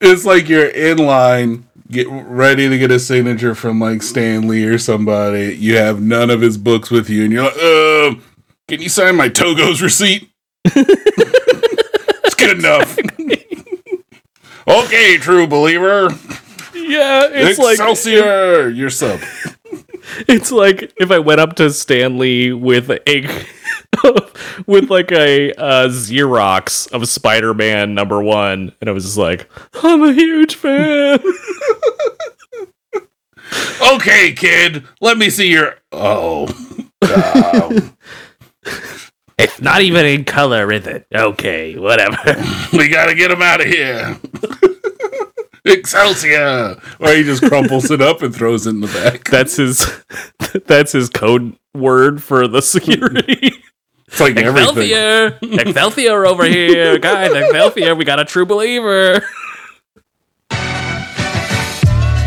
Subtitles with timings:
[0.00, 4.64] it's like you're in line, get ready to get a signature from like Stan Lee
[4.64, 5.56] or somebody.
[5.56, 8.20] You have none of his books with you, and you're like, uh,
[8.68, 10.30] can you sign my Togo's receipt?
[10.64, 12.98] it's good enough.
[14.68, 16.10] okay, true believer.
[16.74, 19.20] Yeah, it's like Excelsior, your sub.
[20.28, 23.44] it's like if I went up to Stan Lee with a
[24.66, 29.48] with like a uh, Xerox of Spider-Man number one, and I was just like,
[29.82, 31.20] I'm a huge fan.
[33.92, 35.76] Okay, kid, let me see your.
[35.90, 36.46] Oh,
[37.02, 37.96] um,
[39.38, 41.06] it's not even in color, is it?
[41.12, 42.16] Okay, whatever.
[42.72, 44.18] we gotta get him out of here.
[45.64, 46.80] Excelsior!
[47.00, 49.24] Or he just crumples it up and throws it in the back.
[49.24, 50.02] That's his.
[50.66, 53.52] That's his code word for the security.
[54.10, 54.90] It's like everything.
[54.90, 57.32] Excelsior, Excelsior over here, guys.
[57.32, 59.22] Excelsior, we got a true believer.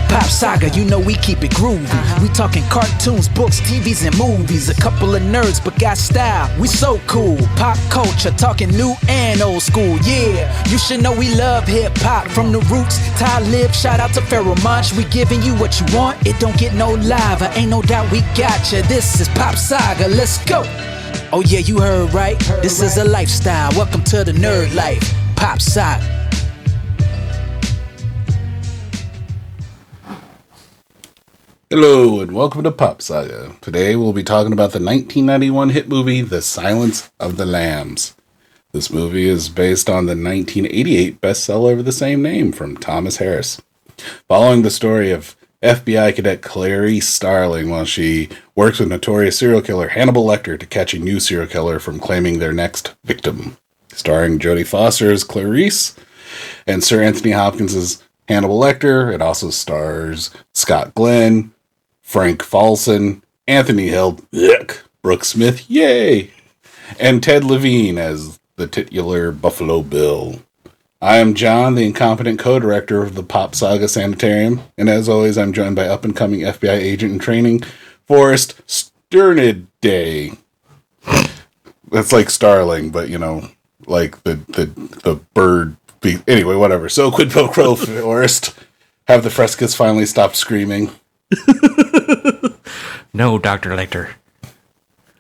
[0.08, 1.86] Pop Saga, you know we keep it groovy.
[1.86, 2.20] Uh-huh.
[2.22, 4.70] We talking cartoons, books, TVs, and movies.
[4.70, 6.48] A couple of nerds, but got style.
[6.60, 7.38] We so cool.
[7.56, 9.98] Pop culture, talking new and old school.
[10.04, 13.00] Yeah, you should know we love hip hop from the roots.
[13.18, 14.94] Talib, shout out to Pharoahe Monch.
[14.94, 16.26] We giving you what you want.
[16.28, 17.52] It don't get no lava.
[17.58, 18.84] Ain't no doubt we got you.
[18.84, 20.08] This is Pop Saga.
[20.08, 20.62] Let's go.
[21.32, 22.40] Oh yeah, you heard right.
[22.62, 23.72] This is a lifestyle.
[23.72, 25.14] Welcome to the nerd life.
[25.36, 26.04] Pop Saga.
[31.70, 33.56] Hello and welcome to Pop Saga.
[33.62, 38.16] Today we'll be talking about the 1991 hit movie The Silence of the Lambs.
[38.74, 43.60] This movie is based on the 1988 bestseller of the same name from Thomas Harris.
[44.28, 49.88] Following the story of FBI cadet Clarice Starling while she works with notorious serial killer
[49.88, 53.56] Hannibal Lecter to catch a new serial killer from claiming their next victim.
[53.94, 55.96] Starring Jodie Foster as Clarice
[56.68, 59.14] and Sir Anthony Hopkins as Hannibal Lecter.
[59.14, 61.54] It also stars Scott Glenn,
[62.02, 64.26] Frank Faison, Anthony Heald,
[65.02, 66.32] Brooke Smith, yay,
[67.00, 70.42] and Ted Levine as the titular Buffalo Bill.
[71.04, 75.52] I am John, the incompetent co-director of the Pop Saga Sanitarium, and as always, I'm
[75.52, 77.64] joined by up-and-coming FBI agent in training,
[78.08, 80.38] Forrest Sterniday.
[81.92, 83.50] That's like Starling, but you know,
[83.86, 84.66] like the the
[85.04, 85.76] the bird.
[86.00, 86.88] Be- anyway, whatever.
[86.88, 88.54] So quid pro quo, Forrest.
[89.08, 90.92] Have the Frescas finally stopped screaming?
[93.14, 94.14] No, Doctor Lecter.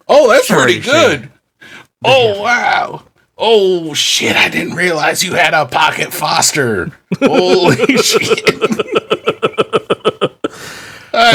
[0.08, 1.32] Oh, that's Sorry, pretty good.
[2.04, 3.04] Oh wow.
[3.46, 4.38] Oh shit!
[4.38, 6.92] I didn't realize you had a pocket Foster.
[7.20, 8.46] Holy shit!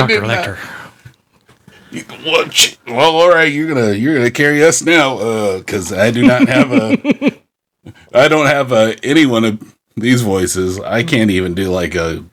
[0.07, 0.57] Did Lecter.
[1.91, 2.05] You-
[2.51, 3.53] sh- Well, all right.
[3.53, 7.33] You're gonna you're gonna carry us now, uh, because I do not have a.
[8.15, 10.81] I don't have a, any one of these voices.
[10.81, 12.25] I can't even do like a.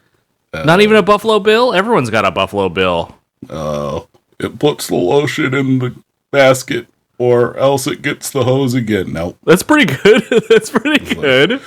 [0.53, 1.74] Not even a Buffalo Bill.
[1.74, 3.14] Everyone's got a Buffalo Bill.
[3.50, 4.02] Uh,
[4.40, 5.94] it puts the lotion in the
[6.31, 6.88] basket,
[7.18, 9.14] or else it gets the hose again.
[9.14, 9.38] Nope.
[9.44, 10.24] That's pretty good.
[10.50, 11.52] That's pretty good.
[11.53, 11.62] It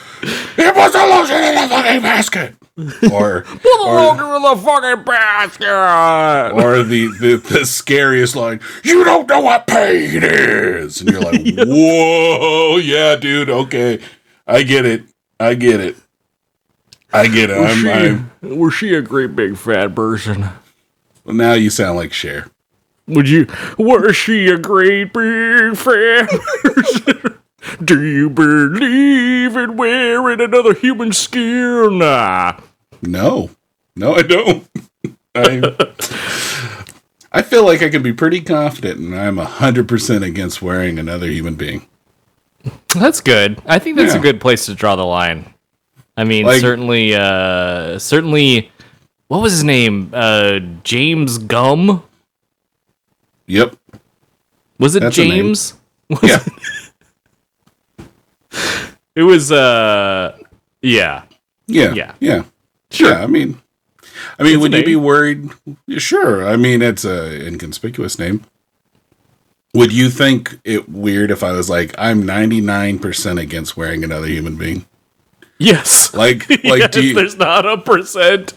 [0.75, 2.55] puts the lotion in the fucking basket.
[3.13, 5.67] Or, Put the or, longer in the fucking basket.
[5.67, 8.61] or the, the the scariest line.
[8.85, 13.51] You don't know what pain is, and you're like, whoa, yeah, dude.
[13.51, 14.01] Okay,
[14.47, 15.03] I get it.
[15.41, 15.97] I get it.
[17.13, 17.57] I get it.
[17.57, 20.43] I'm, I'm, was she a great big fat person?
[21.25, 22.47] well, now you sound like Cher.
[23.09, 23.47] Would you?
[23.79, 26.29] Was she a great big fat
[26.63, 27.39] person?
[27.85, 31.99] Do you believe in wearing another human skin?
[31.99, 32.59] Nah.
[33.03, 33.51] No,
[33.97, 34.69] no, I don't.
[35.35, 35.77] I
[37.31, 41.27] I feel like I can be pretty confident, and I'm hundred percent against wearing another
[41.29, 41.87] human being.
[42.95, 43.61] That's good.
[43.67, 44.19] I think that's Yeah.
[44.21, 45.53] a good place to draw the line.
[46.17, 48.71] I mean, Like- certainly, uh, certainly.
[49.29, 50.11] What was his name?
[50.15, 52.03] Uh, James Gumb.
[53.49, 53.77] Yep.
[54.79, 55.17] Was it That's.
[55.17, 55.75] James?
[56.09, 56.45] Was Yeah.
[59.17, 59.51] It was.
[59.51, 60.39] Uh,
[60.81, 61.25] yeah.
[61.67, 61.93] Yeah.
[61.93, 62.15] Yeah.
[62.21, 62.45] Yeah.
[62.93, 63.11] Sure.
[63.11, 63.23] Yeah.
[63.25, 63.61] I mean,
[64.39, 65.51] I mean, It's would you be worried?
[65.97, 66.49] Sure.
[66.49, 68.45] I mean, it's a inconspicuous name.
[69.75, 74.57] Would you think it weird if I was like, I'm 99% against wearing another human
[74.57, 74.87] being?
[75.59, 76.15] Yes.
[76.15, 78.55] Like, like, yes, do you, there's not a percent.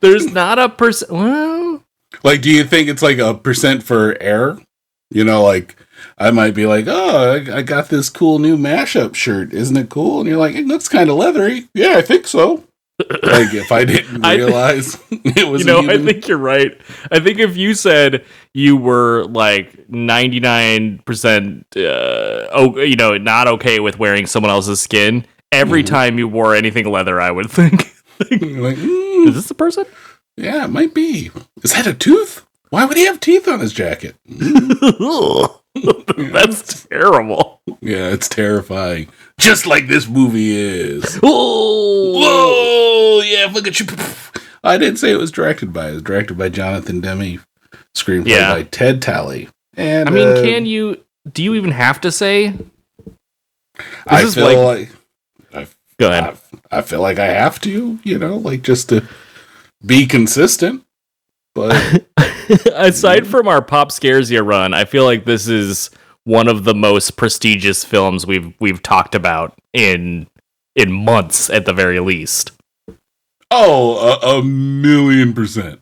[0.00, 1.12] There's not a percent.
[1.12, 1.65] Well,
[2.26, 4.60] like, do you think it's like a percent for error?
[5.10, 5.76] You know, like,
[6.18, 9.52] I might be like, oh, I, I got this cool new mashup shirt.
[9.54, 10.20] Isn't it cool?
[10.20, 11.68] And you're like, it looks kind of leathery.
[11.74, 12.64] Yeah, I think so.
[12.98, 16.78] like, if I didn't I- realize it was you know, I think you're right.
[17.12, 18.24] I think if you said
[18.54, 25.26] you were like 99%, uh, oh, you know, not okay with wearing someone else's skin,
[25.52, 27.92] every time you wore anything leather, I would think,
[28.30, 29.84] You're like, "Mm, is this the person?
[30.36, 31.30] Yeah, it might be.
[31.62, 32.46] Is that a tooth?
[32.70, 34.16] Why would he have teeth on his jacket?
[36.16, 37.60] That's terrible.
[37.80, 39.08] Yeah, it's terrifying.
[39.38, 41.18] Just like this movie is.
[41.22, 43.20] Oh, Whoa!
[43.22, 43.86] Yeah, look at you.
[44.64, 45.90] I didn't say it was directed by.
[45.90, 47.42] It was directed by Jonathan Demme.
[47.94, 48.54] Screenplay Yeah.
[48.54, 49.48] by Ted Tally.
[49.74, 51.02] And I mean, uh, can you?
[51.30, 52.54] Do you even have to say?
[54.06, 54.90] I feel like,
[55.98, 56.36] Go ahead.
[56.70, 59.06] I, I feel like I have to, you know, like just to
[59.86, 60.84] be consistent.
[61.54, 62.04] But
[62.74, 65.90] Aside from our pop scares you run, I feel like this is
[66.24, 70.26] one of the most prestigious films we've we've talked about in
[70.74, 72.52] in months at the very least.
[73.50, 75.80] oh, a, a million percent.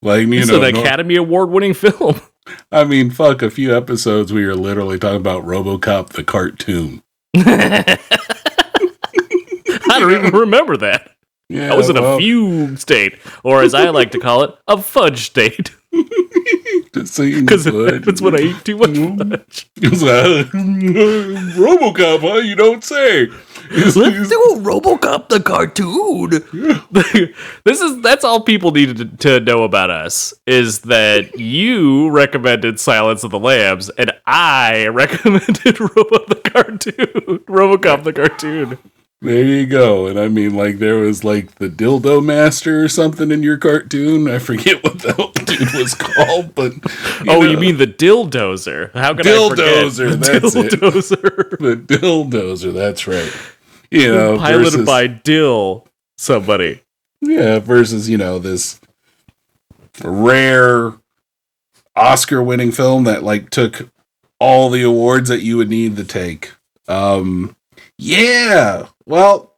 [0.00, 2.20] Like you It's know, an no- Academy Award winning film.
[2.72, 3.42] I mean, fuck.
[3.42, 7.02] A few episodes we were literally talking about RoboCop the cartoon.
[7.36, 7.98] I
[10.00, 11.10] don't even remember that.
[11.52, 14.54] Yeah, I was in well, a fugue state, or as I like to call it,
[14.68, 15.70] a fudge state,
[16.94, 19.18] just so you because happens when I eat too much Mhm.
[19.18, 19.66] fudge.
[20.02, 20.46] Like,
[21.56, 22.34] RoboCop, huh?
[22.38, 23.26] You don't say.
[23.70, 26.30] He's- he's- RoboCop the cartoon.
[27.64, 32.78] this is that's all people needed to, to know about us is that you recommended
[32.80, 38.78] Silence of the Lambs and I recommended Robo the cartoon, RoboCop the cartoon.
[39.22, 40.06] There you go.
[40.06, 44.28] And I mean, like, there was like the Dildo Master or something in your cartoon.
[44.28, 45.12] I forget what the
[45.46, 46.72] dude was called, but
[47.28, 48.92] oh, know, you mean the Dildozer?
[48.92, 50.20] How can I forget?
[50.20, 50.80] that's it.
[51.62, 52.74] The Dildozer?
[52.74, 53.32] That's right.
[53.92, 55.86] You know, piloted versus, by Dill
[56.16, 56.82] somebody.
[57.20, 58.80] yeah, versus you know this
[60.02, 60.94] rare
[61.94, 63.90] Oscar-winning film that like took
[64.40, 66.52] all the awards that you would need to take.
[66.88, 67.54] Um,
[68.02, 69.54] yeah, well,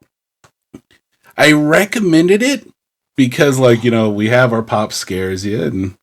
[1.37, 2.69] I recommended it
[3.17, 5.97] because, like, you know, we have our pop scares yet, and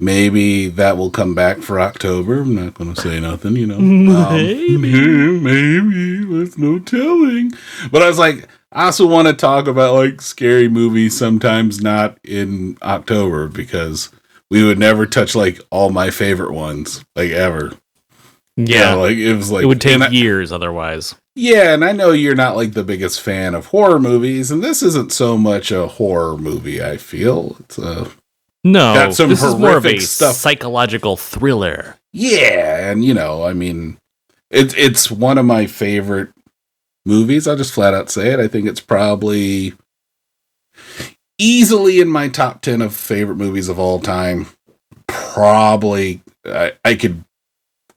[0.00, 2.40] maybe that will come back for October.
[2.40, 3.76] I'm not going to say nothing, you know.
[4.12, 4.78] Um, Maybe.
[5.40, 6.24] maybe.
[6.24, 7.52] There's no telling.
[7.90, 12.18] But I was like, I also want to talk about like scary movies sometimes not
[12.24, 14.10] in October because
[14.50, 17.72] we would never touch like all my favorite ones, like ever.
[18.56, 21.14] Yeah, like it was like it would take I- years otherwise.
[21.34, 24.82] Yeah, and I know you're not like the biggest fan of horror movies, and this
[24.82, 26.82] isn't so much a horror movie.
[26.82, 28.10] I feel it's a
[28.64, 30.34] No, Got some this is more of a stuff.
[30.36, 31.96] psychological thriller.
[32.12, 33.98] yeah, and you know, I mean,
[34.50, 36.30] it's it's one of my favorite
[37.06, 37.48] movies.
[37.48, 38.40] I'll just flat out say it.
[38.40, 39.74] I think it's probably
[41.38, 44.46] easily in my top ten of favorite movies of all time.
[45.06, 47.24] Probably, I, I could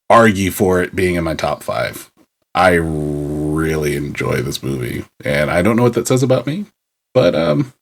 [0.10, 2.12] argue for it being in my top five.
[2.56, 6.66] I really enjoy this movie, and I don't know what that says about me,
[7.14, 7.74] but um,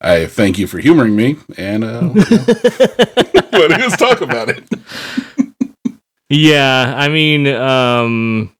[0.00, 2.00] I thank you for humoring me, and uh,
[3.52, 4.64] let us talk about it.
[6.28, 8.52] Yeah, I mean, um,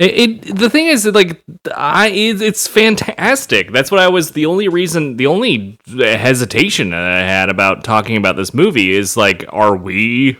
[0.00, 0.14] it,
[0.46, 3.70] it the thing is like I it, it's fantastic.
[3.70, 4.32] That's what I was.
[4.32, 9.44] The only reason, the only hesitation I had about talking about this movie is like,
[9.50, 10.38] are we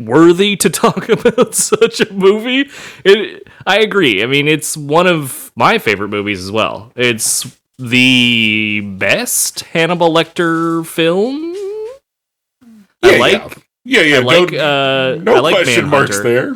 [0.00, 2.70] worthy to talk about such a movie?
[3.04, 4.22] It, I agree.
[4.22, 6.92] I mean, it's one of my favorite movies as well.
[6.96, 11.54] It's the best Hannibal Lecter film.
[13.02, 13.32] I like.
[13.32, 13.48] yeah.
[13.88, 14.16] Yeah, yeah.
[14.16, 14.50] I like.
[14.52, 16.54] no, uh, no I like question marks there.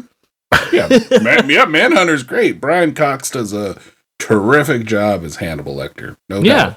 [0.73, 0.89] Yeah,
[1.23, 1.65] man, yeah.
[1.65, 2.61] Manhunter's great.
[2.61, 3.79] Brian Cox does a
[4.19, 6.17] terrific job as Hannibal Lecter.
[6.29, 6.57] No Yeah.
[6.71, 6.77] doubt.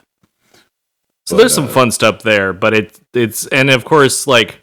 [1.26, 4.60] So But, there's some uh, fun stuff there, but it it's and of course like,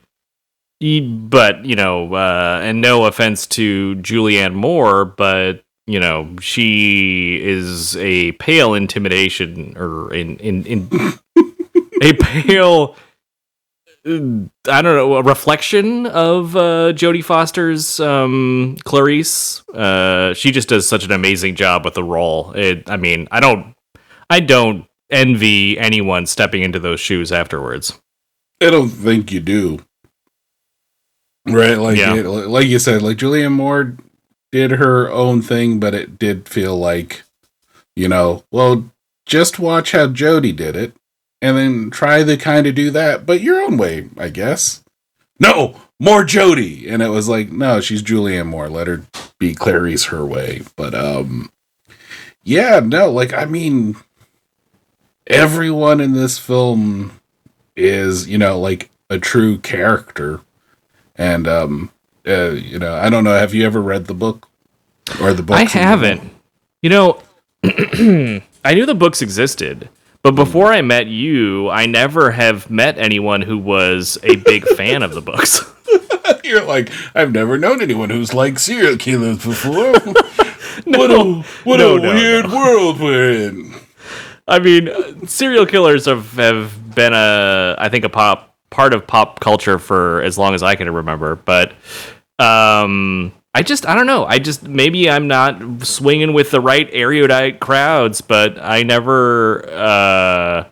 [0.81, 7.97] but you know, uh, and no offense to Julianne Moore, but you know she is
[7.97, 10.89] a pale intimidation or in in in
[12.03, 12.97] a pale.
[14.07, 19.63] uh, I don't know, a reflection of uh, Jodie Foster's um, Clarice.
[19.69, 22.53] Uh, she just does such an amazing job with the role.
[22.53, 23.75] It, I mean, I don't,
[24.31, 28.01] I don't envy anyone stepping into those shoes afterwards.
[28.63, 29.81] I don't think you do.
[31.47, 32.15] Right, like Yeah.
[32.15, 33.97] it- like you said, like Julianne Moore
[34.53, 37.23] did her own thing, but it did feel like,
[37.97, 38.91] you know, well,
[39.27, 40.93] just watch how Jodie did it,
[41.41, 44.83] and then try to kind of do that, but your own way, I guess.
[45.39, 48.69] No, more Jodie, and it was like, no, she's Julianne Moore.
[48.69, 49.05] Let her
[49.39, 50.63] be Clarice her way.
[50.77, 51.51] But um,
[52.45, 53.97] yeah, no, like I mean,
[55.27, 57.13] everyone in this film
[57.77, 60.41] is you know like a true character
[61.21, 61.91] and um
[62.27, 64.49] uh, you know i don't know have you ever read the book
[65.21, 66.23] or the book I haven't.
[66.83, 67.23] You know,
[67.65, 69.89] I knew the books existed,
[70.23, 75.03] but before I met you, I never have met anyone who was a big fan
[75.03, 75.61] of the books.
[76.45, 79.93] You're like, I've never known anyone who's like serial killers before.
[80.85, 82.55] what a what No, a no, weird no.
[82.57, 83.75] world we're in.
[84.47, 89.41] I mean, serial killers have, have been a, I think, a pop part of pop
[89.41, 91.37] culture for as long as I can remember.
[91.37, 91.73] But
[92.39, 94.25] um, I just, I don't know.
[94.25, 99.69] I just maybe I'm not swinging with the right erudite crowds, but I never.
[99.69, 100.65] Uh,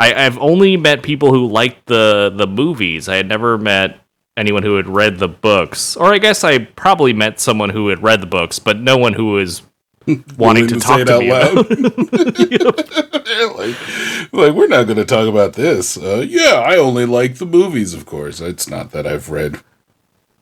[0.00, 3.08] I, I've only met people who liked the the movies.
[3.08, 4.00] I had never met
[4.36, 8.02] anyone who had read the books, or I guess I probably met someone who had
[8.02, 9.62] read the books, but no one who was
[10.36, 11.70] wanting to talk to me about loud.
[13.56, 15.96] like, like, we're not going to talk about this.
[15.96, 18.40] Uh, yeah, I only like the movies, of course.
[18.40, 19.60] It's not that I've read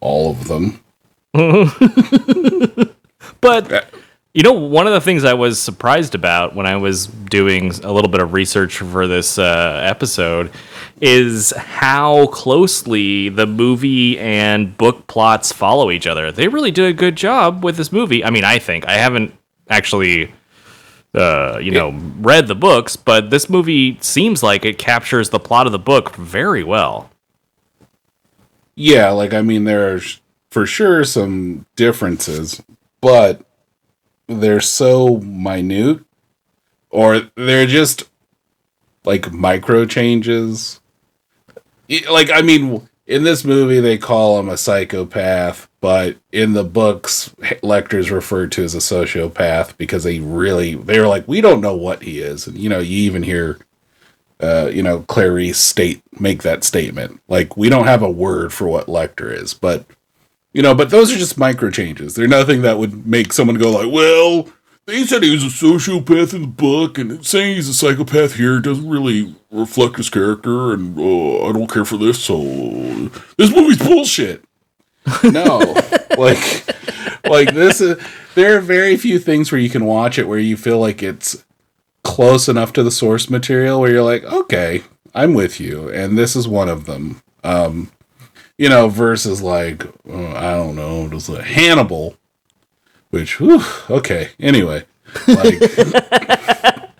[0.00, 0.80] all of them.
[3.40, 3.90] But
[4.34, 7.92] you know, one of the things I was surprised about when I was doing a
[7.92, 10.50] little bit of research for this uh, episode
[11.02, 16.32] is how closely the movie and book plots follow each other.
[16.32, 18.24] They really did a good job with this movie.
[18.24, 19.34] I mean, I think I haven't
[19.72, 20.32] actually.
[21.14, 25.66] Uh, you know, read the books, but this movie seems like it captures the plot
[25.66, 27.10] of the book very well.
[28.74, 30.00] Yeah, like, I mean, there are
[30.50, 32.62] for sure some differences,
[33.02, 33.44] but
[34.26, 36.02] they're so minute,
[36.88, 38.04] or they're just
[39.04, 40.80] like micro changes.
[42.10, 47.28] Like, I mean, in this movie, they call him a psychopath, but in the books,
[47.62, 51.76] Lecter's referred to as a sociopath because they really, they were like, we don't know
[51.76, 52.46] what he is.
[52.46, 53.58] And, you know, you even hear,
[54.40, 57.20] uh, you know, Clarice state, make that statement.
[57.28, 59.84] Like, we don't have a word for what Lecter is, but,
[60.54, 62.14] you know, but those are just micro changes.
[62.14, 64.48] They're nothing that would make someone go like, well,
[64.86, 68.60] they said he was a sociopath in the book, and saying he's a psychopath here
[68.60, 72.38] doesn't really reflect his character, and uh, I don't care for this, so
[73.36, 74.44] this movie's bullshit.
[75.24, 75.58] No,
[76.16, 76.64] like,
[77.26, 78.00] like this is.
[78.36, 81.44] There are very few things where you can watch it where you feel like it's
[82.04, 86.36] close enough to the source material where you're like, okay, I'm with you, and this
[86.36, 87.20] is one of them.
[87.42, 87.90] Um,
[88.56, 92.16] you know, versus like, uh, I don't know, just like Hannibal,
[93.12, 94.84] which, whew, okay, anyway,
[95.28, 95.60] like,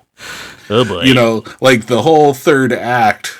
[0.71, 1.03] Oh boy.
[1.03, 3.37] you know, like the whole third act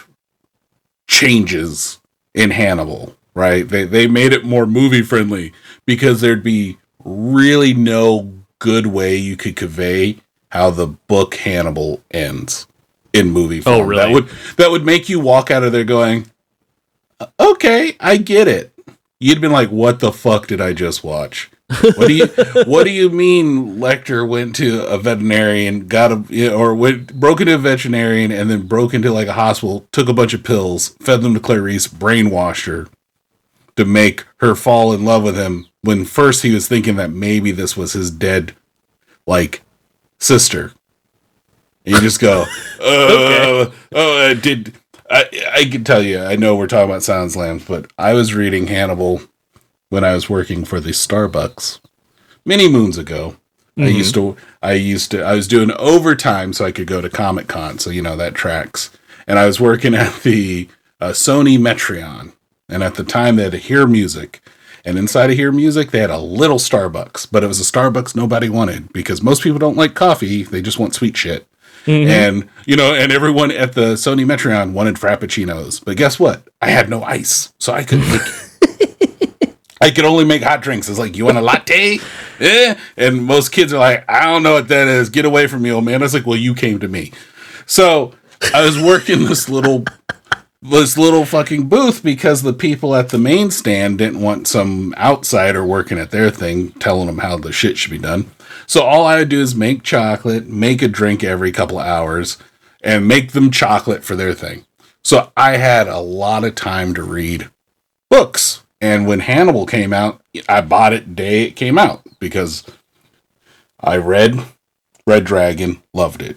[1.07, 2.01] changes
[2.35, 3.69] in Hannibal, right?
[3.69, 5.53] They they made it more movie friendly
[5.87, 10.19] because there'd be really no good way you could convey
[10.51, 12.67] how the book Hannibal ends
[13.13, 13.81] in movie oh, form.
[13.81, 14.03] Oh, really?
[14.03, 16.31] That would that would make you walk out of there going,
[17.21, 18.73] uh, "Okay, I get it."
[19.21, 21.51] You'd been like, "What the fuck did I just watch?"
[21.97, 22.27] What do you
[22.67, 23.77] What do you mean?
[23.77, 28.67] Lecter went to a veterinarian, got a or went broke into a veterinarian, and then
[28.67, 32.67] broke into like a hospital, took a bunch of pills, fed them to Clarice, brainwashed
[32.67, 32.89] her
[33.77, 35.67] to make her fall in love with him.
[35.83, 38.55] When first he was thinking that maybe this was his dead,
[39.27, 39.63] like
[40.19, 40.73] sister.
[41.85, 42.43] And you just go,
[42.81, 44.75] uh, oh, uh, did
[45.11, 45.25] I?
[45.55, 48.69] I can tell you, I know we're talking about Silence Lambs, but I was reading
[48.69, 49.23] Hannibal
[49.93, 51.79] when I was working for the Starbucks
[52.47, 53.37] many moons ago.
[53.77, 57.11] I used to, I used to, I was doing overtime so I could go to
[57.11, 57.79] Comic Con.
[57.79, 58.91] So, you know, that tracks.
[59.27, 60.67] And I was working at the
[60.99, 62.33] uh, Sony Metreon.
[62.71, 64.41] And at the time, they had a Hear Music.
[64.83, 68.17] And inside of Hear Music, they had a little Starbucks, but it was a Starbucks
[68.17, 70.43] nobody wanted because most people don't like coffee.
[70.43, 71.47] They just want sweet shit.
[72.09, 75.85] And, you know, and everyone at the Sony Metreon wanted Frappuccinos.
[75.85, 76.49] But guess what?
[76.63, 77.53] I had no ice.
[77.59, 78.23] So I couldn't make
[79.83, 80.89] I could only make hot drinks.
[80.89, 81.99] It's like, you want a latte?
[82.41, 82.75] Eh?
[82.97, 85.11] And most kids are like, I don't know what that is.
[85.11, 86.03] Get away from me, old man.
[86.03, 87.13] I was like, well, you came to me.
[87.67, 88.15] So
[88.53, 89.85] I was working this little
[90.61, 95.65] this little fucking booth because the people at the main stand didn't want some outsider
[95.65, 98.29] working at their thing telling them how the shit should be done.
[98.67, 102.39] So all I would do is make chocolate, make a drink every couple hours,
[102.83, 104.65] and make them chocolate for their thing.
[105.05, 107.51] So I had a lot of time to read
[108.09, 108.62] books.
[108.83, 112.65] And when Hannibal came out, I bought it day it came out because
[113.79, 114.45] I read
[115.07, 116.37] Red Dragon, loved it.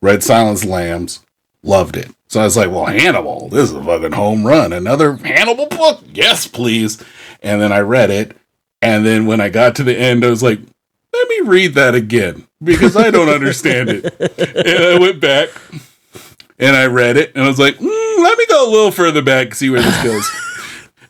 [0.00, 1.20] Red Silence Lambs,
[1.62, 2.10] loved it.
[2.28, 4.72] So I was like, well, Hannibal, this is a fucking home run.
[4.72, 6.02] Another Hannibal book?
[6.10, 7.04] Yes, please.
[7.42, 8.34] And then I read it.
[8.80, 10.58] And then when I got to the end, I was like,
[11.12, 14.04] let me read that again because I don't understand it.
[14.64, 15.50] And I went back
[16.58, 19.20] and I read it and I was like, mm, let me go a little further
[19.20, 20.30] back and see where this goes.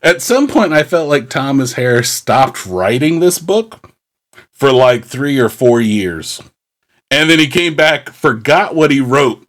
[0.02, 3.92] At some point, I felt like Thomas Harris stopped writing this book
[4.50, 6.42] for like three or four years.
[7.10, 9.46] And then he came back, forgot what he wrote.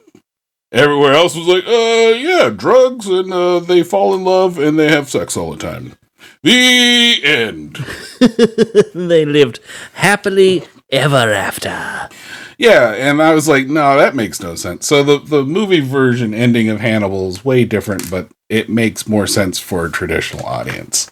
[0.71, 4.89] Everywhere else was like, uh, yeah, drugs, and uh, they fall in love and they
[4.89, 5.93] have sex all the time.
[6.41, 7.77] The end.
[8.93, 9.59] they lived
[9.93, 12.09] happily ever after.
[12.57, 14.87] Yeah, and I was like, no, that makes no sense.
[14.87, 19.27] So the the movie version ending of Hannibal is way different, but it makes more
[19.27, 21.09] sense for a traditional audience.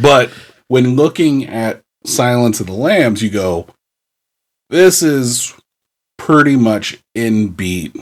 [0.00, 0.30] But
[0.68, 3.68] when looking at Silence of the Lambs, you go,
[4.70, 5.54] this is
[6.18, 7.96] pretty much in beat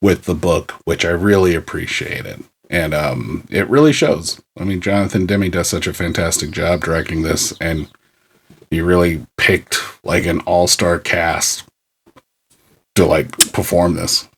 [0.00, 2.44] with the book, which I really appreciated.
[2.68, 4.40] And um, it really shows.
[4.58, 7.90] I mean, Jonathan Demme does such a fantastic job directing this, and
[8.70, 11.64] he really picked like an all-star cast
[12.94, 14.28] to like perform this.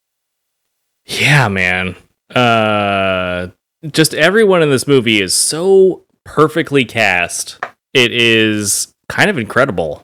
[1.07, 1.97] Yeah, man.
[2.35, 3.49] Uh
[3.93, 7.59] just everyone in this movie is so perfectly cast.
[7.95, 10.03] It is kind of incredible.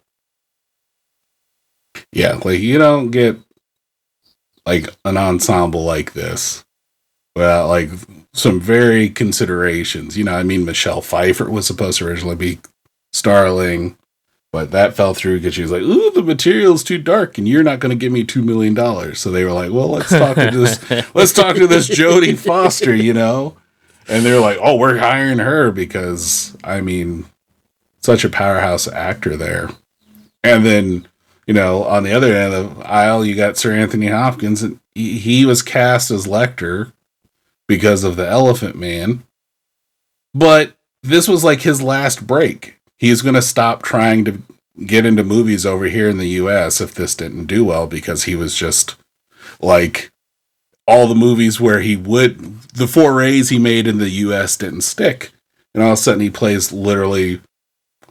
[2.12, 3.36] Yeah, like you don't get
[4.64, 6.64] like an ensemble like this
[7.36, 7.90] without like
[8.32, 10.16] some very considerations.
[10.16, 12.60] You know, I mean, Michelle Pfeiffer was supposed to originally be
[13.12, 13.96] Starling,
[14.54, 17.64] but that fell through because she was like, "Ooh, the material's too dark, and you're
[17.64, 20.36] not going to give me two million dollars." So they were like, "Well, let's talk
[20.36, 20.78] to this.
[21.14, 23.56] let's talk to this Jodie Foster," you know.
[24.06, 27.24] And they're like, "Oh, we're hiring her because I mean,
[27.98, 29.70] such a powerhouse actor there."
[30.44, 31.08] And then,
[31.48, 34.78] you know, on the other end of the aisle, you got Sir Anthony Hopkins, and
[34.94, 36.92] he, he was cast as Lecter
[37.66, 39.24] because of the Elephant Man.
[40.32, 42.73] But this was like his last break.
[42.98, 44.42] He's going to stop trying to
[44.86, 48.34] get into movies over here in the US if this didn't do well because he
[48.34, 48.96] was just
[49.60, 50.10] like
[50.86, 55.30] all the movies where he would the forays he made in the US didn't stick.
[55.74, 57.40] And all of a sudden he plays literally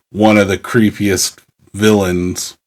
[0.09, 1.39] one of the creepiest
[1.73, 2.57] villains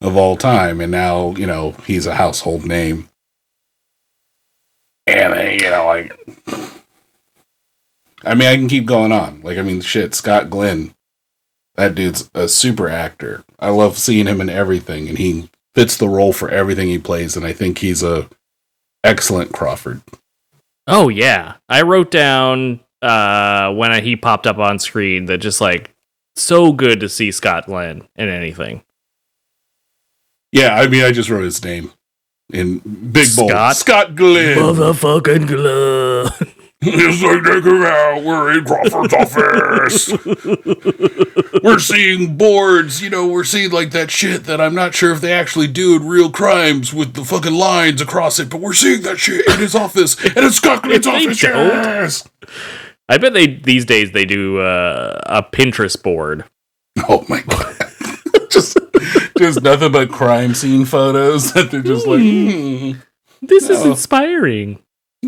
[0.00, 3.08] of all time and now, you know, he's a household name.
[5.06, 6.12] And then, you know, like
[8.24, 9.40] I mean, I can keep going on.
[9.42, 10.92] Like, I mean, shit, Scott Glenn.
[11.76, 13.44] That dude's a super actor.
[13.58, 17.36] I love seeing him in everything, and he fits the role for everything he plays.
[17.36, 18.28] And I think he's a
[19.04, 20.02] excellent Crawford.
[20.86, 25.94] Oh yeah, I wrote down uh when he popped up on screen that just like
[26.34, 28.82] so good to see Scott Glenn in anything.
[30.52, 31.92] Yeah, I mean, I just wrote his name
[32.52, 33.50] in big bold.
[33.50, 33.76] Scott?
[33.76, 34.56] Scott Glenn.
[34.56, 36.52] Motherfucking Glenn.
[36.82, 38.22] It's like take him out.
[38.22, 40.12] We're in Crawford's office.
[41.62, 43.02] we're seeing boards.
[43.02, 45.96] You know, we're seeing like that shit that I'm not sure if they actually do
[45.96, 49.58] in real crimes with the fucking lines across it, but we're seeing that shit in
[49.58, 52.22] his office, and it's Scott Glenn's If they office.
[52.22, 52.28] Yes.
[53.08, 56.44] I bet they these days they do uh, a Pinterest board.
[57.08, 57.74] Oh my god.
[58.50, 58.78] just,
[59.38, 62.92] just nothing but crime scene photos that they're just like, hmm,
[63.42, 63.90] This is Oh.
[63.92, 64.78] inspiring.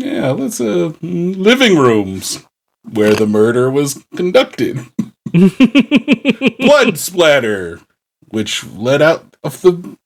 [0.01, 2.45] Yeah, let's uh, living rooms
[2.83, 4.85] where the murder was conducted.
[6.59, 7.79] blood splatter,
[8.29, 9.97] which led out of the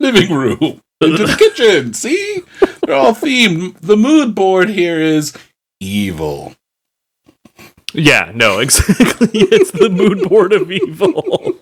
[0.00, 1.94] living room into the kitchen.
[1.94, 2.42] See?
[2.84, 3.80] They're all themed.
[3.80, 5.32] The mood board here is
[5.80, 6.54] evil.
[7.94, 9.28] Yeah, no, exactly.
[9.32, 11.60] it's the mood board of evil.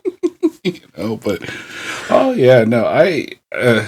[0.62, 1.42] You know, but
[2.11, 3.87] oh yeah, no, I uh,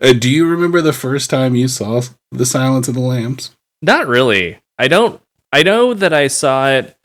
[0.00, 3.54] uh do you remember the first time you saw The Silence of the Lambs?
[3.82, 4.58] Not really.
[4.78, 5.20] I don't.
[5.52, 6.96] I know that I saw it.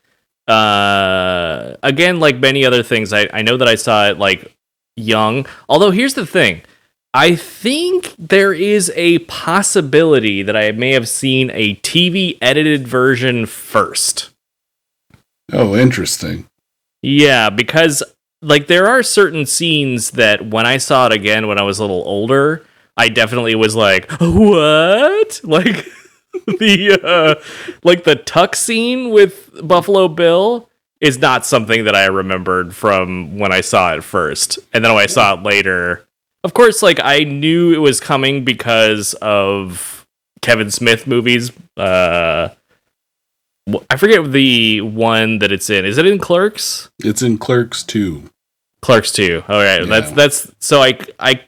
[0.47, 4.55] Uh, again, like many other things, I I know that I saw it like
[4.95, 5.45] young.
[5.69, 6.61] Although here's the thing,
[7.13, 13.45] I think there is a possibility that I may have seen a TV edited version
[13.45, 14.29] first.
[15.51, 16.47] Oh, interesting.
[17.01, 18.03] Yeah, because
[18.41, 21.83] like there are certain scenes that when I saw it again when I was a
[21.83, 22.65] little older,
[22.97, 25.85] I definitely was like, "What?" Like
[26.47, 27.43] the uh
[27.83, 30.69] like the tuck scene with Buffalo Bill
[31.01, 34.57] is not something that I remembered from when I saw it first.
[34.73, 36.07] And then when I saw it later,
[36.45, 40.07] of course like I knew it was coming because of
[40.41, 41.51] Kevin Smith movies.
[41.75, 42.49] Uh
[43.89, 45.85] I forget the one that it's in.
[45.85, 46.89] Is it in Clerks?
[46.99, 48.29] It's in Clerks too.
[48.81, 49.43] Clerks 2.
[49.47, 49.85] All right.
[49.87, 51.41] That's that's so I I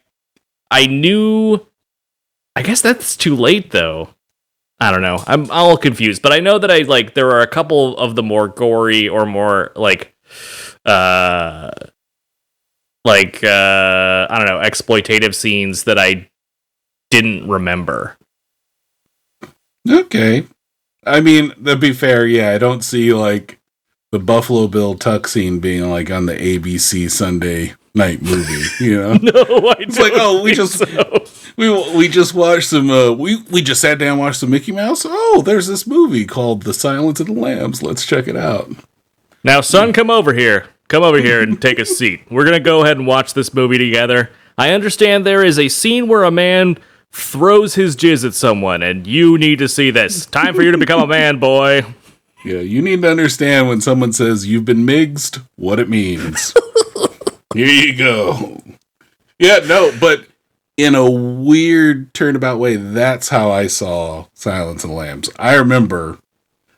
[0.72, 1.66] I knew
[2.56, 4.10] I guess that's too late though.
[4.80, 5.24] I don't know.
[5.28, 8.24] I'm all confused, but I know that I like there are a couple of the
[8.24, 10.16] more gory or more like
[10.86, 11.72] uh
[13.06, 16.30] like uh I don't know, exploitative scenes that I
[17.10, 18.18] didn't remember.
[19.90, 20.46] Okay.
[21.06, 23.60] I mean, to be fair, yeah, I don't see like
[24.12, 28.84] the Buffalo Bill tuck scene being like on the ABC Sunday night movie.
[28.84, 30.84] You know, No, I it's like oh, we just
[31.58, 32.90] we we just watched some.
[32.90, 35.06] Uh, we we just sat down and watched some Mickey Mouse.
[35.06, 37.84] Oh, there's this movie called The Silence of the Lambs.
[37.84, 38.70] Let's check it out.
[39.44, 40.68] Now, son, come over here.
[40.88, 42.22] Come over here and take a seat.
[42.30, 44.30] We're going to go ahead and watch this movie together.
[44.58, 46.78] I understand there is a scene where a man
[47.12, 50.26] throws his jizz at someone, and you need to see this.
[50.26, 51.84] Time for you to become a man, boy.
[52.46, 56.54] Yeah, you need to understand when someone says you've been mixed, what it means.
[57.54, 58.62] Here you go.
[59.40, 60.26] Yeah, no, but
[60.78, 65.30] in a weird turnabout way, that's how I saw Silence of the Lambs.
[65.38, 66.20] I remember,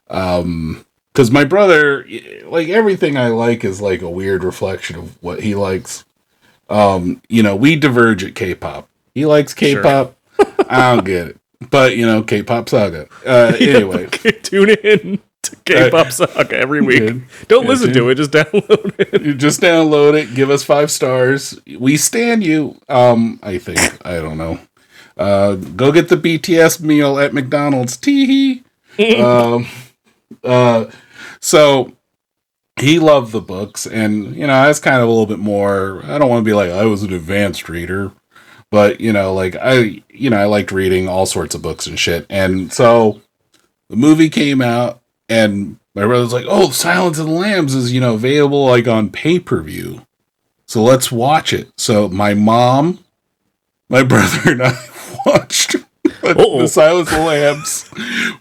[0.10, 2.06] um, because my brother,
[2.46, 6.04] like everything I like, is like a weird reflection of what he likes.
[6.70, 8.90] Um, you know, we diverge at K-pop.
[9.14, 10.16] He likes K-pop.
[10.68, 11.38] I don't get it,
[11.70, 13.08] but you know, K-pop saga.
[13.26, 14.08] Uh, anyway.
[14.44, 17.16] Tune in to K-pop Saga every week.
[17.48, 19.22] Don't Yeah, listen to it, just download it.
[19.22, 21.60] You just download it, give us five stars.
[21.80, 22.80] We stand you.
[22.90, 23.80] Um, I think.
[24.06, 24.60] I don't know.
[25.18, 27.98] Uh, go get the BTS meal at McDonald's.
[27.98, 28.64] Tee
[29.18, 29.68] um,
[30.44, 30.86] uh,
[31.40, 31.94] so
[32.80, 36.02] he loved the books, and you know, I was kind of a little bit more.
[36.06, 38.12] I don't want to be like I was an advanced reader,
[38.72, 42.00] but you know, like I, you know, I liked reading all sorts of books and
[42.00, 43.22] shit, and so
[43.90, 48.02] the movie came out, and my brother's like, "Oh, Silence of the Lambs is you
[48.02, 50.06] know available like on pay per view,
[50.66, 53.04] so let's watch it." So my mom,
[53.90, 54.74] my brother, and I
[55.26, 55.76] watched
[56.24, 56.62] Uh-oh.
[56.62, 57.90] the Silence of the Lambs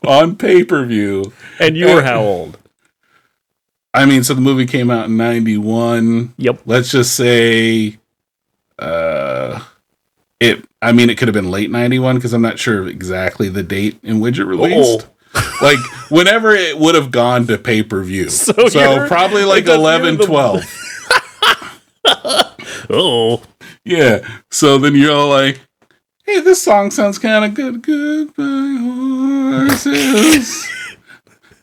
[0.06, 1.32] on pay per view.
[1.60, 2.58] And you were how old?
[3.92, 6.34] I mean, so the movie came out in '91.
[6.38, 6.62] Yep.
[6.66, 7.98] Let's just say,
[8.78, 9.62] uh,
[10.44, 10.64] it.
[10.82, 13.98] I mean, it could have been late '91 because I'm not sure exactly the date
[14.02, 15.06] in which it released.
[15.60, 15.78] Like
[16.10, 18.28] whenever it would have gone to pay per view.
[18.30, 20.62] So So, probably like 11, the- 12.
[22.90, 23.42] Oh,
[23.84, 24.26] Yeah.
[24.50, 25.60] So then you're all like,
[26.24, 27.82] hey, this song sounds kind of good.
[27.82, 28.76] Goodbye,
[29.66, 30.68] horses.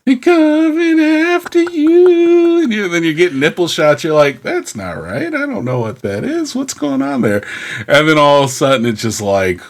[0.04, 2.41] They coming after you.
[2.82, 4.04] And then you get nipple shots.
[4.04, 5.34] You're like, that's not right.
[5.34, 6.54] I don't know what that is.
[6.54, 7.46] What's going on there?
[7.88, 9.60] And then all of a sudden it's just like,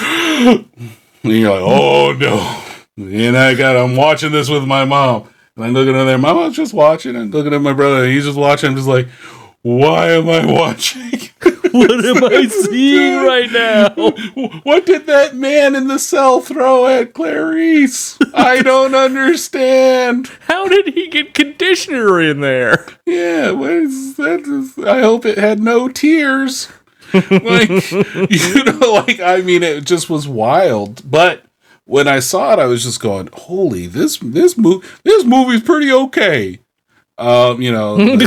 [0.00, 0.68] and
[1.22, 2.62] you're like, oh no.
[2.96, 5.28] And I got, I'm watching this with my mom.
[5.56, 6.18] And I'm looking at there.
[6.18, 8.06] My mom's just watching and looking at my brother.
[8.06, 8.70] He's just watching.
[8.70, 9.08] I'm just like,
[9.62, 11.30] why am I watching?
[11.78, 13.88] what am I seeing right now?
[14.62, 18.16] What did that man in the cell throw at Clarice?
[18.32, 20.30] I don't understand.
[20.42, 22.86] How did he get conditioner in there?
[23.06, 24.84] Yeah, what is that?
[24.86, 26.68] I hope it had no tears.
[27.12, 31.08] Like, you know, like, I mean, it just was wild.
[31.10, 31.44] But
[31.86, 35.92] when I saw it, I was just going, holy, this, this movie, this movie's pretty
[35.92, 36.60] okay.
[37.16, 38.16] Um, you know, the,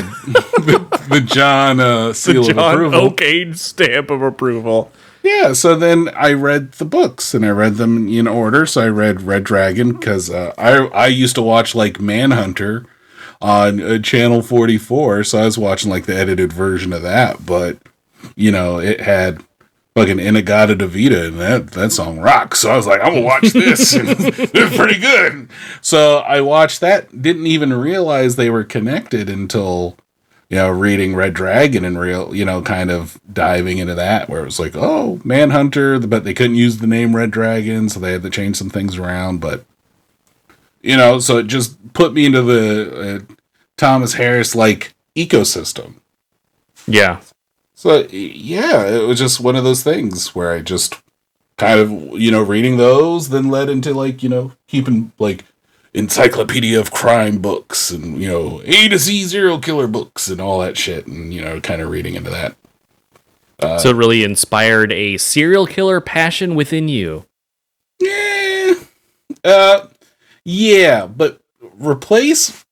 [0.58, 3.00] the, the John uh, seal of John approval.
[3.08, 4.91] O'Kane stamp of approval.
[5.23, 8.65] Yeah, so then I read the books and I read them in order.
[8.65, 12.86] So I read Red Dragon because uh, I I used to watch like Manhunter
[13.41, 17.45] on uh, Channel 44, so I was watching like the edited version of that.
[17.45, 17.78] But
[18.36, 19.43] you know, it had
[19.98, 22.60] fucking In-A-Gadda-Da-Vida and that that song rocks.
[22.60, 23.94] So I was like, I'm gonna watch this.
[23.98, 25.50] it's pretty good.
[25.82, 27.22] So I watched that.
[27.22, 29.98] Didn't even realize they were connected until
[30.50, 34.42] you know, reading Red Dragon and real, you know, kind of diving into that where
[34.42, 38.14] it was like, oh, Manhunter, but they couldn't use the name Red Dragon, so they
[38.14, 39.42] had to change some things around.
[39.42, 39.66] But,
[40.82, 43.34] you know, so it just put me into the uh,
[43.76, 45.96] Thomas Harris like ecosystem.
[46.88, 47.20] Yeah.
[47.78, 51.00] So, yeah, it was just one of those things where I just
[51.60, 55.46] kind of, you know, reading those then led into like, you know, keeping like
[55.94, 60.58] encyclopedia of crime books and, you know, A to Z serial killer books and all
[60.58, 62.56] that shit and, you know, kind of reading into that.
[63.80, 67.28] so it really inspired a serial killer passion within you.
[68.00, 68.74] Yeah.
[69.44, 69.86] Uh,
[70.44, 72.66] yeah, but replace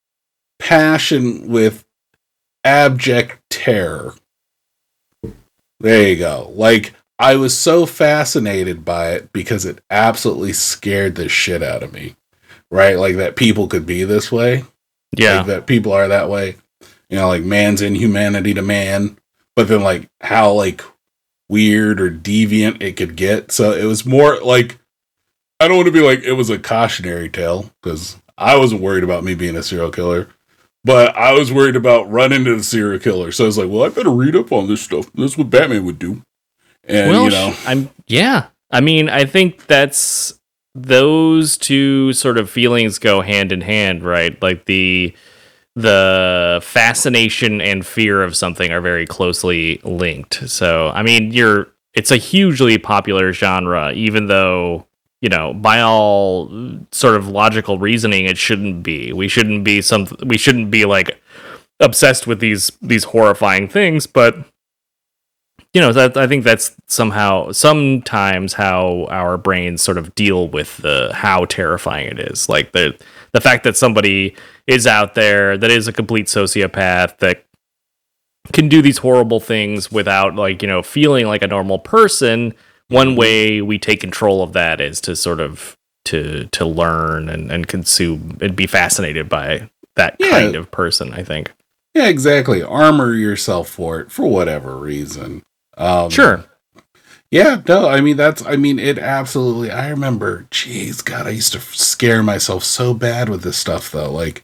[0.58, 1.86] passion with
[2.64, 4.16] abject terror.
[5.86, 6.52] There you go.
[6.56, 11.94] Like, I was so fascinated by it because it absolutely scared the shit out of
[11.94, 12.16] me.
[12.72, 12.98] Right?
[12.98, 14.64] Like, that people could be this way.
[15.16, 15.38] Yeah.
[15.38, 16.56] Like, that people are that way.
[17.08, 19.20] You know, like, man's inhumanity to man.
[19.56, 20.82] But then, like, how, like,
[21.50, 23.52] weird or deviant it could get.
[23.52, 24.80] So it was more like,
[25.60, 29.04] I don't want to be like, it was a cautionary tale because I wasn't worried
[29.04, 30.30] about me being a serial killer.
[30.86, 33.32] But I was worried about running into the serial killer.
[33.32, 35.12] So I was like, well, I better read up on this stuff.
[35.16, 36.22] That's what Batman would do.
[36.84, 38.48] And, well, you know, I'm yeah.
[38.70, 40.40] I mean, I think that's
[40.76, 44.40] those two sort of feelings go hand in hand, right?
[44.44, 45.16] Like the
[45.76, 50.48] the fascination and fear of something are very closely linked.
[50.50, 54.86] So, I mean, you're it's a hugely popular genre, even though
[55.26, 56.52] you know, by all
[56.92, 59.12] sort of logical reasoning, it shouldn't be.
[59.12, 60.06] We shouldn't be some.
[60.24, 61.20] We shouldn't be like
[61.80, 64.38] obsessed with these these horrifying things, but
[65.74, 70.78] you know, that I think that's somehow sometimes how our brains sort of deal with
[70.78, 72.48] the how terrifying it is.
[72.48, 72.96] Like the
[73.32, 74.36] the fact that somebody
[74.68, 77.44] is out there that is a complete sociopath that
[78.54, 82.54] can do these horrible things without like you know feeling like a normal person
[82.90, 87.52] one way we take control of that is to sort of to to learn and,
[87.52, 90.30] and consume and be fascinated by that Yeah.
[90.30, 91.52] kind of person i think
[91.96, 92.62] Yeah, exactly.
[92.62, 95.42] Armor yourself for it for whatever reason.
[95.78, 96.46] Um, sure
[97.32, 101.54] Yeah, no, I mean that's I mean it absolutely I remember jeez god I used
[101.54, 104.44] to scare myself so bad with this stuff though like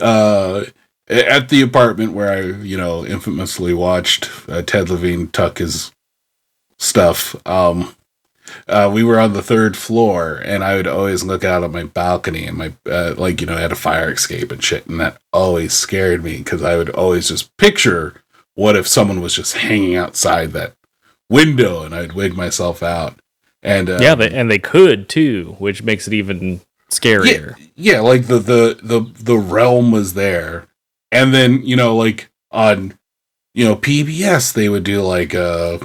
[0.00, 0.64] uh
[1.08, 5.90] at the apartment where I you know infamously watched uh, Ted Levine tuck his
[6.78, 7.94] stuff um
[8.66, 11.82] uh, we were on the third floor and I would always look out on my
[11.82, 14.98] balcony and my uh, like you know I had a fire escape and shit and
[15.00, 18.22] that always scared me because I would always just picture
[18.54, 20.74] what if someone was just hanging outside that
[21.28, 23.20] window and I'd wig myself out.
[23.62, 28.26] And uh, yeah they, and they could too which makes it even scarier yeah, like
[28.26, 30.66] the the the the realm was there.
[31.12, 32.98] And then, you know, like on
[33.54, 35.78] you know, PBS they would do like uh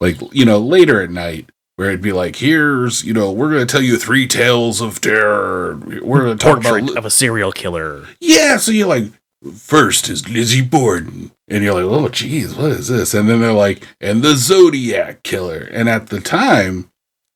[0.00, 3.66] like you know, later at night where it'd be like, here's, you know, we're gonna
[3.66, 5.76] tell you three tales of terror.
[6.02, 9.10] We're gonna talk about portrait li- of a serial killer Yeah, so you're like,
[9.56, 11.32] first is Lizzie Borden.
[11.48, 13.12] And you're like, oh, geez, what is this?
[13.12, 15.68] And then they're like, and the Zodiac Killer.
[15.72, 16.90] And at the time,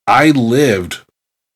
[0.07, 1.03] I lived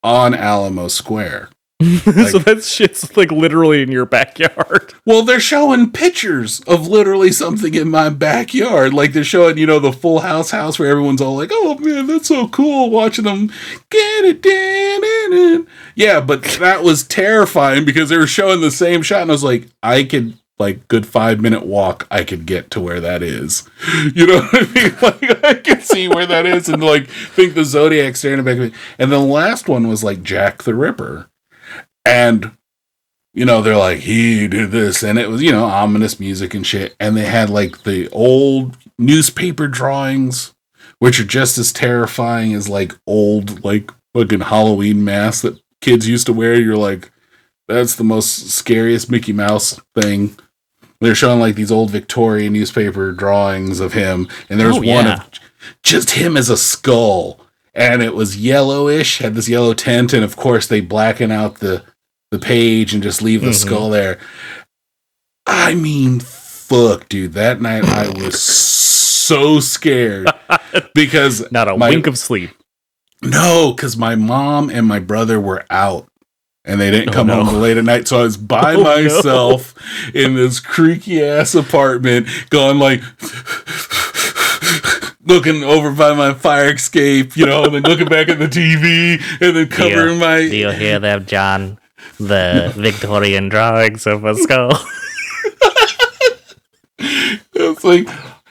[0.03, 1.49] on Alamo Square.
[2.31, 7.75] so that shit's like literally in your backyard Well, they're showing pictures of literally something
[7.75, 8.95] in my backyard.
[8.95, 12.07] Like they're showing, you know, the full house house where everyone's all like, oh man,
[12.07, 13.49] that's so cool watching them
[13.91, 15.67] get it.
[15.97, 19.23] Yeah, but that was terrifying because they were showing the same shot.
[19.23, 22.81] And I was like, I could, like, good five minute walk, I could get to
[22.81, 23.69] where that is.
[24.15, 24.97] You know what I mean?
[25.03, 28.73] Like, I can see where that is and, like, think the Zodiac standing back.
[28.99, 31.29] And the last one was, like, Jack the Ripper.
[32.05, 32.53] And
[33.35, 36.67] you know, they're like, he did this, and it was, you know, ominous music and
[36.67, 36.95] shit.
[37.01, 40.55] And they had like the old newspaper drawings,
[40.99, 46.27] which are just as terrifying as like old, like fucking Halloween masks that kids used
[46.27, 46.61] to wear.
[46.61, 47.11] You're like,
[47.69, 50.37] that's the most scariest Mickey Mouse thing.
[51.01, 55.15] They're showing like these old Victorian newspaper drawings of him, and there's Oh, one yeah.
[55.23, 55.31] of
[55.83, 57.41] just him as a skull.
[57.75, 61.83] And it was yellowish, had this yellow tint, and of course they blacken out the
[62.33, 63.55] the page and just leave the Mhm.
[63.55, 64.19] skull there.
[65.47, 67.35] I mean, fuck, dude.
[67.35, 70.29] That night I was so scared
[70.95, 72.51] because not a my- wink of sleep
[73.25, 76.09] no, because my mom and my brother were out
[76.65, 77.45] and they didn't Oh, come no.
[77.45, 78.09] home late at night.
[78.09, 78.85] So I was by Oh, no.
[79.03, 79.75] myself
[80.13, 83.01] in this creaky ass apartment, going like,
[85.25, 89.23] looking over by my fire escape, you know, and then looking back at the TV
[89.41, 90.41] and then covering my.
[90.41, 91.79] Do you hear them john
[92.19, 94.71] the victorian drawings of a skull
[97.55, 98.09] It's like,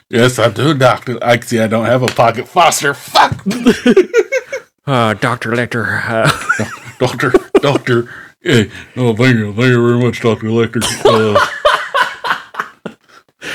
[0.10, 1.18] yes, I do, Doctor.
[1.22, 2.94] I see I don't have a pocket Foster.
[2.94, 3.44] Fuck,
[4.86, 6.66] uh, dr lecter uh,
[7.00, 8.10] Doctor, Doctor.
[8.42, 10.84] Hey, oh, thank you, thank you very much, Doctor Electric.
[11.06, 11.40] Uh,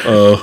[0.04, 0.42] uh,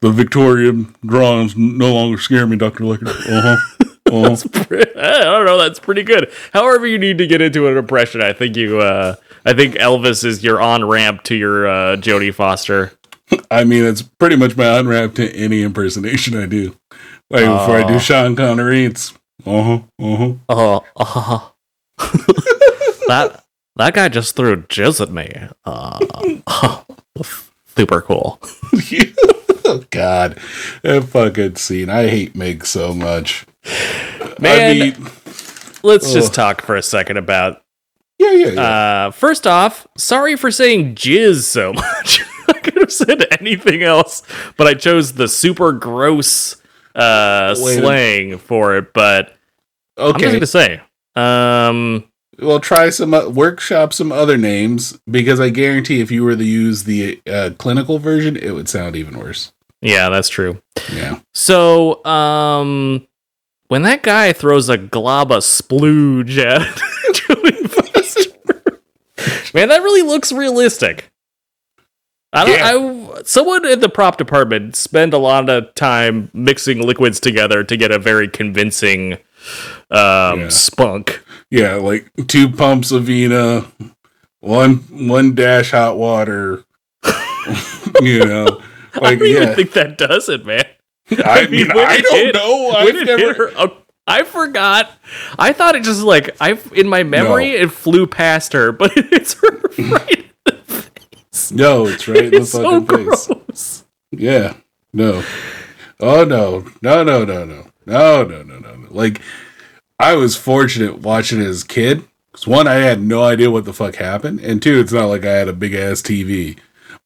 [0.00, 3.10] the Victorian drawings no longer scare me, Doctor Electric.
[3.28, 3.77] Uh huh.
[4.08, 4.36] Uh-huh.
[4.96, 5.58] I don't know.
[5.58, 6.32] That's pretty good.
[6.52, 8.22] However, you need to get into an impression.
[8.22, 8.80] I think you.
[8.80, 12.92] Uh, I think Elvis is your on ramp to your uh, Jodie Foster.
[13.50, 16.76] I mean, it's pretty much my on ramp to any impersonation I do.
[17.30, 17.98] Like before I do.
[17.98, 19.12] Sean Connery, it's
[19.44, 20.80] uh huh, uh huh.
[20.98, 21.48] Uh,
[23.08, 23.44] that
[23.76, 25.30] that guy just threw jizz at me.
[25.64, 26.82] Uh,
[27.76, 28.38] super cool.
[29.64, 30.38] oh God,
[30.82, 31.90] that fucking scene.
[31.90, 33.46] I hate Meg so much.
[34.40, 35.10] Man, I mean,
[35.82, 37.62] Let's just talk for a second about.
[38.18, 38.62] yeah, yeah, yeah.
[39.06, 42.22] Uh, first off, sorry for saying jizz so much.
[42.48, 44.22] I could have said anything else,
[44.56, 46.56] but I chose the super gross
[46.94, 48.92] uh, Wait a- slang for it.
[48.92, 49.34] But
[49.96, 50.80] I'm just okay, gonna say,
[51.16, 52.04] um,
[52.38, 56.44] well, try some uh, workshop some other names because I guarantee if you were to
[56.44, 59.52] use the uh, clinical version, it would sound even worse.
[59.80, 60.60] yeah, that's true.
[60.92, 61.20] Yeah.
[61.34, 63.06] So, um,
[63.68, 66.60] when that guy throws a glob of splooge at
[67.14, 68.80] Jodie Foster,
[69.54, 71.10] man, that really looks realistic.
[72.32, 73.16] I don't.
[73.18, 77.76] I someone in the prop department spend a lot of time mixing liquids together to
[77.76, 79.14] get a very convincing
[79.90, 80.48] um, Yeah.
[80.50, 81.24] spunk.
[81.50, 83.64] Yeah, like two pumps of Vina,
[84.40, 86.64] one one dash hot water.
[88.02, 88.60] you know,
[88.94, 89.42] I don't yeah.
[89.42, 90.66] even think that does it, man.
[91.24, 92.70] I mean, I don't hit- know.
[92.70, 93.18] I've never.
[93.26, 93.72] hit her- um,
[94.06, 94.90] I forgot.
[95.38, 97.56] I thought it just like I in my memory No.
[97.64, 100.24] it flew past her, but it's her right.
[101.50, 103.84] No, it's right in the It's so fucking face.
[104.10, 104.54] Yeah.
[104.92, 105.22] No.
[106.00, 106.66] Oh no.
[106.82, 107.66] No no no no.
[107.86, 108.88] No no no no no.
[108.90, 109.20] Like
[109.98, 112.04] I was fortunate watching it as a kid.
[112.32, 115.24] Cause one, I had no idea what the fuck happened, and two, it's not like
[115.24, 116.56] I had a big ass TV.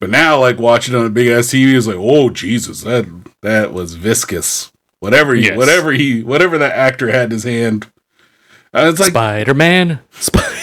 [0.02, 3.06] But now, like watching on a big ass TV, is like, oh Jesus, that
[3.42, 4.72] that was viscous.
[4.98, 5.56] Whatever he, Yes.
[5.56, 7.86] whatever he, whatever that actor had in his hand.
[8.72, 10.44] And it's like, Spider Man, Spider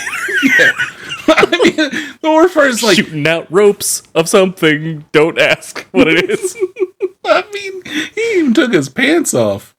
[1.30, 5.06] I mean, the worst part is like, shooting out ropes of something.
[5.14, 6.58] Don't ask what it is.
[7.24, 7.82] I mean,
[8.14, 9.74] he even took his pants off.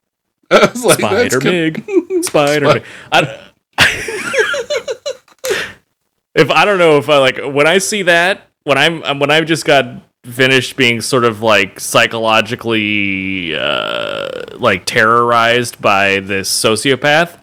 [0.50, 1.50] I was like, that's Spider com-
[2.08, 2.84] Mig, Spider Mig.
[3.12, 3.46] I,
[6.34, 9.46] if I don't know if I like when I see that when I'm when I've
[9.46, 17.38] just got finished being sort of like psychologically uh, like terrorized by this sociopath,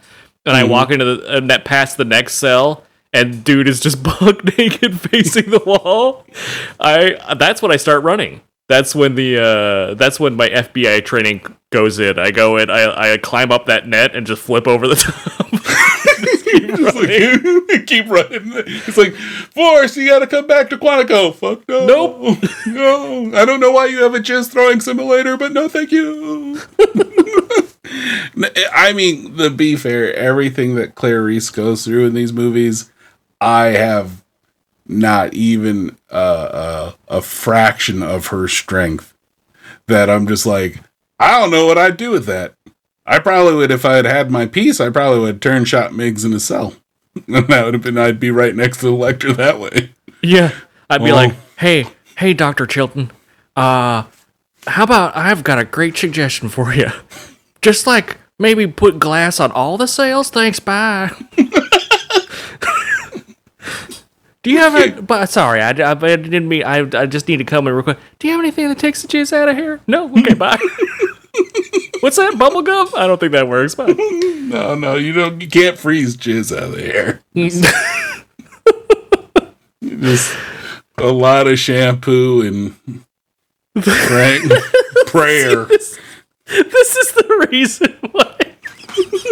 [0.45, 2.83] and I walk into the and that past the next cell.
[3.13, 6.25] And dude is just buck naked facing the wall.
[6.79, 8.41] I that's when I start running.
[8.67, 12.19] That's when the uh, that's when my FBI training goes in.
[12.19, 15.47] I go in, I, I climb up that net and just flip over the top.
[16.51, 16.95] Just
[17.69, 18.51] like, keep running.
[18.87, 21.33] It's like, Forrest, you gotta come back to Quantico.
[21.33, 21.85] Fuck no.
[21.85, 22.37] Nope.
[22.67, 23.31] No.
[23.33, 26.59] I don't know why you have a jizz throwing simulator, but no thank you.
[28.73, 32.91] I mean, to be fair, everything that Clarice goes through in these movies,
[33.41, 34.23] I have
[34.85, 39.13] not even uh, uh, a fraction of her strength.
[39.87, 40.81] That I'm just like,
[41.17, 42.55] I don't know what I'd do with that.
[43.09, 44.81] I probably would if I had had my piece.
[44.81, 46.73] I probably would turn shot Miggs in a cell,
[47.27, 47.97] and that would have been.
[47.97, 49.91] I'd be right next to the Lecter that way.
[50.21, 50.51] yeah,
[50.89, 51.85] I'd be like, hey,
[52.17, 53.11] hey, Doctor Chilton,
[53.55, 54.03] uh,
[54.67, 56.91] how about I've got a great suggestion for you.
[57.61, 60.29] Just like maybe put glass on all the sails.
[60.29, 61.11] Thanks, bye.
[64.43, 65.01] Do you have a?
[65.01, 66.63] But sorry, I, I, I didn't mean.
[66.63, 67.97] I, I just need to come in real quick.
[68.19, 69.81] Do you have anything that takes the jizz out of here?
[69.87, 70.09] No.
[70.17, 70.57] Okay, bye.
[72.07, 72.37] What's that?
[72.37, 72.87] Bubble gum?
[72.95, 73.75] I don't think that works.
[73.75, 73.93] Bye.
[74.47, 75.41] No, no, you don't.
[75.41, 77.19] You can't freeze jizz out of the air.
[79.83, 80.33] Just
[80.97, 82.73] a lot of shampoo and
[83.83, 84.39] pray,
[85.07, 85.65] prayer.
[85.65, 85.99] this
[86.47, 88.37] is the reason why.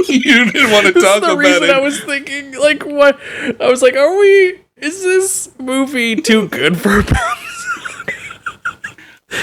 [0.10, 0.96] You didn't want to talk about it.
[0.96, 1.70] This talk is the about reason it.
[1.70, 3.18] I was thinking, like, what?
[3.62, 4.60] I was like, are we?
[4.76, 8.12] Is this movie too good for Pop Saga?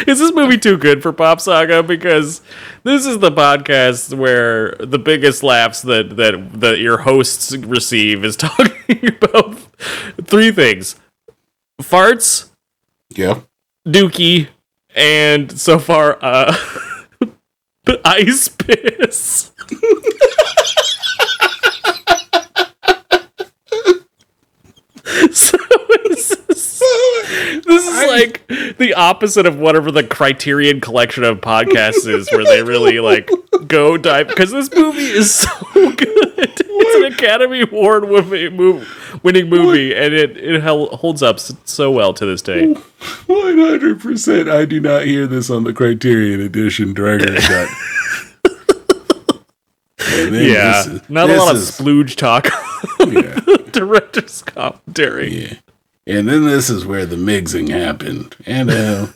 [0.07, 1.83] is this movie too good for Pop Saga?
[1.83, 2.43] Because
[2.85, 8.37] this is the podcast where the biggest laughs that that that your hosts receive is
[8.37, 9.57] talking about
[10.25, 10.97] three things:
[11.81, 12.51] farts,
[13.11, 13.41] yeah.
[13.87, 14.49] Dookie,
[14.95, 16.55] and so far, uh,
[18.05, 19.53] ice piss.
[25.33, 25.57] so
[26.05, 26.83] this is,
[27.61, 28.47] this is like
[28.79, 33.31] the opposite of whatever the Criterion collection of podcasts is, where they really like
[33.67, 36.33] go dive because this movie is so good.
[36.45, 38.87] It's an Academy Award winning movie,
[39.23, 42.73] winning movie, and it it holds up so well to this day.
[43.27, 44.49] One hundred percent.
[44.49, 47.69] I do not hear this on the Criterion Edition director's cut.
[49.99, 52.49] Yeah, this not a lot of splooge talk.
[53.09, 53.39] yeah,
[53.73, 55.43] Director's commentary.
[55.43, 55.55] yeah.
[56.07, 59.07] And then this is where the mixing happened, and uh,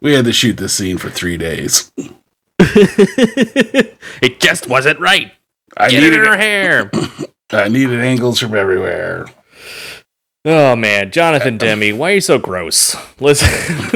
[0.00, 1.92] we had to shoot this scene for three days.
[4.22, 5.32] It just wasn't right.
[5.76, 6.90] I Get it in needed her hair.
[7.50, 9.26] I needed angles from everywhere.
[10.44, 12.96] Oh man, Jonathan Demme, why are you so gross?
[13.20, 13.48] Listen,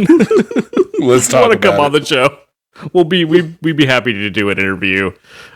[1.00, 2.38] Let's talk want to come about on the show.
[2.92, 5.12] We'll be we we'd be happy to do an interview.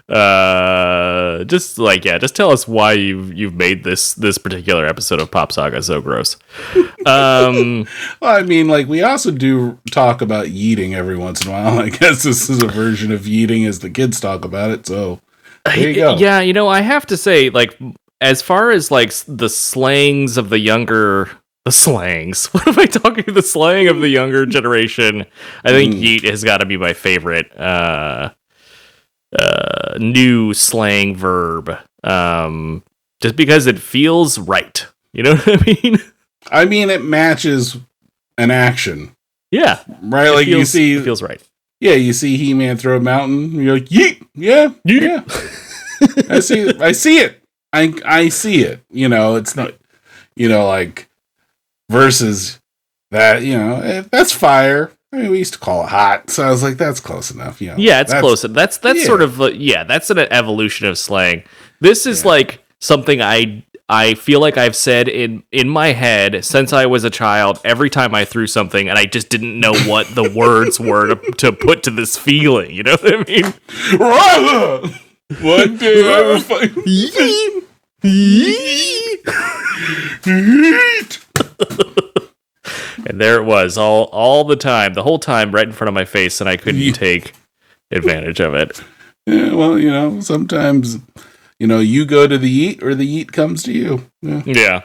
[0.08, 5.20] Uh, just like yeah, just tell us why you've you've made this this particular episode
[5.20, 6.36] of Pop Saga so gross.
[7.06, 7.86] Um,
[8.20, 11.78] Well, I mean, like we also do talk about yeeting every once in a while.
[11.86, 14.86] I guess this is a version of yeeting as the kids talk about it.
[14.86, 15.20] So
[15.64, 16.16] there you go.
[16.16, 17.78] Yeah, you know, I have to say, like,
[18.20, 21.30] as far as like the slangs of the younger,
[21.64, 22.46] the slangs.
[22.52, 23.32] What am I talking?
[23.32, 25.24] The slang of the younger generation.
[25.64, 26.02] I think Mm.
[26.02, 27.56] yeet has got to be my favorite.
[27.58, 28.30] Uh,
[29.36, 31.76] uh, new slang verb.
[32.04, 32.82] Um,
[33.20, 34.86] just because it feels right.
[35.12, 35.98] You know what I mean?
[36.50, 37.76] I mean, it matches
[38.36, 39.14] an action.
[39.50, 40.28] Yeah, right?
[40.28, 41.42] it Like you see, it feels right.
[41.80, 43.52] yeah, you see He Man throw a mountain.
[43.52, 45.24] You're like, yeet, yeah, yeah.
[46.28, 47.42] I see, I see it.
[47.72, 48.82] I I see it.
[48.90, 49.72] You know, it's not,
[50.36, 51.08] you know, like
[51.90, 52.60] versus
[53.10, 53.42] that.
[53.42, 54.92] You know, eh, that's fire.
[55.12, 57.62] I mean, we used to call it hot, so I was like, that's close enough.
[57.62, 58.42] You know, Yeah, it's That's- close.
[58.42, 59.04] That's that's yeah.
[59.06, 61.44] sort of uh, yeah, that's an evolution of slang.
[61.80, 62.28] This is Yeah.
[62.28, 67.04] like something I I feel like I've said in in my head since I was
[67.04, 67.58] a child.
[67.64, 71.30] Every time I threw something, and I just didn't know what the words were to,
[71.38, 72.70] to put to this feeling.
[72.70, 73.54] You know what I mean?
[75.40, 77.64] One day I will find Yeet.
[83.06, 85.94] And there it was, all all the time, the whole time, right in front of
[85.94, 87.32] my face, and I couldn't take
[87.90, 88.82] advantage of it.
[89.26, 90.98] Yeah, well, you know, sometimes,
[91.58, 94.10] you know, you go to the eat or the eat comes to you.
[94.22, 94.82] Yeah, Yeah.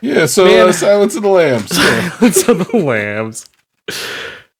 [0.00, 1.70] yeah so uh, Silence of the Lambs.
[1.78, 2.10] Yeah.
[2.10, 3.48] Silence of the Lambs.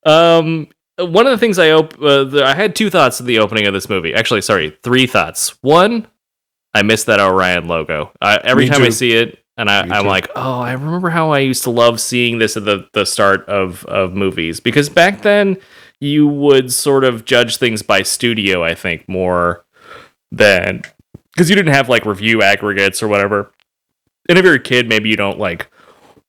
[0.04, 3.38] Um, one of the things I op- uh, the, I had two thoughts of the
[3.38, 4.14] opening of this movie.
[4.14, 5.56] Actually, sorry, three thoughts.
[5.62, 6.06] One,
[6.74, 8.12] I missed that Orion logo.
[8.20, 11.38] Every Me time I see it, and I, I'm like, oh, I remember how I
[11.38, 15.56] used to love seeing this at the the start of of movies because back then
[16.00, 18.64] you would sort of judge things by studio.
[18.64, 19.64] I think more
[20.30, 20.82] than
[21.32, 23.52] because you didn't have like review aggregates or whatever.
[24.28, 25.70] And if you're a kid, maybe you don't like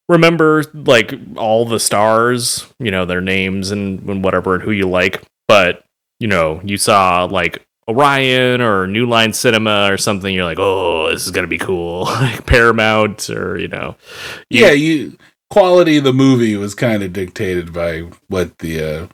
[0.08, 4.88] remember like all the stars, you know, their names and, and whatever and who you
[4.88, 5.24] like.
[5.48, 5.84] But,
[6.20, 11.10] you know, you saw like Orion or New Line Cinema or something, you're like, oh,
[11.12, 12.04] this is gonna be cool.
[12.06, 13.96] like Paramount or, you know.
[14.50, 15.18] you- yeah, you
[15.50, 19.08] quality of the movie was kind of dictated by what the uh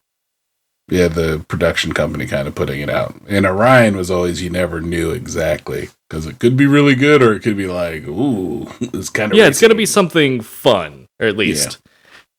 [0.92, 3.14] yeah, the production company kind of putting it out.
[3.28, 7.34] And Orion was always you never knew exactly because it could be really good or
[7.34, 11.28] it could be like, ooh, it's kind of yeah, it's gonna be something fun, or
[11.28, 11.80] at least.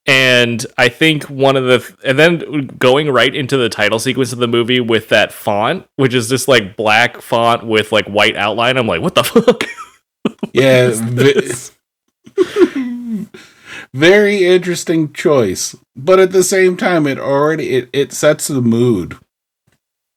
[0.07, 4.39] And I think one of the and then going right into the title sequence of
[4.39, 8.77] the movie with that font, which is just like black font with like white outline.
[8.77, 9.65] I'm like, what the fuck?
[10.53, 11.73] yeah, is this?
[13.95, 19.19] very interesting choice, but at the same time, it already it it sets the mood.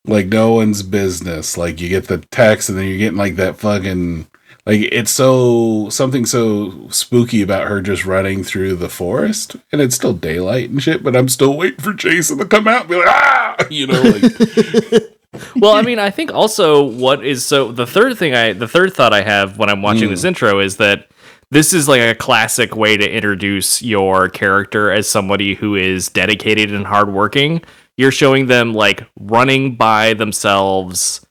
[0.06, 1.58] Like no one's business.
[1.58, 4.28] Like you get the text, and then you're getting like that fucking
[4.66, 9.96] like it's so something so spooky about her just running through the forest, and it's
[9.96, 11.04] still daylight and shit.
[11.04, 14.02] But I'm still waiting for Jason to come out and be like, ah, you know,
[14.02, 15.04] like
[15.56, 18.94] well, I mean, I think also what is so the third thing I the third
[18.94, 21.10] thought I have when I'm watching this intro is that
[21.52, 26.74] this is like a classic way to introduce your character as somebody who is dedicated
[26.74, 27.62] and hardworking.
[27.98, 31.26] You're showing them like running by themselves.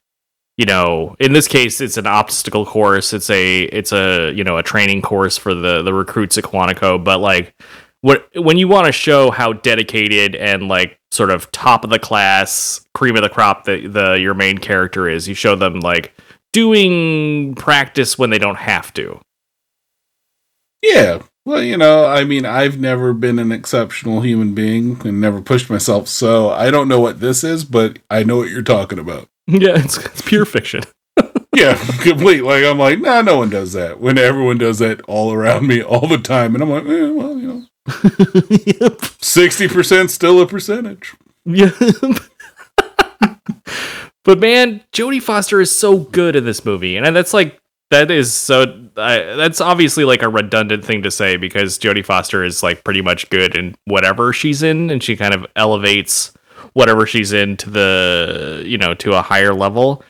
[0.59, 3.12] You know, in this case, it's an obstacle course.
[3.12, 7.03] It's a it's a you know a training course for the the recruits at Quantico.
[7.03, 7.55] But like,
[8.03, 11.98] what when you want to show how dedicated and like sort of top of the
[11.98, 16.14] class, cream of the crop that the your main character is, you show them like
[16.53, 19.20] doing practice when they don't have to.
[20.82, 21.22] Yeah.
[21.44, 25.70] Well, you know, I mean, I've never been an exceptional human being and never pushed
[25.70, 29.28] myself, so I don't know what this is, but I know what you're talking about.
[29.49, 30.82] Yeah, it's, it's pure fiction.
[31.55, 32.40] Yeah, complete.
[32.40, 34.01] Like I'm like, nah, no one does that.
[34.01, 37.38] When everyone does that all around me all the time, and I'm like, eh, well,
[37.38, 37.68] you
[38.80, 41.14] know, sixty percent still a percentage.
[41.45, 41.70] Yeah.
[44.24, 48.32] but man, Jodie Foster is so good in this movie, and that's like that is
[48.32, 48.88] so.
[48.97, 53.03] I, that's obviously like a redundant thing to say because Jodie Foster is like pretty
[53.03, 56.32] much good in whatever she's in, and she kind of elevates
[56.72, 60.02] whatever she's in to the you know to a higher level.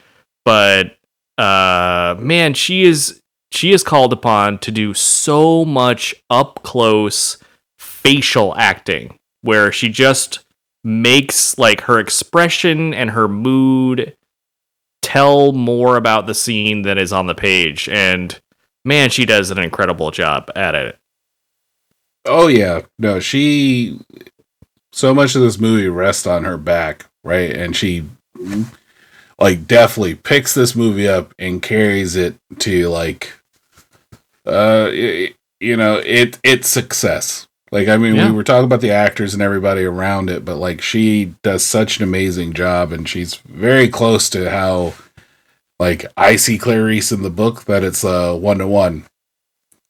[0.44, 0.96] But
[1.38, 7.38] uh, man, she is she is called upon to do so much up close
[7.78, 10.44] facial acting where she just
[10.84, 14.16] makes like her expression and her mood
[15.00, 18.40] tell more about the scene than is on the page and
[18.84, 20.98] man she does an incredible job at it
[22.24, 23.98] Oh yeah, no, she.
[24.92, 27.50] So much of this movie rests on her back, right?
[27.50, 28.04] And she,
[29.38, 33.32] like, definitely picks this movie up and carries it to like,
[34.46, 37.46] uh, you know, it it's success.
[37.70, 38.26] Like, I mean, Yeah.
[38.28, 41.96] we were talking about the actors and everybody around it, but like, she does such
[41.96, 44.92] an amazing job, and she's very close to how,
[45.80, 49.04] like, I see Clarice in the book that it's a one to one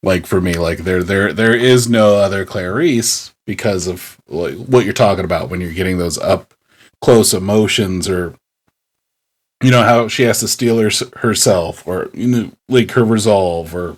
[0.04, 4.84] like for me like there there there is no other clarice because of like what
[4.84, 6.54] you're talking about when you're getting those up
[7.00, 8.34] close emotions or
[9.62, 13.74] you know how she has to steel her, herself or you know like her resolve
[13.74, 13.96] or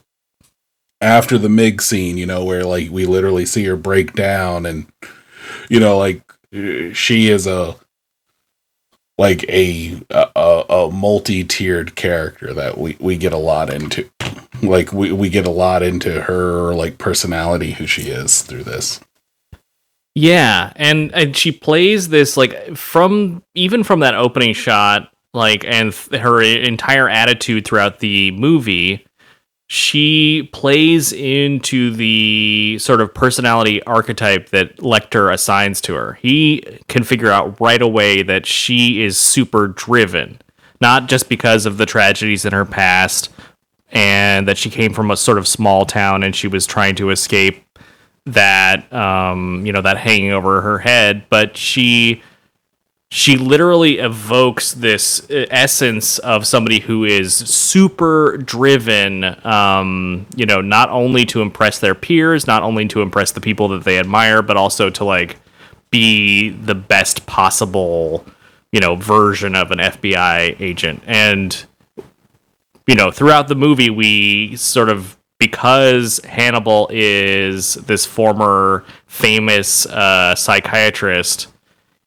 [1.05, 4.87] after the Mig scene, you know, where like we literally see her break down and
[5.69, 6.23] you know, like
[6.95, 7.77] she is a
[9.19, 14.09] like a a, a multi-tiered character that we we get a lot into.
[14.63, 19.01] Like we we get a lot into her like personality who she is through this.
[20.15, 25.93] Yeah, and and she plays this like from even from that opening shot, like and
[25.93, 29.05] th- her entire attitude throughout the movie,
[29.67, 36.15] she plays into the sort of personality archetype that Lecter assigns to her.
[36.23, 40.41] He can figure out right away that she is super driven,
[40.81, 43.31] not just because of the tragedies in her past
[43.91, 47.11] and that she came from a sort of small town and she was trying to
[47.11, 47.64] escape
[48.27, 52.23] that um, you know that hanging over her head, but she
[53.11, 60.61] she literally evokes this uh, essence of somebody who is super driven um, you know
[60.61, 64.43] not only to impress their peers not only to impress the people that they admire
[64.43, 65.37] but also to like
[65.91, 68.27] be the best possible
[68.73, 71.01] you know version of an FBI agent.
[71.07, 71.65] And
[72.89, 80.35] you know throughout the movie we sort of because Hannibal is this former famous uh,
[80.35, 81.49] psychiatrist,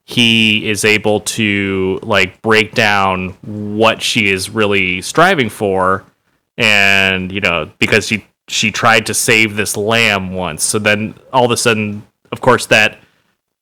[0.05, 6.03] he is able to like break down what she is really striving for,
[6.57, 11.45] and you know because she she tried to save this lamb once, so then all
[11.45, 12.97] of a sudden, of course, that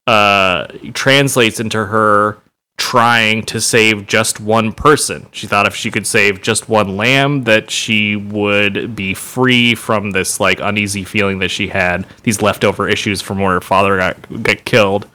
[0.07, 2.37] uh, translates into her
[2.77, 5.27] trying to save just one person.
[5.31, 10.11] She thought if she could save just one lamb that she would be free from
[10.11, 14.43] this like uneasy feeling that she had, these leftover issues from where her father got
[14.43, 15.09] got killed.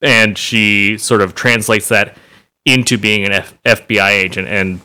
[0.00, 2.16] And she sort of translates that
[2.64, 4.80] into being an F- FBI agent and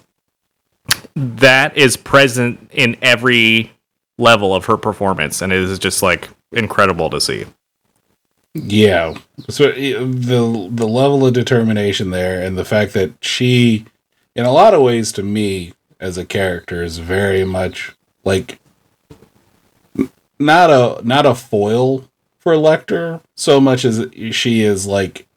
[1.16, 3.72] that is present in every
[4.18, 7.46] level of her performance and it is just like incredible to see.
[8.64, 9.16] Yeah.
[9.50, 13.86] So the the level of determination there and the fact that she
[14.36, 18.60] in a lot of ways to me as a character is very much like
[20.40, 22.06] not a not a foil
[22.38, 25.28] for Lecter so much as she is like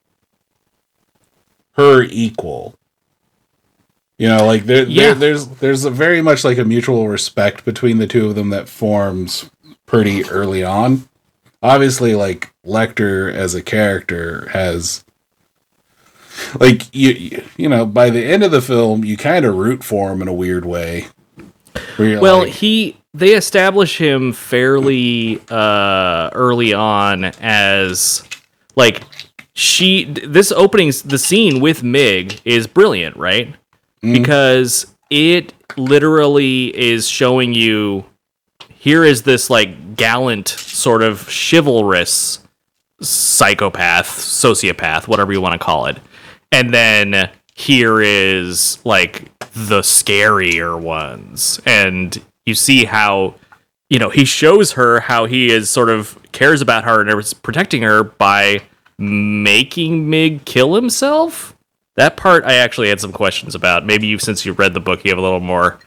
[1.72, 2.74] her equal.
[4.18, 5.06] You know, like there, Yeah.
[5.06, 8.50] there there's there's a very much like a mutual respect between the two of them
[8.50, 9.50] that forms
[9.86, 11.08] pretty early on.
[11.62, 15.04] Obviously, like Lecter as a character has
[16.60, 20.12] like you you- know by the end of the film you kind of root for
[20.12, 21.06] him in a weird way.
[21.98, 28.22] Well, like, he they establish him fairly uh early on as
[28.76, 29.02] like
[29.54, 33.54] she this opening the scene with Mig is brilliant, right?
[34.00, 38.04] Because it literally is showing you
[38.74, 42.41] here is this like gallant sort of chivalrous
[43.02, 45.98] psychopath, sociopath, whatever you want to call it.
[46.50, 51.60] And then here is like the scarier ones.
[51.66, 53.34] And you see how,
[53.88, 57.34] you know, he shows her how he is sort of cares about her and is
[57.34, 58.62] protecting her by
[58.98, 61.56] making Mig kill himself.
[61.96, 63.84] That part I actually had some questions about.
[63.84, 65.78] Maybe you, since you read the book, you have a little more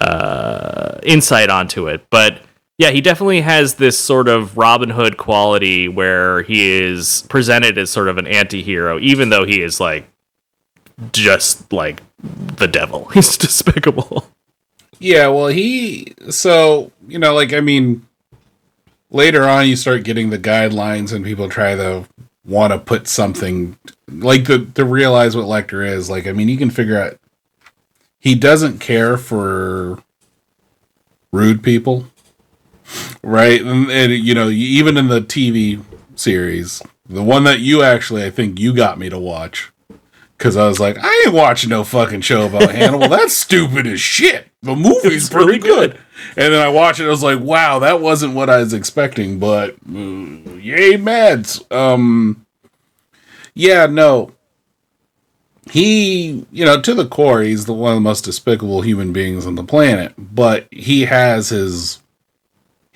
[0.00, 2.04] uh, insight onto it.
[2.10, 2.40] But
[2.76, 7.90] yeah, he definitely has this sort of Robin Hood quality where he is presented as
[7.90, 10.08] sort of an anti-hero, even though he is like
[11.12, 13.06] just like the devil.
[13.14, 14.26] He's despicable.
[14.98, 18.06] Yeah, well, he so you know, like I mean,
[19.10, 22.06] later on you start getting the guidelines, and people try to
[22.44, 26.10] want to put something like the to realize what Lecter is.
[26.10, 27.18] Like, I mean, you can figure out
[28.18, 30.02] he doesn't care for
[31.32, 32.06] rude people,
[33.22, 33.60] right?
[33.60, 35.82] And, and you know, even in the TV
[36.16, 39.70] series, the one that you actually, I think you got me to watch.
[40.36, 43.08] Cause I was like, I ain't watching no fucking show about Hannibal.
[43.08, 44.48] That's stupid as shit.
[44.62, 45.98] The movie's It's really pretty good.
[46.36, 47.06] And then I watched it.
[47.06, 49.38] I was like, wow, that wasn't what I was expecting.
[49.38, 51.62] But uh, yay, Mads.
[51.70, 52.44] Um,
[53.54, 54.32] yeah, no.
[55.70, 59.46] He, you know, to the core, he's the one of the most despicable human beings
[59.46, 60.14] on the planet.
[60.18, 62.00] But he has his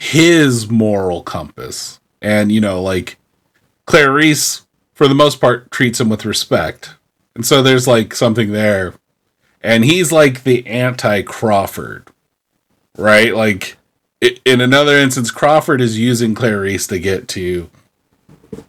[0.00, 3.18] his moral compass, and you know, like
[3.84, 6.94] Clarice, for the most part, treats him with respect.
[7.34, 8.94] And so there's like something there.
[9.60, 12.08] And he's like the anti Crawford,
[12.96, 13.34] right?
[13.34, 13.76] Like
[14.20, 17.68] in another instance, Crawford is using Clarice to get to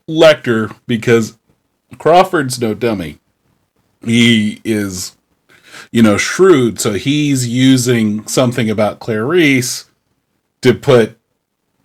[0.08, 1.38] Lecter because
[2.00, 3.20] Crawford's no dummy.
[4.04, 5.16] He is,
[5.92, 6.80] you know, shrewd.
[6.80, 9.86] So he's using something about Clarice
[10.62, 11.19] to put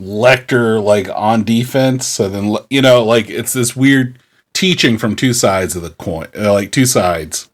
[0.00, 2.06] Lecter like on defense.
[2.06, 4.18] So then you know, like it's this weird
[4.52, 7.50] teaching from two sides of the coin, uh, like two sides,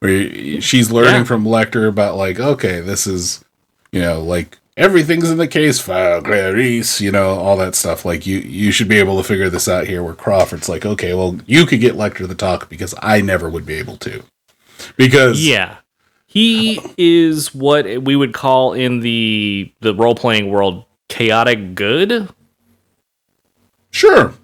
[0.00, 1.24] where she's learning Yeah.
[1.24, 3.44] from Lecter about like, okay, this is,
[3.92, 8.04] you know, like everything's in the case file, Clarice, you know, all that stuff.
[8.04, 10.02] Like you, you should be able to figure this out here.
[10.02, 13.64] Where Crawford's like, okay, well, you could get Lecter to talk because I never would
[13.66, 14.22] be able to,
[14.96, 15.76] because Yeah.
[16.26, 20.84] He is what we would call in the the role playing world
[21.14, 22.28] chaotic good,
[23.90, 24.34] sure,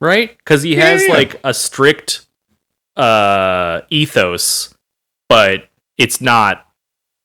[0.00, 0.36] right?
[0.38, 1.12] Because he Yeah, has yeah.
[1.14, 2.26] like a strict
[2.96, 4.74] uh ethos,
[5.28, 6.66] but it's not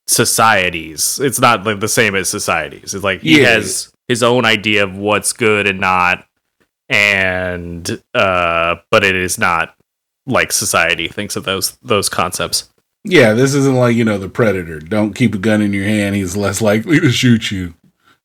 [0.07, 1.19] societies.
[1.21, 2.93] It's not like the same as societies.
[2.93, 3.49] It's like he Yeah.
[3.51, 6.25] has his own idea of what's good and not,
[6.89, 9.75] and uh, but it is not
[10.27, 12.69] like society thinks of those those concepts.
[13.07, 14.79] Yeah, this isn't like, you know, the predator.
[14.79, 16.15] Don't keep a gun in your hand.
[16.15, 17.75] He's less likely to shoot you.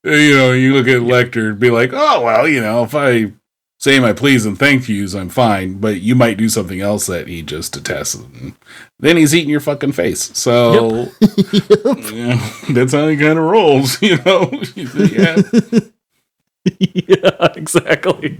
[0.06, 2.94] Uh, You know, you look at Lecter and be like, oh, well, you know, if
[2.94, 3.32] I
[3.78, 5.74] say my please and thank yous, I'm fine.
[5.74, 8.14] But you might do something else that he just detests.
[8.14, 8.54] And
[8.98, 10.36] then he's eating your fucking face.
[10.36, 11.08] So
[12.12, 14.50] yeah, that's how he kind of rolls, you know?
[14.76, 15.42] yeah.
[16.78, 18.38] yeah, exactly.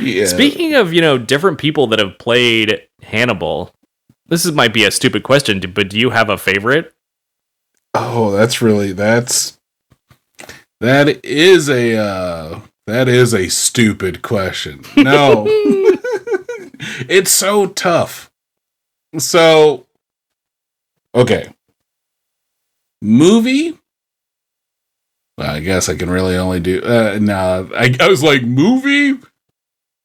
[0.00, 0.26] yeah.
[0.26, 3.74] Speaking of, you know, different people that have played Hannibal,
[4.26, 6.94] this is, might be a stupid question, but do you have a favorite?
[7.94, 9.57] Oh, that's really that's
[10.80, 14.82] that is a uh that is a stupid question.
[14.96, 15.44] No.
[17.08, 18.30] it's so tough.
[19.18, 19.86] So
[21.14, 21.52] okay.
[23.02, 23.78] Movie?
[25.36, 29.18] Well, I guess I can really only do uh no, I, I was like movie?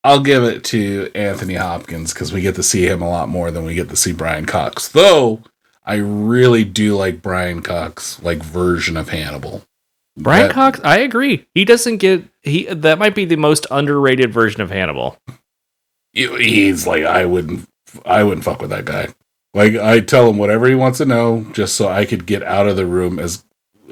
[0.04, 3.52] I'll give it to Anthony Hopkins because we get to see him a lot more
[3.52, 4.90] than we get to see Brian Cox.
[4.90, 5.42] Though
[5.86, 9.64] I really do like Brian Cox like version of Hannibal.
[10.18, 11.48] Brian That- Cox, I agree.
[11.56, 15.18] He doesn't get he that might be the most underrated version of Hannibal.
[16.14, 17.68] he's like I wouldn't
[18.06, 19.08] I wouldn't fuck with that guy.
[19.54, 22.68] Like I tell him whatever he wants to know just so I could get out
[22.68, 23.44] of the room as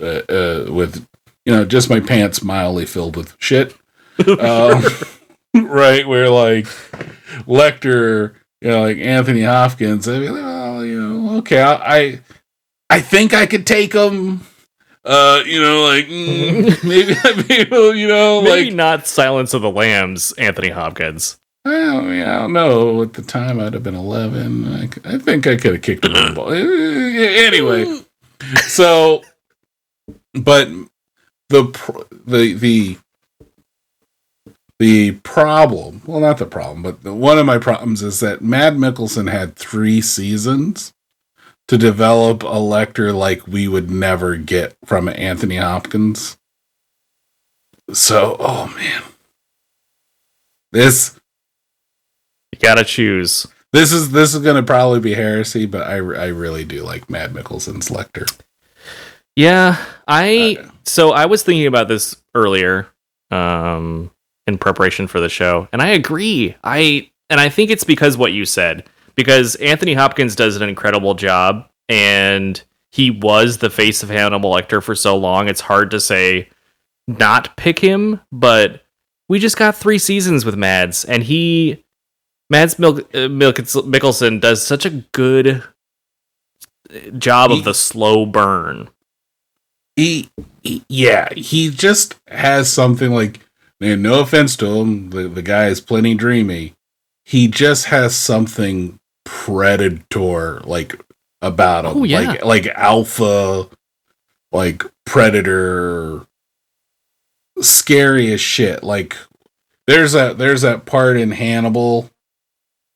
[0.01, 1.05] uh, uh, with
[1.45, 3.75] you know just my pants mildly filled with shit.
[4.27, 4.83] Um,
[5.55, 6.65] right where like
[7.47, 10.07] Lecter, you know, like Anthony Hopkins.
[10.07, 12.19] I mean, well, you know, okay, I I,
[12.89, 14.41] I think I could take him.
[15.03, 17.15] Uh, you know, like mm, maybe,
[17.49, 21.39] maybe, you know, Maybe like not Silence of the Lambs, Anthony Hopkins.
[21.65, 23.01] I mean, I don't know.
[23.03, 24.89] At the time, I'd have been 11.
[25.05, 26.51] I think I could have kicked him in the ball.
[27.51, 28.01] Anyway,
[28.67, 29.21] so,
[30.33, 30.67] but
[31.49, 31.63] the
[32.25, 32.97] the the
[34.79, 38.75] the problem, well, not the problem, but the, one of my problems is that Mad
[38.75, 40.93] Mikkelsen had three seasons
[41.67, 46.37] to develop a Lecter like we would never get from Anthony Hopkins.
[47.93, 49.03] So, oh man,
[50.71, 51.19] this
[52.53, 53.47] You gotta choose.
[53.73, 57.33] this is this is gonna probably be heresy, but I, I really do like Mad
[57.33, 58.31] Mikkelsen's Lecter.
[59.35, 60.69] Yeah, I Okay.
[60.85, 62.87] so I was thinking about this earlier
[63.31, 64.11] um
[64.47, 66.55] in preparation for the show and I agree.
[66.63, 68.85] I and I think it's because what you said
[69.15, 74.81] because Anthony Hopkins does an incredible job and he was the face of Hannibal Lecter
[74.83, 76.49] for so long it's hard to say
[77.07, 78.83] not pick him, but
[79.29, 81.83] we just got 3 seasons with Mads and he
[82.49, 85.63] Mads Mil- uh, Mikkelsen does such a good
[87.17, 88.89] job He- of the slow burn.
[89.95, 90.29] He,
[90.63, 93.39] he yeah, he just has something like
[93.81, 96.73] man, no offense to him, the, the guy is plenty dreamy.
[97.25, 100.99] He just has something predator like
[101.41, 101.97] about him.
[101.97, 102.21] Oh, yeah.
[102.21, 103.69] Like like alpha,
[104.51, 106.25] like predator
[107.59, 108.83] scary as shit.
[108.83, 109.15] Like
[109.87, 112.09] there's that there's that part in Hannibal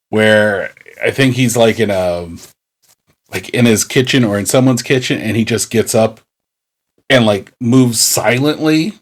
[0.10, 0.72] where
[1.04, 2.30] I think he's like in a
[3.32, 6.22] like in his kitchen or in someone's kitchen and he just gets up
[7.10, 8.94] and like moves silently.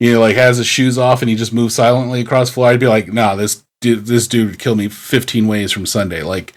[0.00, 2.68] You know, like has his shoes off and he just moves silently across the floor.
[2.68, 6.22] I'd be like, nah, this dude this dude would kill me 15 ways from Sunday.
[6.22, 6.54] Like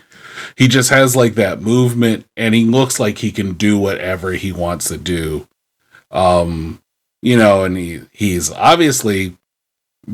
[0.57, 4.51] he just has like that movement and he looks like he can do whatever he
[4.51, 5.47] wants to do.
[6.09, 6.81] Um,
[7.21, 9.37] you know, and he he's obviously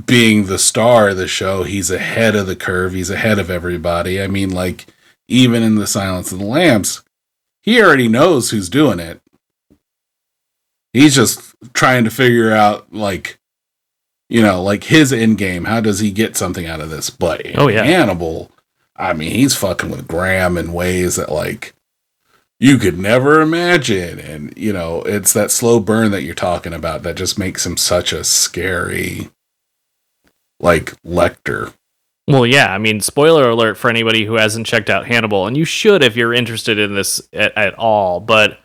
[0.06, 4.22] being the star of the show, he's ahead of the curve, he's ahead of everybody.
[4.22, 4.86] I mean, like
[5.28, 7.04] even in the Silence of the Lambs,
[7.62, 9.22] he already knows who's doing it.
[10.94, 13.37] He's just trying to figure out like
[14.30, 15.66] you know, like his end game.
[15.66, 17.10] How does he get something out of this?
[17.10, 17.84] But Oh, yeah.
[17.84, 18.52] Hannibal,
[18.96, 21.74] I mean, he's fucking with Graham in ways that like
[22.60, 24.20] you could never imagine.
[24.20, 27.78] And, you know, it's that slow burn that you're talking about that just makes him
[27.78, 29.30] such a scary,
[30.60, 31.74] like, Lecter.
[32.28, 35.64] Well, yeah, I mean, spoiler alert for anybody who hasn't checked out Hannibal, and you
[35.64, 38.20] should if you're interested in this at, at all.
[38.20, 38.60] But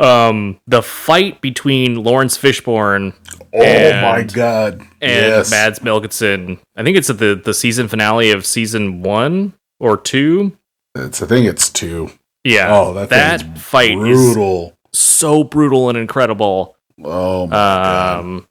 [0.00, 3.14] um, the fight between Laurence Fishburne
[3.52, 4.80] Oh And- my God.
[5.00, 5.50] and yes.
[5.50, 10.56] Mads Mikkelsen, I think it's at the the season finale of season one or two.
[10.94, 12.10] It's, I think it's two.
[12.44, 13.96] Yeah, Oh, that, that fight is
[14.34, 14.76] brutal.
[14.92, 16.76] so brutal and incredible.
[17.04, 18.18] Oh my God.
[18.20, 18.46] Um,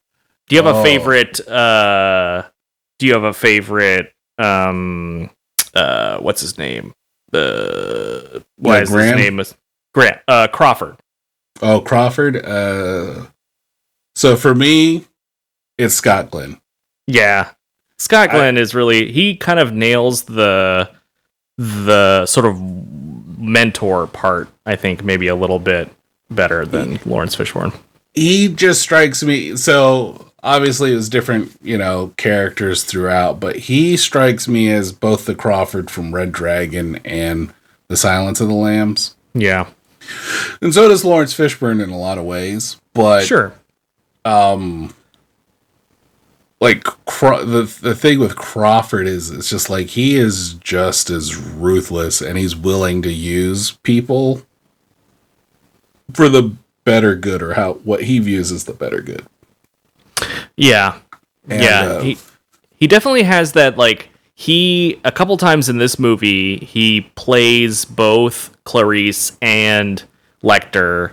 [0.48, 0.84] do you have a Oh.
[0.84, 1.40] favorite?
[1.48, 2.44] Uh,
[3.00, 4.14] do you have a favorite?
[4.38, 5.30] Um,
[5.74, 6.94] uh, what's his name?
[7.34, 9.18] Uh, why Yeah, is Graham?
[9.18, 9.40] his name?
[9.40, 9.56] is
[9.94, 10.98] Grant uh, Crawford.
[11.62, 12.38] Oh, Crawford.
[12.46, 13.26] Uh,
[14.16, 15.06] so for me,
[15.78, 16.60] it's Scott Glenn.
[17.08, 17.52] Yeah,
[17.98, 20.90] Scott I- Glenn is really he kind of nails the
[21.58, 22.60] the sort of
[23.38, 24.48] mentor part.
[24.66, 25.90] I think maybe a little bit
[26.30, 27.76] better than Laurence Fishburne.
[28.14, 29.56] He just strikes me.
[29.56, 35.26] So obviously, it was different, you know, characters throughout, but he strikes me as both
[35.26, 37.54] the Crawford from Red Dragon and
[37.88, 39.16] The Silence of the Lambs.
[39.34, 39.68] Yeah,
[40.62, 42.80] And so does Laurence Fishburne in a lot of ways.
[42.94, 43.54] But sure.
[44.26, 44.94] um
[46.62, 51.36] like Craw- the the thing with Crawford is it's just like he is just as
[51.36, 54.42] ruthless and he's willing to use people
[56.14, 59.26] for the better good or how what he views as the better good.
[60.56, 61.00] Yeah.
[61.48, 61.82] And, yeah.
[61.82, 62.18] uh, he
[62.76, 64.09] he definitely has that like
[64.40, 70.02] he a couple times in this movie he plays both Clarice and
[70.42, 71.12] Lecter.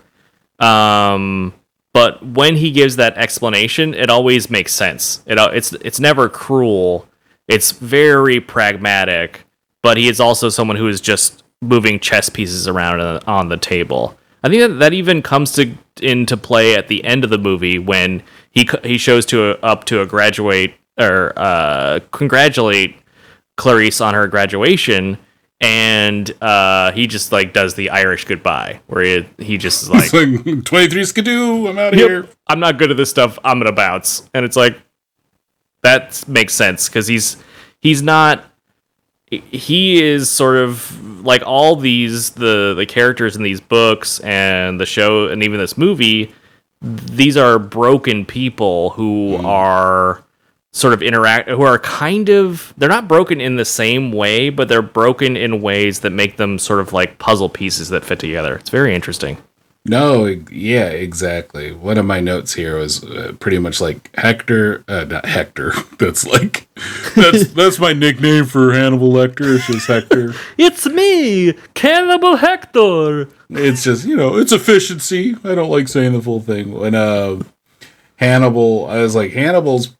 [0.60, 1.52] Um
[1.92, 5.24] but when he gives that explanation, it always makes sense.
[5.26, 7.08] It it's it's never cruel.
[7.48, 9.44] It's very pragmatic,
[9.82, 14.16] but he is also someone who is just moving chess pieces around on- the table.
[14.44, 17.80] I think that, that even comes to into play at the end of the movie
[17.80, 18.22] when
[18.52, 22.94] he he shows to a, up to a graduate or uh, congratulate
[23.56, 25.18] Clarice on her graduation,
[25.60, 30.12] and uh, he just like does the Irish goodbye, where he, he just is like,
[30.12, 32.28] like 23 skidoo, I'm out of Yep, here.
[32.46, 33.38] I'm not good at this stuff.
[33.44, 34.80] I'm gonna bounce, and it's like
[35.82, 37.36] that makes sense because he's
[37.80, 38.44] he's not.
[39.28, 44.86] He is sort of like all these the the characters in these books and the
[44.86, 46.32] show and even this movie.
[46.82, 50.22] These are broken people who are
[50.76, 54.68] sort of interact who are kind of they're not broken in the same way but
[54.68, 58.56] they're broken in ways that make them sort of like puzzle pieces that fit together
[58.56, 59.38] it's very interesting
[59.88, 61.70] No, yeah, exactly.
[61.72, 65.70] One of my notes here was uh, pretty much like Hector, uh, not Hector.
[66.00, 66.66] That's like
[67.14, 69.54] that's that's my nickname for Hannibal Lecter.
[69.54, 70.34] It's just Hector.
[70.58, 73.28] It's me, Cannibal Hector.
[73.48, 75.36] It's just you know, it's efficiency.
[75.44, 76.72] I don't like saying the full thing.
[76.72, 77.42] When uh,
[78.16, 79.94] Hannibal, I was like Hannibal's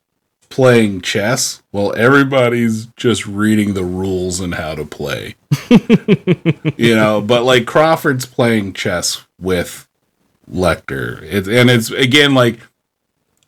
[0.49, 1.63] playing chess.
[1.73, 5.37] Well, everybody's just reading the rules and how to play.
[6.77, 9.89] you know, but like Crawford's playing chess with
[10.51, 11.23] Lecter.
[11.23, 12.61] It, and it's again like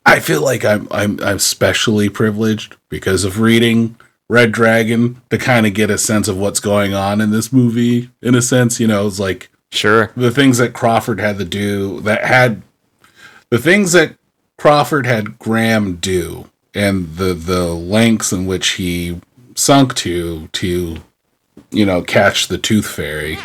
[0.05, 3.95] I feel like I'm I'm I'm specially privileged because of reading
[4.29, 8.09] Red Dragon to kind of get a sense of what's going on in this movie.
[8.21, 10.11] In a sense, you know, it's like Sure.
[10.15, 12.63] the things that Crawford had to do that had
[13.49, 14.15] the things that
[14.57, 19.19] Crawford had Graham do and the the lengths in which he
[19.55, 20.97] sunk to to
[21.71, 23.37] you know catch the tooth fairy.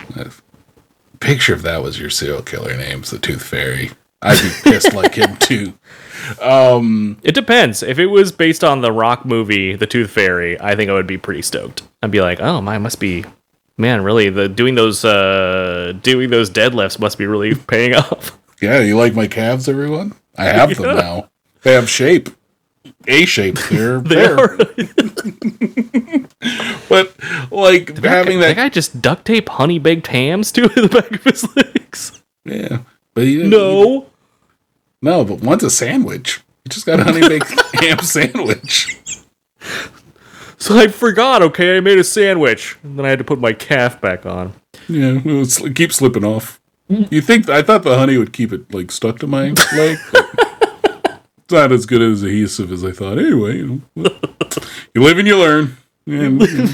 [1.20, 3.90] Picture if that was your serial killer name's the tooth fairy.
[4.20, 5.74] I'd be pissed like him too.
[6.40, 7.82] Um It depends.
[7.82, 11.06] If it was based on the Rock movie, The Tooth Fairy, I think I would
[11.06, 11.82] be pretty stoked.
[12.02, 13.24] I'd be like, "Oh, my must be
[13.76, 18.80] man, really the doing those uh doing those deadlifts must be really paying off." yeah
[18.80, 20.14] you like my calves everyone?
[20.36, 21.28] I have them now.
[21.62, 22.28] They have shape
[23.06, 24.56] a shape they're They there
[26.88, 27.14] but
[27.50, 31.24] like having that that guy just duct tape honey baked hams to the back of
[31.24, 32.22] his legs.
[32.44, 32.78] Yeah,
[33.14, 34.06] but he No.
[35.02, 35.24] no.
[35.24, 36.42] But one's a sandwich.
[36.64, 38.98] He just got a honey baked ham sandwich.
[40.58, 42.76] So I forgot, okay, I made a sandwich.
[42.82, 44.54] And then I had to put my calf back on.
[44.88, 46.60] Yeah, it was, it keeps slipping off.
[46.88, 49.98] You think I thought the honey would keep it like stuck to my leg?
[51.44, 53.18] It's not as good as adhesive as I thought.
[53.18, 54.08] Anyway, you, know,
[54.94, 55.76] you live and you learn.
[56.06, 56.68] And, you know.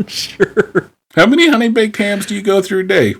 [0.06, 0.90] Sure.
[1.14, 3.14] How many honey baked hams do you go through a day?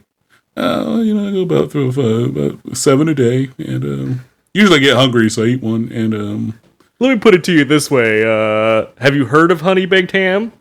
[0.57, 4.25] Uh, you know, I go about through uh, about seven a day, and um,
[4.55, 5.91] usually I get hungry, so I eat one.
[5.93, 6.61] And um,
[6.99, 8.23] Let me put it to you this way.
[8.25, 10.53] Uh, have you heard of honey baked ham?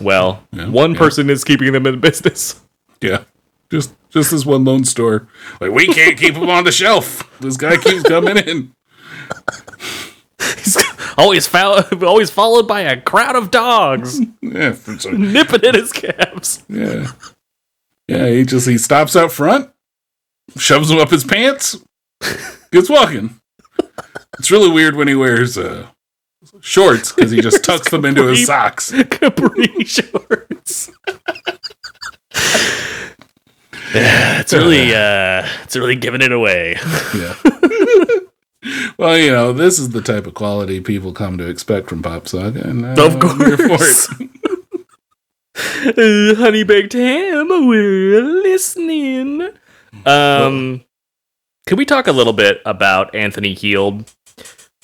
[0.00, 0.98] Well, Yeah, one yeah.
[0.98, 2.60] person is keeping them in business.
[3.00, 3.24] Yeah.
[3.70, 5.28] Just Just this one lone store.
[5.60, 7.30] Like we can't keep them on the shelf.
[7.40, 8.74] This guy keeps coming in.
[10.56, 10.76] He's
[11.18, 16.62] always follow, always followed by a crowd of dogs Yeah, so- nipping at his calves.
[16.68, 17.12] yeah,
[18.08, 18.28] yeah.
[18.28, 19.70] He just he stops out front,
[20.56, 21.76] shoves him up his pants,
[22.72, 23.38] gets walking.
[24.38, 25.86] It's really weird when he wears uh,
[26.60, 28.90] shorts because he just tucks them into his socks.
[29.10, 30.90] Capri shorts.
[33.94, 36.76] yeah, it's really uh it's really giving it away.
[37.14, 37.34] Yeah.
[38.98, 42.28] well, you know, this is the type of quality people come to expect from Pop
[42.28, 44.08] Saga, and uh, Of I'm for course.
[44.20, 44.30] it.
[45.56, 49.50] Uh, honey baked ham, we're listening.
[50.06, 50.84] Um
[51.66, 54.10] can we talk a little bit about Anthony Heald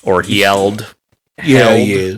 [0.03, 0.95] or Heald?
[1.43, 1.87] Yeah, Held?
[1.87, 2.17] yeah,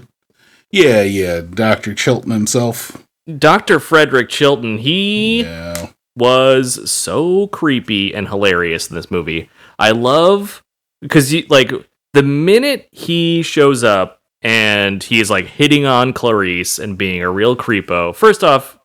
[0.72, 1.41] yeah, yeah.
[1.41, 3.03] Doctor Chilton himself.
[3.38, 3.80] Dr.
[3.80, 9.49] Frederick Chilton, he Yeah, was so creepy and hilarious in this movie.
[9.78, 10.64] I love
[11.02, 11.72] because like
[12.14, 17.56] the minute he shows up and he's like hitting on Clarice and being a real
[17.56, 18.16] creepo.
[18.16, 18.80] First off,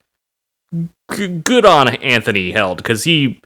[1.12, 3.40] g- good on Anthony Heald because he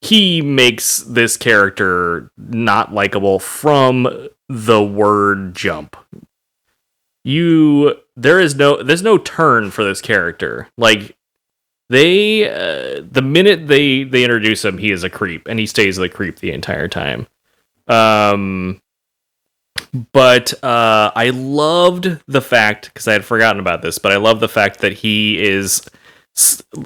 [0.00, 5.96] he makes this character not likable from the word jump.
[7.24, 10.68] You there is no there's no turn for this character.
[10.76, 11.16] Like
[11.90, 15.96] they uh, the minute they they introduce him he is a creep and he stays
[15.96, 17.26] the creep the entire time
[17.90, 18.80] um
[20.12, 24.40] but uh i loved the fact because i had forgotten about this but i love
[24.40, 25.82] the fact that he is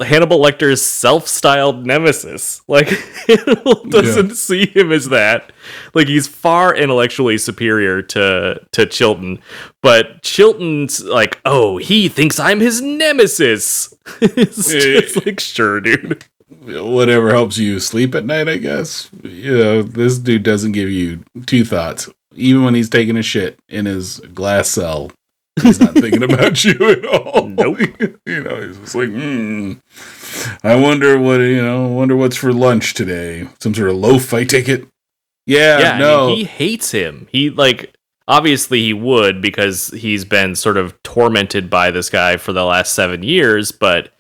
[0.01, 2.63] hannibal lecter's self-styled nemesis.
[2.69, 5.53] Like hannibal doesn't see him as that?
[5.93, 9.39] Like he's far intellectually superior to to chilton
[9.83, 13.93] but chilton's like oh he thinks i'm his nemesis.
[14.21, 16.25] It's just like sure dude
[16.65, 19.11] whatever helps you sleep at night, I guess.
[19.23, 23.59] You know, this dude doesn't give you two thoughts, even when he's taking a shit
[23.69, 25.13] in his glass cell.
[25.63, 27.47] He's not thinking about you at all.
[27.49, 27.79] Nope.
[28.27, 29.75] you know, he's just like, hmm.
[30.63, 31.89] I wonder what you know.
[31.89, 33.49] Wonder what's for lunch today.
[33.61, 34.89] Some sort of loaf I take it.
[35.47, 36.27] Yeah, yeah, I no.
[36.29, 37.29] mean, he hates him.
[37.31, 37.95] He like
[38.27, 42.95] obviously he would because he's been sort of tormented by this guy for the last
[42.95, 44.14] seven years, but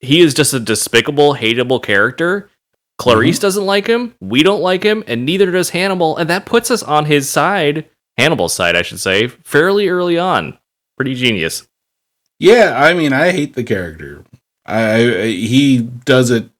[0.00, 2.50] he is just a despicable, hateable character.
[2.98, 6.70] Clarice doesn't like him, we don't like him, and neither does Hannibal, and that puts
[6.70, 10.58] us on his side, Hannibal's side, I should say, fairly early on.
[10.96, 11.68] Pretty genius.
[12.40, 14.24] Yeah, I mean, I hate the character.
[14.66, 16.50] I, I he does it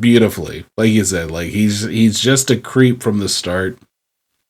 [0.00, 0.64] beautifully.
[0.76, 3.78] Like you said, like he's he's just a creep from the start,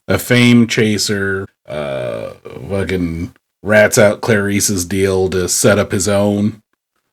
[0.08, 1.48] a fame chaser.
[1.66, 2.34] Uh,
[2.68, 6.62] fucking rats out Clarice's deal to set up his own.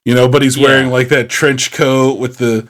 [0.05, 0.91] You know, but he's wearing Yeah.
[0.93, 2.67] like that trench coat with the,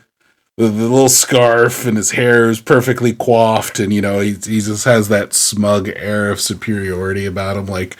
[0.58, 4.60] the the little scarf, and his hair is perfectly coiffed, and you know he he
[4.60, 7.68] just has that smug air of superiority about him.
[7.68, 7.98] Like,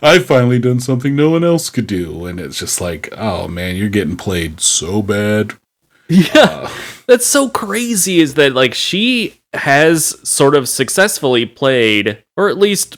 [0.00, 3.74] I've finally done something no one else could do, and it's just like, oh man,
[3.76, 5.54] you're getting played so bad.
[6.10, 6.30] Yeah.
[6.40, 6.70] Uh,
[7.06, 12.96] That's so crazy is that like she has sort of successfully played or at least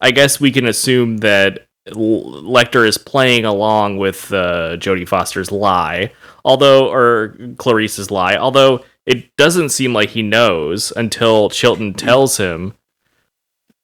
[0.00, 6.12] I guess we can assume that Lecter is playing along with uh, Jodie Foster's lie,
[6.44, 12.74] although or Clarice's lie, although it doesn't seem like he knows until Chilton tells him.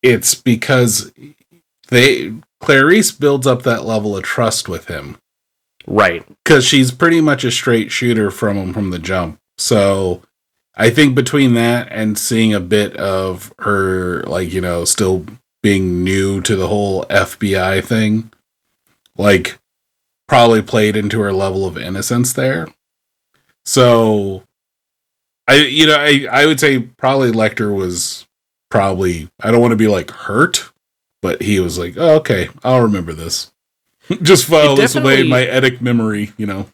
[0.02, 1.12] It's because
[1.88, 5.16] they Clarice builds up that level of trust with him
[5.86, 6.24] Right.
[6.44, 9.38] because she's pretty much a straight shooter from him from the jump.
[9.59, 10.22] So
[10.76, 15.24] I think between that and seeing a bit of her, like you know, still
[15.65, 18.31] being new to the whole FBI thing,
[19.17, 19.59] like
[20.29, 22.69] probably played into her level of innocence there.
[23.65, 24.43] So
[25.49, 28.27] I, you know, I I would say probably Lecter was
[28.71, 30.71] probably I don't want to be like hurt,
[31.23, 33.51] but he was like, oh, okay, I'll remember this.
[34.21, 36.67] Just file this away in my eidetic memory, you know.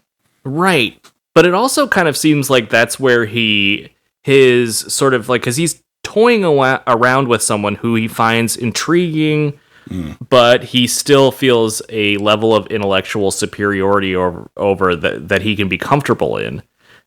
[0.43, 1.01] Right.
[1.33, 5.57] But it also kind of seems like that's where he his sort of like cuz
[5.57, 5.81] he's
[6.15, 9.59] toying awa- around with someone who he finds intriguing
[9.91, 10.17] Mm.
[10.29, 15.69] but he still feels a level of intellectual superiority over, over that that he can
[15.69, 16.63] be comfortable in.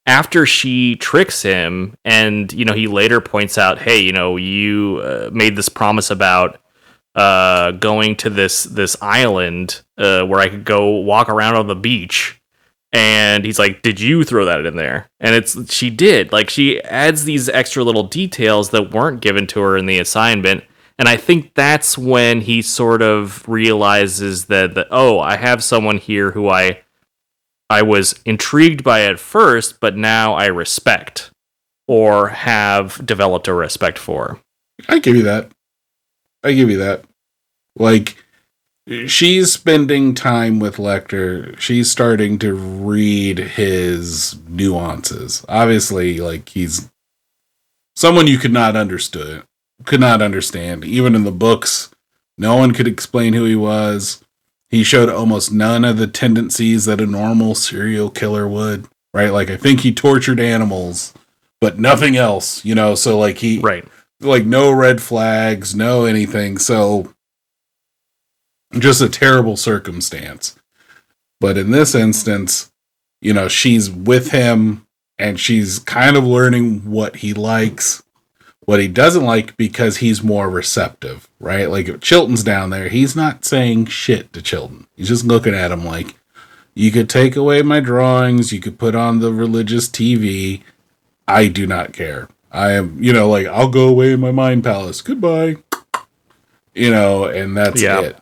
[0.05, 4.99] After she tricks him and you know he later points out, "Hey, you know, you
[5.05, 6.59] uh, made this promise about
[7.15, 11.75] uh going to this this island uh where I could go walk around on the
[11.89, 12.41] beach."
[12.93, 16.81] And he's like did you throw that in there and it's she did like she
[16.83, 20.63] adds these extra little details that weren't given to her in the assignment
[20.97, 25.97] and i think that's when he sort of realizes that, that oh i have someone
[25.97, 26.79] here who i
[27.73, 31.31] I was intrigued by at first, but now I respect
[31.87, 34.39] or have developed a respect for.
[34.87, 35.51] I give you that.
[36.43, 37.05] I give you that.
[37.75, 38.22] Like
[39.07, 41.57] she's spending time with Lecter.
[41.59, 45.45] She's starting to read his nuances.
[45.47, 46.89] Obviously, like he's
[47.95, 49.43] someone you could not understood,
[49.85, 50.83] could not understand.
[50.83, 51.89] Even in the books,
[52.37, 54.23] no one could explain who he was.
[54.69, 58.87] He showed almost none of the tendencies that a normal serial killer would.
[59.13, 59.29] Right?
[59.29, 61.13] Like I think he tortured animals,
[61.61, 62.65] but nothing else.
[62.65, 63.85] You know, so like he Right.
[64.19, 66.57] like no red flags, no anything.
[66.57, 67.12] So
[68.79, 70.55] just a terrible circumstance.
[71.39, 72.71] But in this instance,
[73.21, 74.85] you know, she's with him
[75.17, 78.03] and she's kind of learning what he likes,
[78.61, 81.69] what he doesn't like because he's more receptive, right?
[81.69, 84.87] Like if Chilton's down there, he's not saying shit to Chilton.
[84.95, 86.15] He's just looking at him like,
[86.75, 90.63] you could take away my drawings, you could put on the religious TV.
[91.27, 92.29] I do not care.
[92.51, 95.01] I am, you know, like I'll go away in my mind palace.
[95.01, 95.57] Goodbye.
[96.73, 97.99] You know, and that's Yeah.
[98.01, 98.17] it.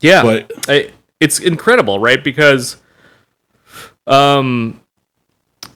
[0.00, 0.22] Yeah.
[0.22, 0.90] But I,
[1.20, 2.22] it's incredible, right?
[2.22, 2.76] Because
[4.06, 4.80] um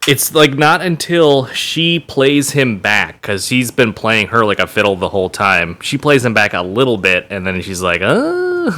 [0.06, 4.66] it's like not until she plays him back cuz he's been playing her like a
[4.66, 5.76] fiddle the whole time.
[5.80, 8.72] She plays him back a little bit and then she's like, "Oh,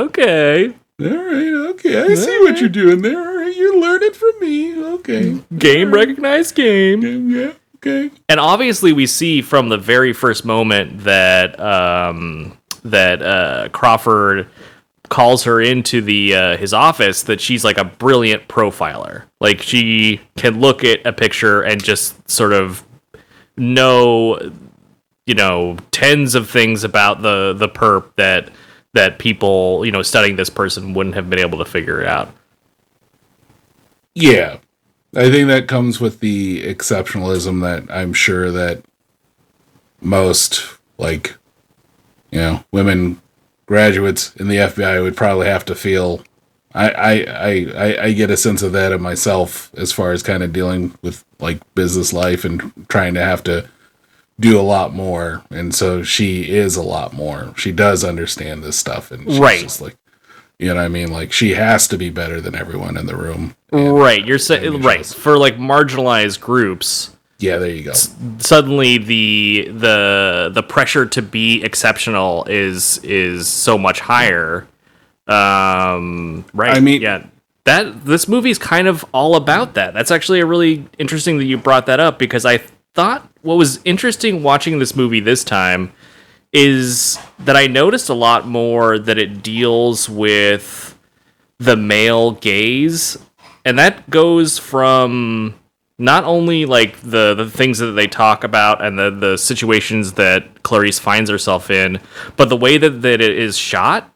[0.06, 0.66] okay.
[1.00, 3.18] all right, okay, I see what you're doing there.
[3.18, 4.82] All right, you're learning from me.
[4.94, 7.52] Okay, Game recognized game." yeah,
[7.84, 8.10] okay.
[8.28, 14.48] and obviously we see from the very first moment that um, that uh, Crawford
[15.10, 19.24] calls her into the uh, his office that she's like a brilliant profiler.
[19.40, 22.84] Like she can look at a picture and just sort of
[23.56, 24.38] know
[25.26, 28.50] you know tens of things about the the perp that
[28.94, 32.32] that people you know studying this person wouldn't have been able to figure it out.
[34.14, 34.58] Yeah,
[35.14, 38.82] I think that comes with the exceptionalism that I'm sure that
[40.00, 41.34] most like
[42.30, 43.20] you know women
[43.66, 46.22] graduates in the FBI would probably have to feel.
[46.74, 47.12] I I
[47.74, 50.96] I I, get a sense of that of myself as far as kind of dealing
[51.02, 53.68] with like business life and trying to have to
[54.38, 57.52] do a lot more, and so she is a lot more.
[57.56, 59.60] She does understand this stuff, and she's Right.
[59.62, 59.96] just like.
[60.60, 61.10] You know what I mean?
[61.10, 63.56] Like she has to be better than everyone in the room.
[63.72, 67.16] Right, you're saying right for like marginalized groups.
[67.38, 67.92] Yeah, there you go.
[68.38, 74.68] suddenly the the the pressure to be exceptional is is so much higher
[75.26, 77.24] um right I mean- yeah
[77.64, 81.44] that this movie is kind of all about that that's actually a really interesting that
[81.44, 82.58] you brought that up because i
[82.94, 85.92] thought what was interesting watching this movie this time
[86.52, 90.98] is that i noticed a lot more that it deals with
[91.58, 93.16] the male gaze
[93.64, 95.54] and that goes from
[96.00, 100.62] not only like the the things that they talk about and the the situations that
[100.62, 102.00] Clarice finds herself in,
[102.36, 104.12] but the way that, that it is shot.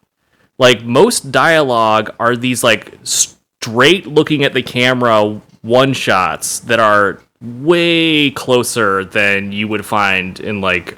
[0.57, 7.21] Like most dialogue are these like straight looking at the camera one shots that are
[7.43, 10.97] way closer than you would find in like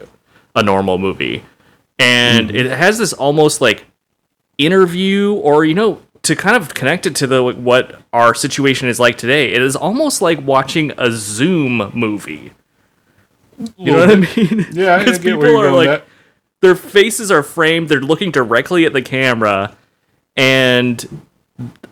[0.56, 1.44] a normal movie.
[1.98, 3.86] And it has this almost like
[4.58, 8.98] interview or you know to kind of connect it to the what our situation is
[8.98, 12.52] like today it is almost like watching a zoom movie
[13.76, 16.04] you know what i mean Yeah, because people are like
[16.62, 19.76] their faces are framed they're looking directly at the camera
[20.36, 21.22] and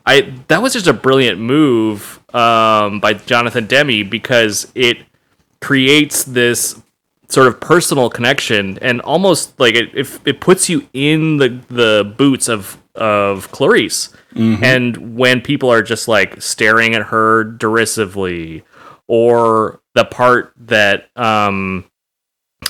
[0.06, 4.98] i that was just a brilliant move um, by jonathan demme because it
[5.60, 6.82] creates this
[7.34, 12.14] sort of personal connection and almost like it, it, it puts you in the the
[12.16, 14.10] boots of of Clarice.
[14.62, 18.62] And when people are just like staring at her derisively
[19.08, 21.84] or the part that um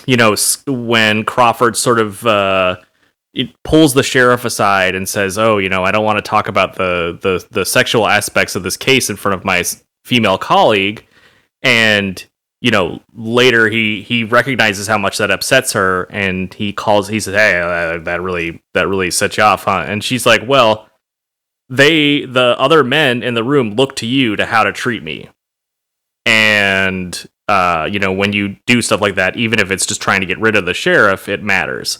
[0.06, 0.34] you know
[0.66, 2.76] when Crawford sort of uh
[3.34, 6.48] it pulls the sheriff aside and says, "Oh, you know, I don't want to talk
[6.48, 9.64] about the the the sexual aspects of this case in front of my
[10.04, 11.04] female colleague."
[11.62, 12.24] And
[12.64, 17.08] you know, later he he recognizes how much that upsets her, and he calls.
[17.08, 20.40] He says, "Hey, uh, that really that really set you off, huh?" And she's like,
[20.46, 20.88] "Well,
[21.68, 25.28] they the other men in the room look to you to how to treat me,
[26.24, 30.20] and uh, you know, when you do stuff like that, even if it's just trying
[30.20, 31.98] to get rid of the sheriff, it matters."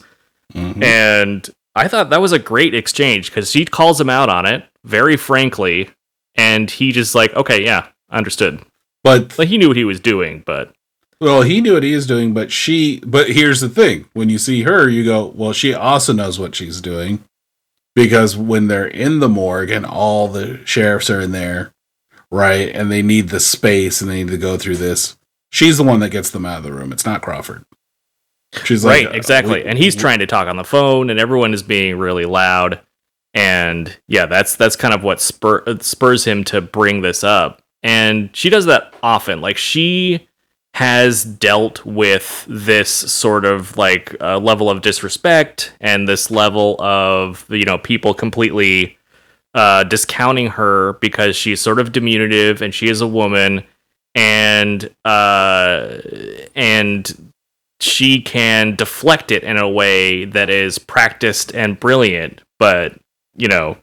[0.55, 0.83] Mhm.
[0.83, 4.65] And I thought that was a great exchange because she calls him out on it
[4.83, 5.91] very frankly,
[6.37, 8.61] and he just like, okay, yeah, understood.
[9.05, 10.75] But Like he knew what he was doing, but
[11.21, 13.01] well, he knew what he was doing, but she.
[13.07, 16.55] But here's the thing: when you see her, you go, "Well, she also knows what
[16.57, 17.23] she's doing."
[17.95, 21.73] because when they're in the morgue and all the sheriffs are in there,
[22.31, 25.17] right, and they need the space and they need to go through this,
[25.53, 26.93] she's the one that gets them out of the room.
[26.93, 27.65] It's not Crawford.
[28.65, 29.63] She's right, like, uh, exactly.
[29.63, 32.25] we- and he's we- trying to talk on the phone, and everyone is being really
[32.25, 32.81] loud.
[33.33, 37.63] And yeah, that's that's kind of what spur, spurs him to bring this up.
[37.85, 39.41] And she does that often.
[39.41, 40.27] Like she
[40.75, 47.47] has dealt with this sort of like uh, level of disrespect and this level of
[47.49, 48.99] you know people completely
[49.55, 53.63] uh, discounting her because she's sort of diminutive and she is a woman
[54.17, 55.99] and uh,
[56.57, 57.33] and
[57.81, 62.99] she can deflect it in a way that is practiced and brilliant, but
[63.37, 63.77] you know,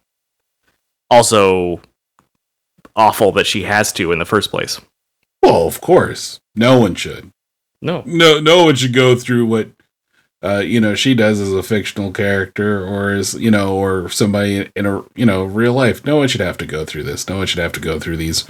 [1.10, 1.80] also
[2.96, 4.80] awful that she has to in the first place.
[5.42, 7.32] Well, of course, no one should.
[7.82, 9.70] No, No, no one should go through what
[10.44, 14.70] uh, you know she does as a fictional character, or as you know, or somebody
[14.76, 16.06] in a you know real life.
[16.06, 17.28] No one should have to go through this.
[17.28, 18.46] No one should have to go through these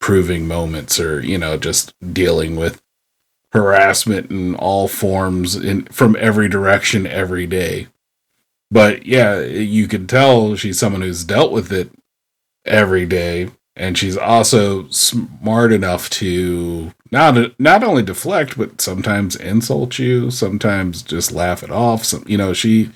[0.00, 2.82] proving moments, or you know, just dealing with
[3.52, 7.88] harassment in all forms in from every direction every day.
[8.70, 11.90] But yeah, you can tell she's someone who's dealt with it
[12.64, 19.98] every day, and she's also smart enough to not not only deflect but sometimes insult
[19.98, 22.04] you, sometimes just laugh it off.
[22.04, 22.90] Some, you know, she.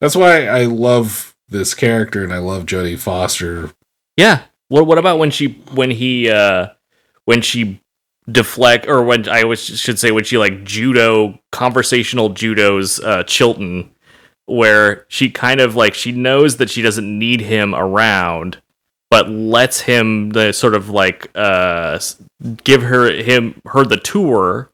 [0.00, 3.72] That's why I love this character, and I love Jodie Foster.
[4.16, 4.42] yeah.
[4.68, 6.68] What what about when she when he uh
[7.24, 7.80] when she
[8.30, 13.90] deflect or when I was, should say when she like judo conversational judos uh Chilton
[14.44, 18.60] where she kind of like she knows that she doesn't need him around
[19.10, 21.98] but lets him the sort of like uh
[22.64, 24.70] give her him her the tour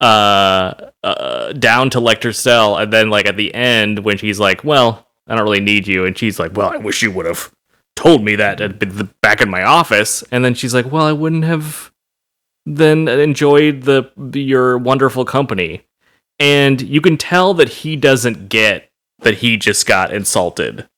[0.00, 4.64] uh, uh down to Lecter's cell and then like at the end when she's like
[4.64, 7.50] well I don't really need you and she's like well I wish you would have
[7.94, 11.12] told me that at the back in my office and then she's like well I
[11.12, 11.92] wouldn't have
[12.66, 15.86] then enjoyed the your wonderful company
[16.38, 20.88] and you can tell that he doesn't get that he just got insulted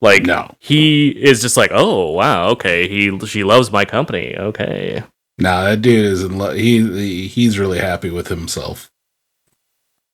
[0.00, 0.54] like No.
[0.58, 5.02] he is just like oh wow okay he she loves my company okay
[5.38, 6.54] Nah, that dude is in love.
[6.56, 8.90] He, he he's really happy with himself.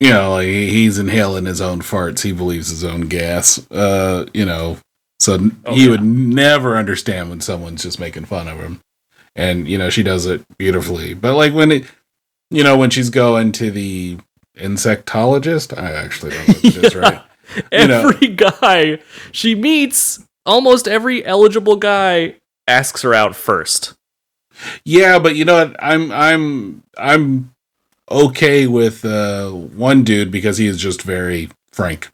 [0.00, 2.22] You know, like he's inhaling his own farts.
[2.24, 3.64] He believes his own gas.
[3.70, 4.78] Uh, you know,
[5.20, 5.90] so Oh, he yeah.
[5.90, 8.80] would never understand when someone's just making fun of him.
[9.36, 11.14] And you know, she does it beautifully.
[11.14, 11.84] But like when it,
[12.50, 14.18] you know, when she's going to the
[14.58, 17.22] insectologist, I actually don't know what it is, right?
[17.72, 18.98] You know- every guy
[19.32, 22.36] she meets almost every eligible guy
[22.68, 23.94] asks her out first
[24.84, 25.76] Yeah, but you know what?
[25.82, 27.54] I'm I'm I'm
[28.10, 32.10] okay with uh one dude because he is just very frank.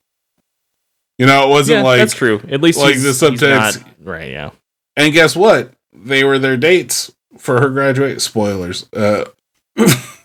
[1.19, 4.51] You know, it wasn't yeah like that's true at least like the subtext- right yeah
[4.97, 5.73] and guess what?
[5.93, 8.87] They were their dates for her graduate spoilers.
[8.93, 9.25] Uh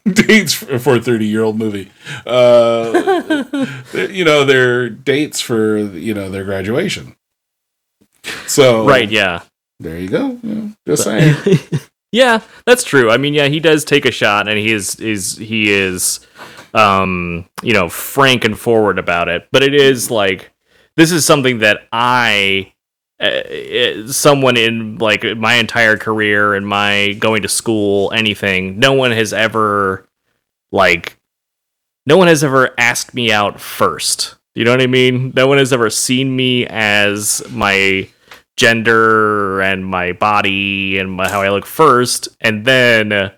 [0.11, 1.91] dates for a 30-year-old movie.
[2.25, 3.45] Uh
[3.93, 7.15] you know, their dates for you know, their graduation.
[8.47, 9.43] So right yeah
[9.83, 10.39] there you go.
[10.41, 11.35] Know, just saying.
[12.11, 13.11] yeah, that's true.
[13.11, 16.25] I mean, yeah, he does take a shot, and he is is he is,
[16.73, 19.47] um, you know, frank and forward about it.
[19.51, 20.51] But it is like
[20.95, 22.72] this is something that I,
[24.11, 29.33] someone in like my entire career and my going to school, anything, no one has
[29.33, 30.07] ever
[30.71, 31.17] like,
[32.05, 34.35] no one has ever asked me out first.
[34.55, 35.33] You know what I mean?
[35.35, 38.07] No one has ever seen me as my
[38.57, 43.31] gender and my body and my, how I look first, and then uh,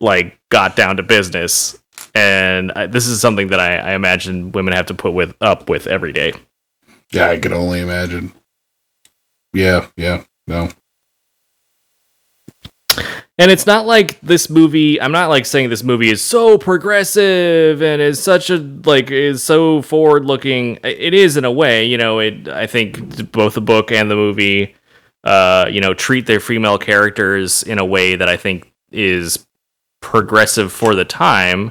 [0.00, 1.78] like got down to business.
[2.14, 5.68] And I, this is something that I, I imagine women have to put with up
[5.68, 6.32] with every day.
[7.12, 8.32] Yeah, I can only imagine.
[9.52, 10.68] Yeah, yeah, no.
[13.40, 15.00] And it's not like this movie.
[15.00, 19.44] I'm not like saying this movie is so progressive and is such a like is
[19.44, 20.78] so forward looking.
[20.82, 22.18] It is in a way, you know.
[22.18, 24.74] It I think both the book and the movie,
[25.22, 29.46] uh, you know, treat their female characters in a way that I think is
[30.00, 31.70] progressive for the time.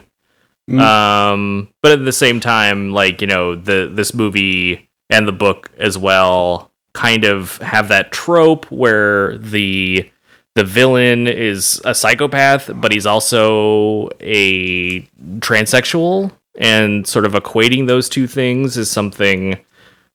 [0.70, 0.80] Mm.
[0.80, 5.70] Um, but at the same time, like you know, the this movie and the book
[5.78, 6.67] as well
[6.98, 10.10] kind of have that trope where the
[10.56, 15.02] the villain is a psychopath, but he's also a
[15.38, 19.60] transsexual, and sort of equating those two things is something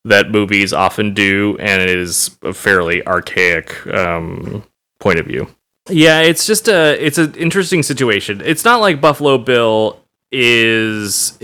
[0.04, 4.64] that movies often do, and it is a fairly archaic um,
[4.98, 5.46] point of view.
[5.88, 8.42] Yeah, it's just a it's an interesting situation.
[8.44, 10.00] It's not like Buffalo Bill
[10.32, 11.38] is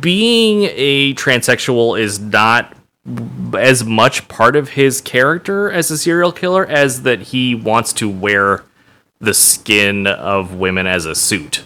[0.00, 2.75] being a transsexual is not
[3.56, 8.08] as much part of his character as a serial killer as that he wants to
[8.08, 8.64] wear
[9.20, 11.64] the skin of women as a suit.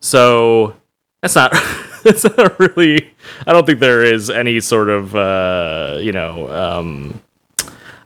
[0.00, 0.76] So
[1.22, 1.52] that's not
[2.02, 3.14] that's not really.
[3.46, 6.48] I don't think there is any sort of uh, you know.
[6.50, 7.20] Um,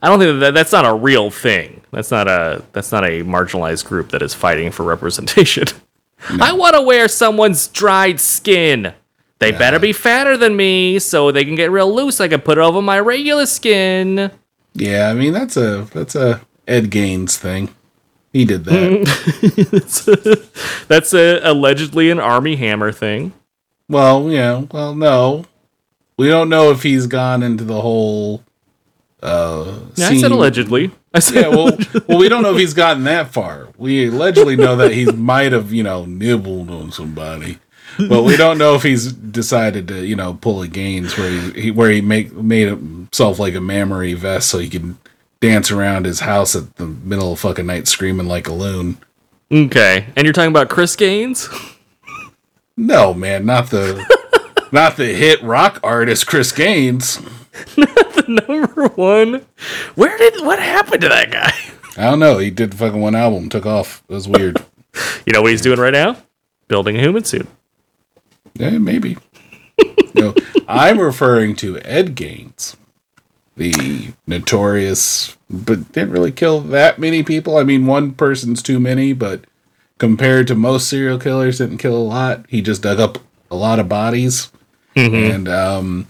[0.01, 1.81] I don't think that that's not a real thing.
[1.91, 5.65] That's not a that's not a marginalized group that is fighting for representation.
[6.39, 8.93] I want to wear someone's dried skin.
[9.39, 12.19] They better be fatter than me so they can get real loose.
[12.19, 14.31] I can put it over my regular skin.
[14.73, 17.73] Yeah, I mean that's a that's a Ed Gaines thing.
[18.31, 20.47] He did that.
[20.87, 23.33] That's a, allegedly an Armie Hammer thing.
[23.87, 24.65] well, yeah.
[24.71, 25.45] Well, no,
[26.17, 28.43] we don't know if he's gone into the whole.
[29.21, 30.91] Uh, Yeah, I said allegedly.
[31.13, 33.69] I said Yeah, well, well, we don't know if he's gotten that far.
[33.77, 37.57] We allegedly know that he might have, you know, nibbled on somebody,
[38.07, 41.61] but we don't know if he's decided to, you know, pull a Gaines where he,
[41.61, 44.97] he where he make made himself like a mammary vest so he can
[45.41, 48.97] dance around his house at the middle of fucking night screaming like a loon.
[49.51, 50.05] okay.
[50.15, 51.49] And you're talking about Chris Gaines?
[52.77, 54.05] No, man, not the
[54.71, 57.19] not the hit rock artist Chris Gaines.
[57.75, 59.45] Not the number one.
[59.95, 61.51] Where did what happened to that guy?
[61.97, 62.37] I don't know.
[62.37, 64.03] He did fucking one album, took off.
[64.07, 64.57] It was weird.
[65.25, 66.17] You know what he's doing right now?
[66.67, 67.47] Building a human suit.
[68.59, 69.17] Yeah, maybe.
[70.13, 70.35] no,
[70.67, 72.75] I'm referring to Ed Gaines,
[73.55, 77.57] the notorious, but didn't really kill that many people.
[77.57, 79.45] I mean, one person's too many, but
[79.97, 82.45] compared to most serial killers, didn't kill a lot.
[82.49, 83.17] He just dug up
[83.49, 84.51] a lot of bodies,
[85.13, 86.07] and um,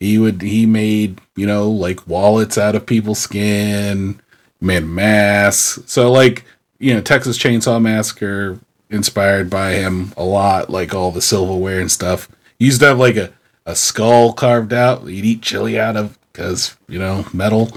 [0.00, 4.18] he would he made you know like wallets out of people's skin,
[4.60, 5.80] made masks.
[5.84, 6.46] So like
[6.78, 8.58] you know Texas Chainsaw Massacre
[8.90, 12.28] inspired by him a lot, like all the silverware and stuff.
[12.58, 13.32] He used to have like a,
[13.66, 17.70] a skull carved out that you'd eat chili out of because, you know, metal.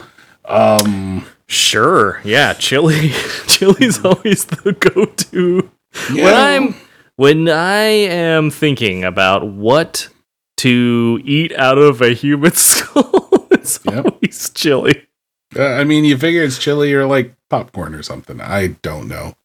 [0.46, 2.20] Um, sure.
[2.24, 3.10] Yeah, chili.
[3.48, 5.70] Chili's always the go-to.
[6.14, 6.76] When I'm
[7.16, 10.10] when I am thinking about what
[10.58, 14.06] to eat out of a human skull, it's Yep.
[14.06, 15.08] always chili.
[15.56, 18.42] Uh, I mean, you figure it's chili or like popcorn or something.
[18.42, 19.36] I don't know.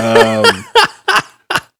[0.00, 0.64] Um,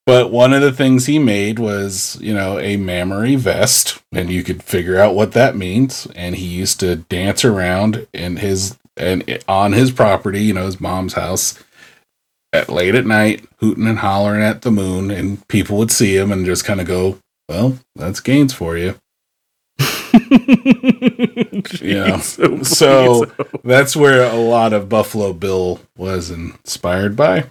[0.06, 4.42] but one of the things he made was, you know, a mammary vest, and you
[4.42, 6.06] could figure out what that means.
[6.14, 10.80] And he used to dance around in his and on his property, you know, his
[10.80, 11.62] mom's house,
[12.52, 16.32] at late at night, hooting and hollering at the moon, and people would see him
[16.32, 17.18] and just kind of go,
[17.48, 18.96] "Well, that's gains for you."
[21.82, 22.16] Yeah.
[22.18, 23.30] Jeez, oh, So
[23.64, 27.50] that's where a lot of Buffalo Bill was inspired by.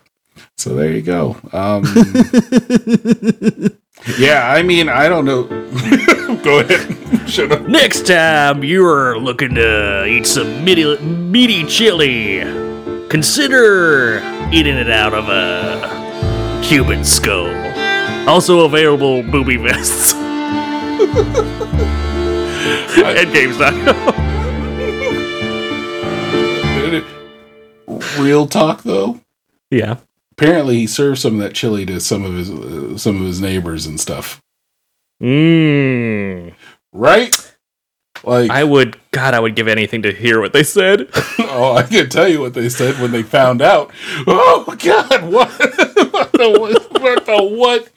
[0.57, 1.37] So there you go.
[1.53, 1.83] Um,
[4.17, 5.43] yeah, I mean, I don't know.
[6.43, 7.29] go ahead.
[7.29, 7.67] Shut up.
[7.67, 12.39] Next time you're looking to eat some meaty, meaty chili,
[13.09, 14.19] consider
[14.51, 17.47] eating it out of a Cuban skull.
[18.27, 20.13] Also available booby vests.
[22.97, 24.29] At games.com.
[28.19, 29.19] Real talk, though.
[29.71, 29.97] Yeah.
[30.39, 33.41] Apparently, he served some of that chili to some of his uh, some of his
[33.41, 34.39] neighbors and stuff.
[35.21, 36.53] Mmm.
[36.93, 37.55] Right?
[38.23, 41.09] Like, I would, God, I would give anything to hear what they said.
[41.39, 43.91] oh, I can tell you what they said when they found out.
[44.27, 45.49] Oh God, what?
[45.59, 47.89] what, the, what the what?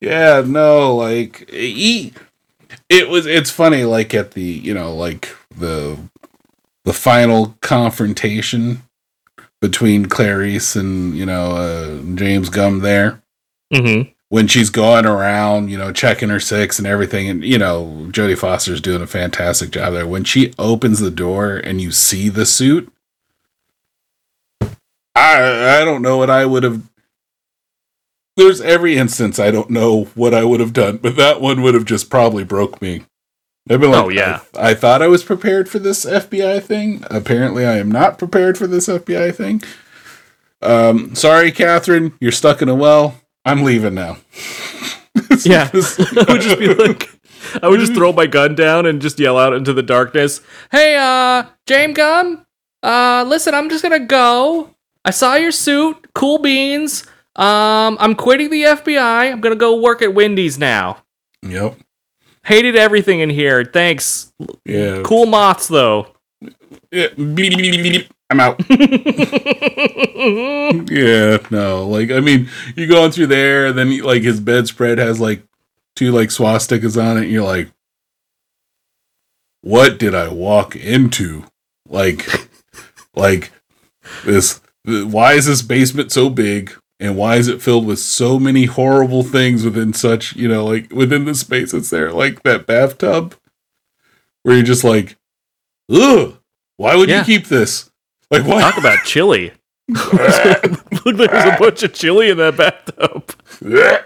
[0.00, 2.14] Yeah, no, like he.
[2.88, 3.26] It was.
[3.26, 5.98] It's funny, like at the you know, like the
[6.86, 8.83] the final confrontation
[9.64, 13.22] between Clarice and you know uh, James Gumb there
[13.72, 14.10] Mm-hmm.
[14.28, 18.36] when she's going around, you know, checking her six and everything, and you know, Jodie
[18.38, 20.06] Foster's doing a fantastic job there.
[20.06, 22.92] When she opens the door and you see the suit,
[25.14, 26.82] I I don't know what I would have.
[28.36, 31.74] There's every instance I don't know what I would have done, but that one would
[31.74, 33.04] have just probably broke me.
[33.70, 34.40] I've been like, Oh, yeah.
[34.56, 37.02] I, I thought I was prepared for this FBI thing.
[37.10, 39.62] Apparently, I am not prepared for this FBI thing.
[40.62, 43.20] Um, sorry, Catherine, you're stuck in a well.
[43.44, 44.18] I'm leaving now.
[45.44, 45.70] Yeah.
[45.72, 47.08] I would just be like,
[47.62, 50.40] I would just throw my gun down and just yell out into the darkness,
[50.72, 52.44] Hey, uh, James Gumb,
[52.82, 54.70] uh, listen, I'm just gonna go.
[55.04, 57.04] I saw your suit, cool beans.
[57.36, 59.30] Um, I'm quitting the FBI.
[59.32, 61.04] I'm gonna go work at Wendy's now.
[61.42, 61.76] Yep.
[62.44, 63.64] Hated everything in here.
[63.64, 64.32] Thanks.
[64.64, 65.02] Yeah.
[65.02, 66.08] Cool moths, though.
[66.90, 67.08] Yeah.
[68.30, 68.60] I'm out.
[70.90, 71.38] yeah.
[71.50, 71.88] No.
[71.88, 75.42] Like, I mean, you go on through there, and then like his bedspread has like
[75.96, 77.22] two like swastikas on it.
[77.22, 77.70] And you're like,
[79.62, 81.44] what did I walk into?
[81.88, 82.26] Like,
[83.14, 83.52] like
[84.24, 84.60] this.
[84.84, 86.74] Why is this basement so big?
[87.04, 90.90] And why is it filled with so many horrible things within such, you know, like
[90.92, 93.34] within the space that's there, like that bathtub,
[94.42, 95.16] where you're just like,
[95.90, 96.38] ugh,
[96.76, 97.18] why would Yeah.
[97.20, 97.90] you keep this?
[98.30, 98.60] Like, why?
[98.60, 99.52] Talk about chili.
[99.88, 100.12] Look,
[101.16, 103.30] there's a bunch of chili in that bathtub.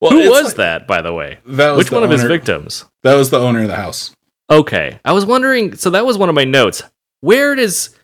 [0.00, 1.38] well, Who was like- that, by the way?
[1.46, 2.84] That was Which one of his victims?
[3.02, 4.14] That was the owner of the house.
[4.50, 5.76] Okay, I was wondering.
[5.76, 6.82] So that was one of my notes.
[7.20, 7.96] Where does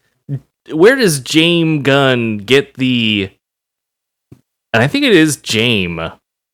[0.73, 3.31] where does James Gumb get the?
[4.73, 5.99] And I think it is James.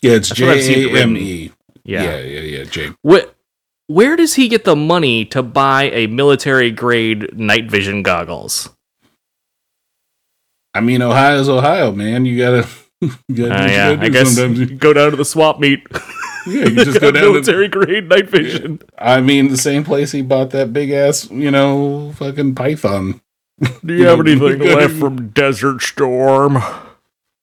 [0.03, 1.03] Yeah, it's That's what I've seen J A.
[1.03, 1.53] M E.
[1.85, 2.03] Yeah.
[2.03, 2.97] Yeah, yeah, yeah, James.
[3.03, 3.27] Where,
[3.87, 8.71] where does he get the money to buy a military grade night vision goggles?
[10.75, 12.25] I mean, Ohio's Ohio, man.
[12.27, 12.69] You gotta,
[13.01, 13.11] you
[13.49, 14.71] gotta, Uh, you yeah, gotta I guess sometimes.
[14.73, 15.87] go down to the swap meet.
[16.47, 17.31] Yeah, you just go down to.
[17.33, 18.79] military grade night vision.
[18.99, 23.23] I mean, the same place he bought that big ass, you know, fucking python.
[23.83, 26.59] Do you have anything left from Desert Storm?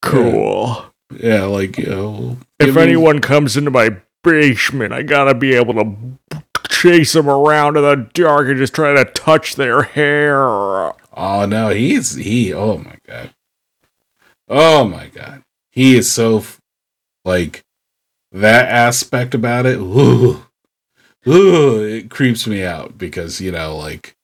[0.01, 0.85] Cool.
[1.19, 6.41] Yeah, like you know, If anyone comes into my basement, I gotta be able to
[6.69, 10.35] chase them around in the dark and just try to touch their hair.
[11.13, 12.53] Oh no, he's he.
[12.53, 13.33] Oh my god.
[14.47, 16.43] Oh my god, he is so
[17.25, 17.63] like
[18.31, 19.77] that aspect about it.
[19.77, 20.45] Ooh,
[21.27, 24.15] ooh, it creeps me out because you know, like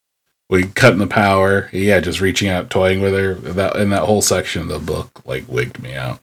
[0.50, 1.70] we cutting the power.
[1.72, 3.36] Yeah, just reaching out, toying with her.
[3.36, 6.20] That in that whole section of the book, like wigged me out.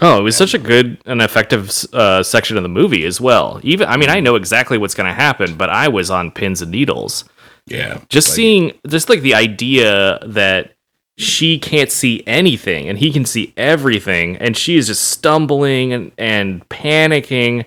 [0.00, 3.60] Oh, it was such a good and effective uh, section of the movie as well.
[3.62, 6.60] Even, I mean, I know exactly what's going to happen, but I was on pins
[6.62, 7.24] and needles.
[7.66, 10.74] Yeah, Just like, seeing, just like the idea that
[11.16, 16.12] she can't see anything and he can see everything, and she is just stumbling and,
[16.18, 17.64] and panicking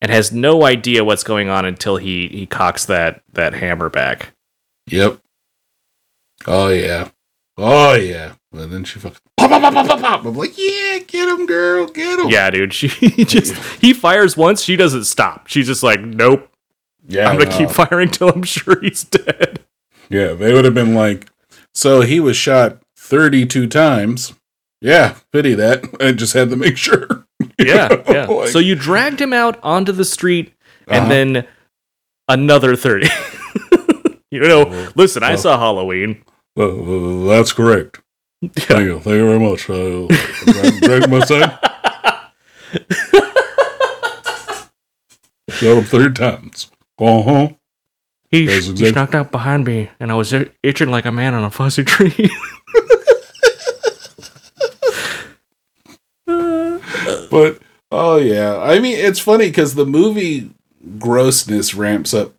[0.00, 4.32] and has no idea what's going on until he he cocks that that hammer back.
[4.86, 5.18] Yep.
[6.46, 7.08] Oh yeah.
[7.56, 8.34] Oh yeah.
[8.52, 10.24] And then she fucking pop pop pop pop pop.
[10.24, 12.28] I'm like, yeah, get him, girl, get him.
[12.28, 12.72] Yeah, dude.
[12.72, 12.88] She
[13.24, 15.46] just he fires once, she doesn't stop.
[15.48, 16.50] She's just like, nope.
[17.06, 17.28] yeah.
[17.28, 17.56] I'm gonna no.
[17.58, 19.60] keep firing till I'm sure he's dead.
[20.08, 21.28] Yeah, they would have been like,
[21.74, 24.34] so he was shot 32 times.
[24.80, 25.84] Yeah, pity that.
[26.00, 27.24] I just had to make sure.
[27.58, 28.26] Yeah, yeah.
[28.26, 30.52] Like- so you dragged him out onto the street,
[30.88, 31.08] and Uh-huh.
[31.08, 31.46] then
[32.28, 33.08] another thirty.
[34.30, 36.22] you know, Well, listen, I saw Halloween.
[36.56, 38.00] Uh, that's correct.
[38.54, 39.00] Thank you.
[39.00, 39.68] Thank you very much.
[39.68, 40.06] Uh,
[41.08, 41.58] my side.
[45.50, 46.70] Shot him three times.
[46.98, 47.48] Uh huh.
[48.30, 51.34] He, That's he exact- snuck out behind me, and I was itching like a man
[51.34, 52.30] on a fuzzy tree.
[56.26, 57.60] But
[57.90, 60.50] oh yeah, I mean it's funny because the movie
[60.98, 62.32] grossness ramps up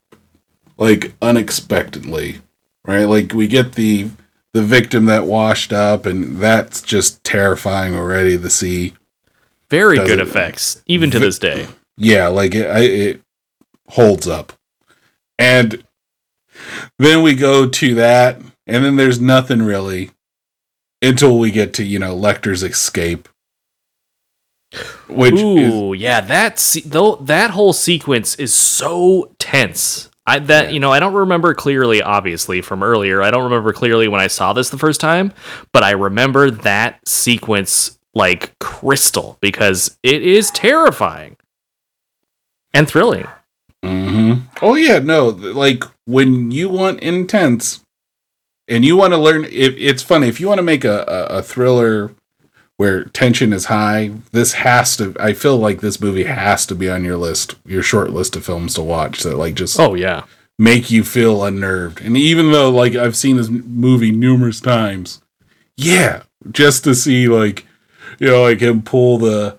[0.77, 2.39] like unexpectedly,
[2.87, 3.03] right?
[3.05, 4.09] Like we get the
[4.53, 8.93] the victim that washed up, and that's just terrifying already to see.
[9.69, 11.67] Very Does good it- effects, even to Vi- this day.
[11.97, 13.21] Yeah, like it, I, it
[13.89, 14.53] holds up,
[15.37, 15.83] and
[16.99, 20.11] then we go to that, and then there's nothing really
[21.01, 23.27] until we get to you know Lecter's escape,
[25.07, 30.09] which is yeah, that se- though that whole sequence is so tense.
[30.27, 30.69] I that Yeah.
[30.69, 33.23] you know I don't remember clearly, obviously from earlier.
[33.23, 35.33] I don't remember clearly when I saw this the first time,
[35.73, 41.37] but I remember that sequence like crystal because it is terrifying
[42.73, 43.27] and thrilling.
[43.83, 47.81] hmm Oh yeah, no, like when you want intense,
[48.67, 49.45] and you want to learn.
[49.45, 52.11] If it's funny, if you want to make a, a, a thriller
[52.77, 55.15] where tension is high, this has to.
[55.19, 58.45] I feel like this movie has to be on your list, your short list of
[58.45, 60.25] films to watch that like just Oh yeah,
[60.57, 62.01] make you feel unnerved.
[62.01, 65.21] And even though like I've seen this movie numerous times,
[65.75, 67.65] yeah, just to see like
[68.19, 69.57] you know like him pull the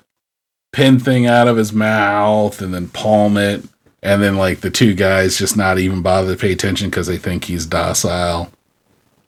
[0.72, 3.64] pin thing out of his mouth and then palm it
[4.02, 7.16] and then like the two guys just not even bother to pay attention because they
[7.16, 8.50] think he's docile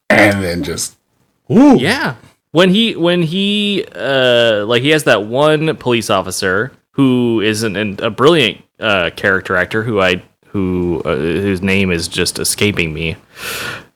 [0.09, 0.97] and then just
[1.51, 2.17] ooh, yeah.
[2.53, 7.77] When he when he uh like he has that one police officer who is an,
[7.77, 12.93] an, a brilliant uh character actor who I who uh, whose name is just escaping
[12.93, 13.17] me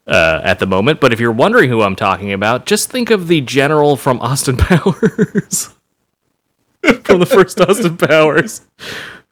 [0.06, 1.00] uh, at the moment.
[1.00, 4.56] But if you're wondering who I'm talking about, just think of the general from Austin
[4.58, 5.74] Powers,
[7.04, 8.62] from the first Austin Powers,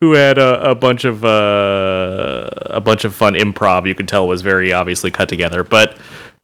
[0.01, 3.87] who had a, a bunch of uh, a bunch of fun improv.
[3.87, 5.63] You could tell was very obviously cut together.
[5.63, 5.97] But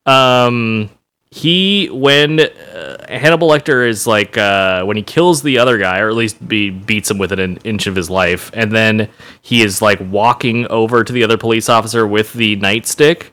[0.06, 0.90] um,
[1.30, 6.08] he when uh, Hannibal Lecter is like uh, when he kills the other guy, or
[6.08, 9.08] at least be, beats him within an inch of his life, and then
[9.42, 13.26] he is like walking over to the other police officer with the nightstick,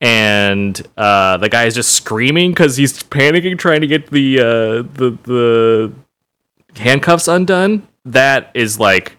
[0.00, 4.44] and uh, the guy is just screaming because he's panicking, trying to get the uh,
[4.94, 5.92] the the
[6.76, 7.86] handcuffs undone.
[8.06, 9.16] That is like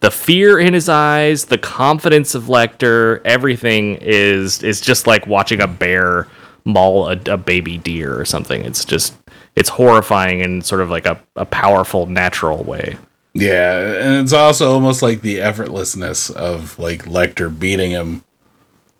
[0.00, 5.60] the fear in his eyes, the confidence of Lecter, everything is is just like watching
[5.60, 6.26] a bear
[6.68, 8.64] maul a, a baby deer or something.
[8.64, 9.14] It's just
[9.56, 12.96] it's horrifying in sort of like a, a powerful natural way.
[13.34, 18.22] Yeah, and it's also almost like the effortlessness of like Lecter beating him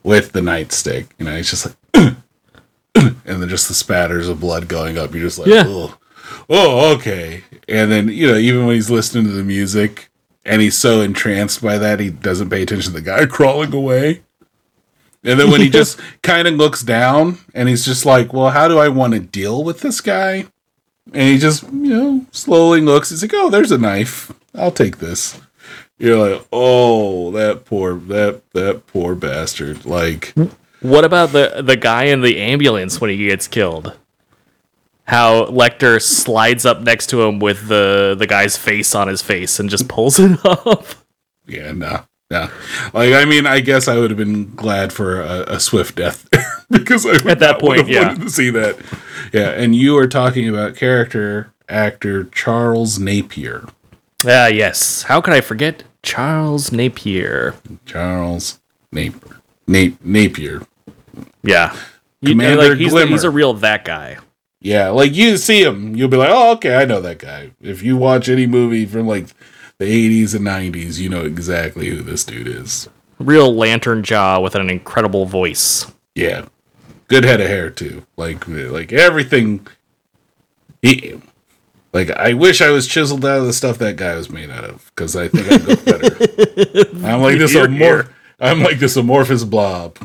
[0.03, 1.07] with the nightstick.
[1.19, 1.77] You know, he's just like,
[2.95, 5.13] and then just the spatters of blood going up.
[5.13, 5.65] You're just like, Yeah.
[5.67, 5.99] oh,
[6.49, 7.45] oh, okay.
[7.69, 10.09] And then you know, even when he's listening to the music
[10.45, 14.23] and he's so entranced by that, he doesn't pay attention to the guy crawling away.
[15.29, 18.67] And then when he just kind of looks down and he's just like, well, how
[18.69, 20.47] do I want to deal with this guy?
[21.13, 23.11] And he just, you know, slowly looks.
[23.11, 24.31] He's like, "Oh, there's a knife.
[24.55, 25.41] I'll take this."
[25.99, 30.35] You're like, "Oh, that poor that that poor bastard." Like,
[30.83, 33.97] What about the the guy in the ambulance when he gets killed?
[35.05, 39.59] How Lecter slides up next to him with the the guy's face on his face
[39.59, 41.03] and just pulls it off.
[41.47, 42.51] yeah, no, no.
[42.93, 46.29] Like, I mean, I guess I would have been glad for a, a swift death
[46.71, 48.09] because I would At that point, yeah.
[48.09, 48.79] wanted to see that.
[49.33, 53.67] Yeah, and you are talking about character actor Charles Napier.
[54.27, 55.03] Ah, yes.
[55.03, 57.55] How could I forget Charles Napier?
[57.87, 58.59] Charles
[58.91, 59.41] Napier.
[59.67, 60.63] Nap- Napier.
[61.43, 61.77] Yeah.
[62.21, 63.09] You, Commander like, he's, Gilmour.
[63.09, 64.19] he's a real that guy.
[64.61, 67.81] Yeah, like you see him, you'll be like, "Oh, okay, I know that guy." If
[67.85, 69.27] you watch any movie from like
[69.79, 69.85] the
[70.25, 72.89] 80s and 90s, you know exactly who this dude is.
[73.19, 75.87] Real lantern jaw with an incredible voice.
[76.15, 76.47] Yeah.
[77.09, 78.05] Good head of hair too.
[78.17, 79.67] Like like everything
[80.83, 81.21] he
[81.93, 84.65] like I wish I was chiseled out of the stuff that guy was made out
[84.65, 86.17] of cuz I think I'd look better.
[87.07, 88.09] I'm like this Here, amor- here.
[88.41, 89.99] I'm like this amorphous blob.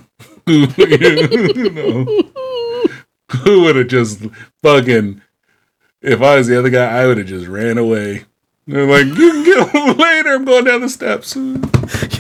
[0.47, 0.65] you?
[3.43, 4.21] Who would have just
[4.61, 5.21] fucking
[6.01, 8.25] if I was the other guy, I would have just ran away.
[8.67, 10.29] They're like, you can get him later.
[10.29, 11.37] I'm going down the steps.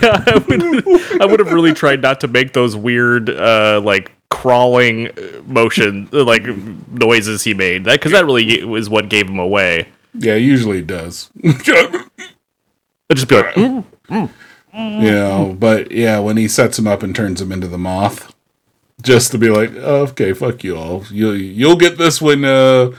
[0.01, 4.11] Yeah, I would, I would have really tried not to make those weird, uh, like
[4.29, 6.43] crawling uh, motion, uh, like
[6.91, 7.85] noises he made.
[7.85, 9.87] That because that really was what gave him away.
[10.13, 11.29] Yeah, usually it does.
[11.45, 11.55] I'd
[13.11, 13.85] just be like, "Mm."
[14.73, 18.33] you know, but yeah, when he sets him up and turns him into the moth,
[19.01, 21.05] just to be like, oh, okay, fuck you all.
[21.09, 22.91] You'll you'll get this when uh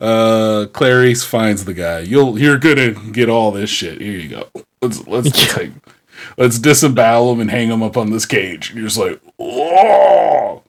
[0.00, 2.00] uh Clarice finds the guy.
[2.00, 4.00] You'll you're gonna get all this shit.
[4.00, 4.48] Here you go.
[4.82, 5.70] Let's let's take,
[6.36, 8.70] let's disembowel him and hang him up on this cage.
[8.70, 10.62] And you're just like, oh.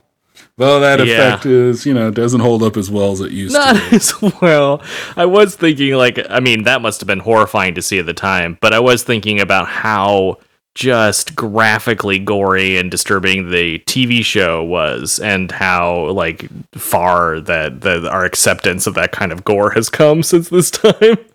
[0.57, 1.33] Though that Yeah.
[1.33, 3.81] effect is, you know, doesn't hold up as well as it used not to.
[3.95, 4.81] as well.
[5.17, 8.13] I was thinking, like, I mean, that must have been horrifying to see at the
[8.13, 10.37] time, but I was thinking about how
[10.75, 18.05] just graphically gory and disturbing the TV show was, and how like far that that
[18.05, 21.17] our acceptance of that kind of gore has come since this time.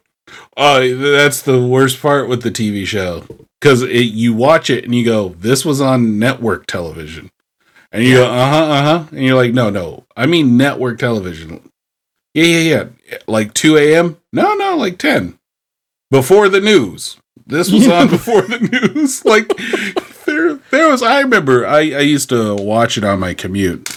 [0.56, 3.24] Oh, that's the worst part with the TV show
[3.60, 7.30] because you watch it and you go, "This was on network television,"
[7.90, 11.00] and you go, "Uh huh, uh huh," and you're like, "No, no, I mean network
[11.00, 11.68] television."
[12.34, 13.18] Yeah, yeah, yeah.
[13.26, 14.18] Like two a.m.
[14.32, 15.38] No, no, like ten
[16.10, 17.16] before the news.
[17.50, 19.24] This was on before the news.
[19.30, 19.48] Like
[20.24, 21.02] there, there was.
[21.02, 21.66] I remember.
[21.66, 23.88] I I used to watch it on my commute.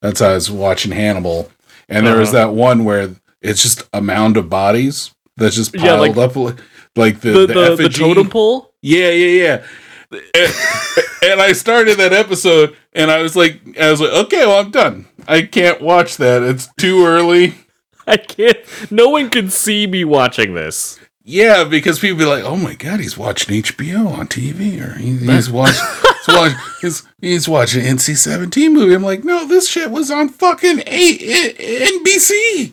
[0.00, 1.50] That's how I was watching Hannibal,
[1.88, 2.46] and there was Uh-huh.
[2.48, 3.10] that one where
[3.40, 6.36] it's just a mound of bodies that's just Yeah, piled like- up
[6.96, 8.72] like the The the, the, the totem pole.
[8.82, 10.18] Yeah, yeah, yeah.
[10.34, 10.52] and,
[11.22, 14.70] and I started that episode, and I was like, I was like, okay, well, I'm
[14.70, 15.06] done.
[15.28, 16.42] I can't watch that.
[16.42, 17.54] It's too early.
[18.06, 18.58] I can't.
[18.90, 20.98] No one can see me watching this.
[21.24, 25.16] Yeah, because people be like, "Oh my god, he's watching HBO on TV, or he,
[25.16, 25.86] he's watching,
[26.26, 30.80] he's, watch, he's, he's watching NC-17 movie." I'm like, "No, this shit was on fucking
[30.80, 32.72] A- A- NBC."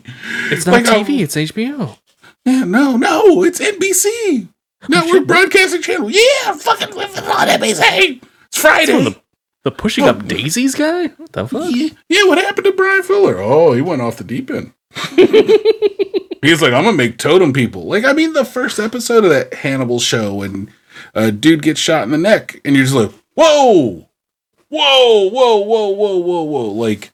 [0.50, 1.20] It's not Like, TV, TV.
[1.20, 1.98] It's HBO.
[2.44, 4.48] Yeah, no, no, it's NBC
[4.88, 6.10] Network Broadcasting Channel.
[6.10, 8.22] Yeah, fucking it's on NBC.
[8.46, 9.04] It's Friday.
[9.04, 9.16] the,
[9.64, 10.22] the pushing up oh.
[10.22, 11.08] daisies guy.
[11.08, 11.70] What the fuck?
[11.70, 13.38] Yeah, yeah, what happened to Bryan Fuller?
[13.38, 14.72] Oh, he went off the deep end.
[16.42, 17.84] He's like, I'm gonna make totem people.
[17.84, 20.70] Like, I mean, the first episode of that Hannibal show when
[21.14, 24.08] a dude gets shot in the neck, and you're just like, whoa,
[24.68, 26.70] whoa, whoa, whoa, whoa, whoa, whoa.
[26.72, 27.12] Like,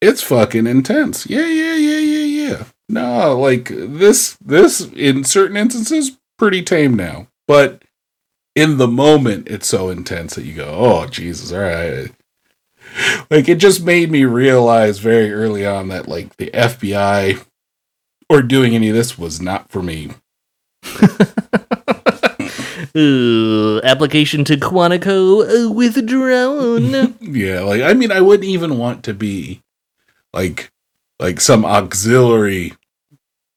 [0.00, 1.28] it's fucking intense.
[1.28, 2.64] Yeah, yeah, yeah, yeah, yeah.
[2.88, 7.82] No, like this, this in certain instances, pretty tame now, but
[8.56, 12.10] in the moment, it's so intense that you go, oh Jesus, all right.
[13.30, 17.44] like it just made me realize very early on that like the FBI
[18.30, 20.12] or doing any of this was not for me.
[22.92, 27.14] Uh, application to Quantico uh, withdrawn.
[27.20, 29.62] Yeah, like I mean I wouldn't even want to be
[30.32, 30.72] like
[31.20, 32.72] like some auxiliary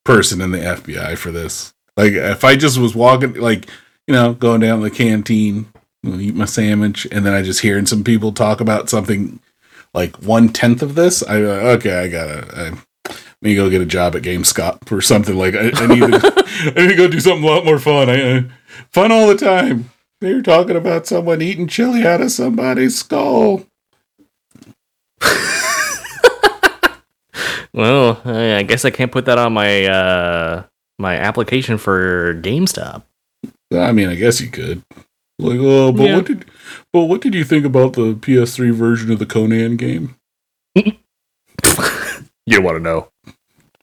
[0.06, 1.74] person in the FBI for this.
[1.98, 3.68] Like if I just was walking like,
[4.06, 5.66] you know, going down the canteen,
[6.06, 9.40] eat my sandwich, and then I just hearing some people talk about something
[9.96, 12.78] like one tenth of this, I okay, I gotta I,
[13.44, 16.44] me go get a job at GameStop or something like I, I need to
[16.76, 18.10] I need to go do something a lot more fun.
[18.10, 18.46] I, I
[18.92, 19.90] fun all the time.
[20.22, 23.66] They were talking about someone eating chili out of somebody's skull.
[27.74, 30.64] well, I guess I can't put that on my uh,
[31.00, 33.04] my application for GameStop.
[33.74, 34.84] I mean, I guess you could.
[35.40, 36.16] Like, oh, but Yeah.
[36.18, 36.46] what did,
[36.94, 40.16] but what did you think about the PS3 version of the Conan game?
[42.46, 43.10] You want to know?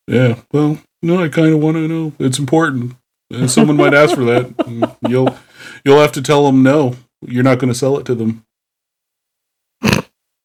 [0.06, 2.12] Yeah, well, no, I kind of want to know.
[2.18, 2.94] It's important.
[3.32, 4.56] Uh, someone might ask for that.
[4.70, 5.36] Mm, You'll,
[5.84, 6.94] you'll have to tell them no.
[7.22, 8.44] You're not going to sell it to them.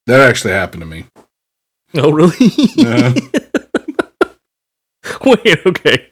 [0.08, 1.06] That actually happened to me.
[1.96, 2.36] Oh, really?
[2.76, 3.14] Yeah.
[5.26, 6.08] Wait, okay.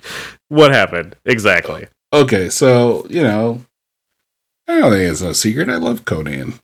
[0.49, 1.87] What happened exactly?
[2.11, 3.61] okay, so you know,
[4.67, 5.69] I don't think it's no secret.
[5.69, 6.59] I love Conan.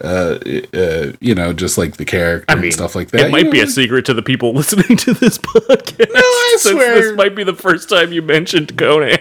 [0.00, 0.38] Uh,
[0.74, 3.26] uh, you know, just like the character I mean, and stuff like that.
[3.26, 6.12] it might you be a secret to the people listening to this podcast.
[6.12, 6.94] No, I swear.
[7.00, 9.18] this might be the first time you mentioned Conan.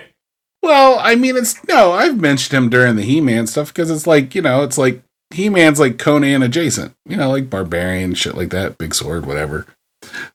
[0.61, 1.91] Well, I mean, it's no.
[1.91, 5.80] I've mentioned him during the He-Man stuff because it's like you know, it's like He-Man's
[5.80, 6.95] like Conan adjacent.
[7.06, 9.68] You know, like barbarian shit like that, big sword, whatever.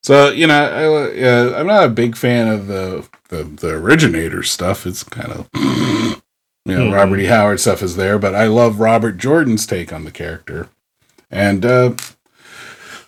[0.03, 4.43] So you know, I, uh, I'm not a big fan of the the, the originator
[4.43, 4.87] stuff.
[4.87, 5.49] It's kind of
[6.71, 6.95] you know Mhm.
[6.95, 7.27] Robert E.
[7.27, 10.69] Howard stuff is there, but I love Robert Jordan's take on the character,
[11.31, 11.93] and uh,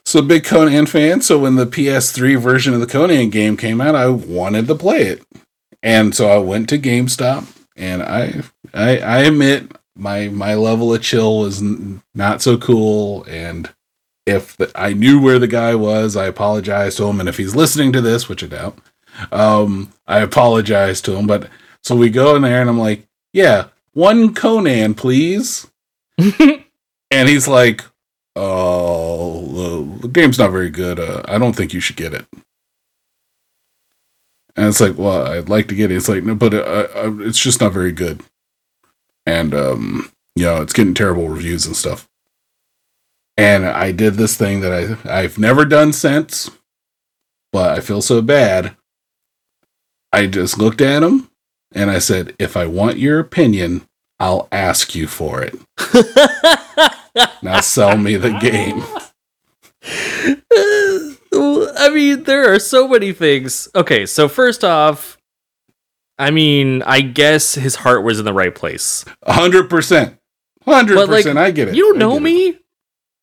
[0.05, 1.21] so big Conan fan.
[1.23, 5.03] So when the PS3 version of the Conan game came out, I wanted to play
[5.03, 5.23] it.
[5.83, 8.43] And so I went to GameStop, and I
[8.75, 13.25] I, I admit my my level of chill was n- not so cool.
[13.29, 13.71] And
[14.27, 17.19] if the, I knew where the guy was, I apologized to him.
[17.21, 18.79] And if he's listening to this, which I doubt,
[19.33, 21.27] um, I apologize to him.
[21.27, 21.49] But
[21.83, 25.69] so we go in there, and I'm like, "Yeah, one Conan, please."
[26.19, 27.85] and he's like,
[28.37, 31.01] "Oh, the, game's not very good.
[31.01, 32.27] Uh, I don't think you should get it."
[34.57, 35.97] And it's like, well, I'd like to get it.
[35.97, 38.23] It's like, no, but uh, uh, it's just not very good.
[39.25, 42.09] And, um, you know, it's getting terrible reviews and stuff.
[43.37, 46.51] And I did this thing that I, I've never done since,
[47.51, 48.77] but I feel so bad.
[50.13, 51.31] I just looked at him
[51.75, 53.87] and I said, if I want your opinion,
[54.21, 55.55] I'll ask you for it.
[57.43, 58.83] Now sell me the game.
[61.35, 63.69] I mean, there are so many things.
[63.75, 65.19] Okay, so first off,
[66.19, 69.05] I mean, I guess his heart was in the right place.
[69.25, 70.19] A hundred percent.
[70.65, 71.39] Hundred But, like, percent.
[71.39, 71.75] I get it.
[71.75, 72.21] You know get it.
[72.23, 72.59] me.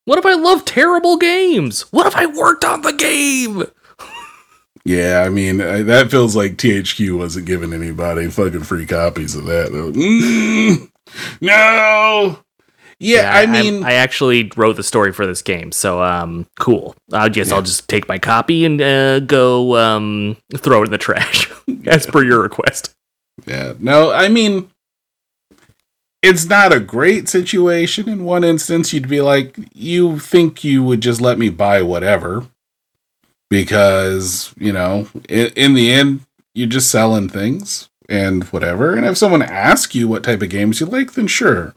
[0.04, 1.82] What if I love terrible games?
[1.92, 3.64] What if I worked on the game?
[4.84, 9.44] Yeah, I mean I, that feels like THQ wasn't giving anybody fucking free copies of
[9.46, 9.70] that.
[9.72, 10.90] "Mm,
[11.40, 12.38] no.
[13.02, 16.94] Yeah, I mean, I, actually wrote the story for this game, so um, cool.
[17.10, 17.54] I guess Yeah.
[17.54, 21.50] I'll just take my copy and uh, go um, throw it in the trash,
[21.86, 22.94] as per your request.
[23.46, 24.70] yeah, no, I mean,
[26.22, 28.06] it's not a great situation.
[28.06, 32.48] In one instance, you'd be like, you think you would just let me buy whatever
[33.50, 36.20] because you know, in, in the end,
[36.54, 38.94] you're just selling things and whatever.
[38.94, 41.74] And if someone asks you what type of games you like, then sure.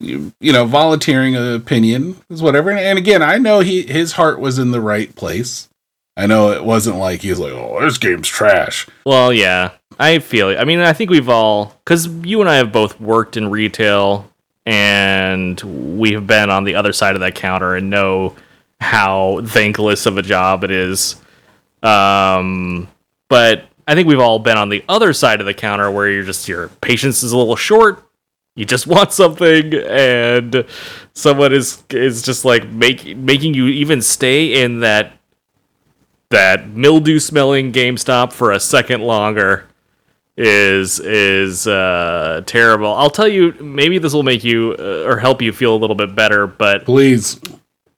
[0.00, 2.70] You, you know, volunteering an opinion is whatever.
[2.70, 5.68] And, and again, I know he his heart was in the right place.
[6.16, 10.18] I know it wasn't like he was like, "Oh, this game's trash." Well, yeah, I
[10.20, 10.56] feel.
[10.56, 14.30] I mean, I think we've all, because you and I have both worked in retail
[14.66, 15.60] and
[15.98, 18.34] we've been on the other side of that counter and know
[18.80, 21.16] how thankless of a job it is.
[21.82, 22.88] Um,
[23.28, 26.24] but I think we've all been on the other side of the counter where you're
[26.24, 28.04] just, your patience is a little short.
[28.54, 30.64] You just want something, and
[31.14, 35.12] someone is is just like make, making you even stay in that
[36.30, 39.68] that mildew smelling GameStop for a second longer
[40.36, 42.94] is is uh, terrible.
[42.94, 45.96] I'll tell you, maybe this will make you uh, or help you feel a little
[45.96, 46.46] bit better.
[46.46, 47.40] But Please,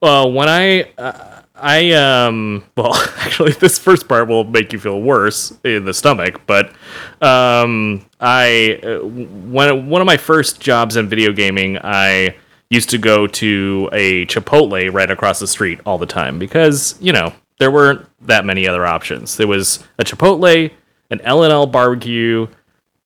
[0.03, 5.01] uh, when I uh, I um well actually this first part will make you feel
[5.01, 6.41] worse in the stomach.
[6.47, 6.73] But
[7.21, 12.37] um I uh, when one of my first jobs in video gaming, I
[12.71, 17.13] used to go to a Chipotle right across the street all the time because, you
[17.13, 19.37] know, there weren't that many other options.
[19.37, 20.71] There was a Chipotle,
[21.11, 22.47] an L&L barbecue,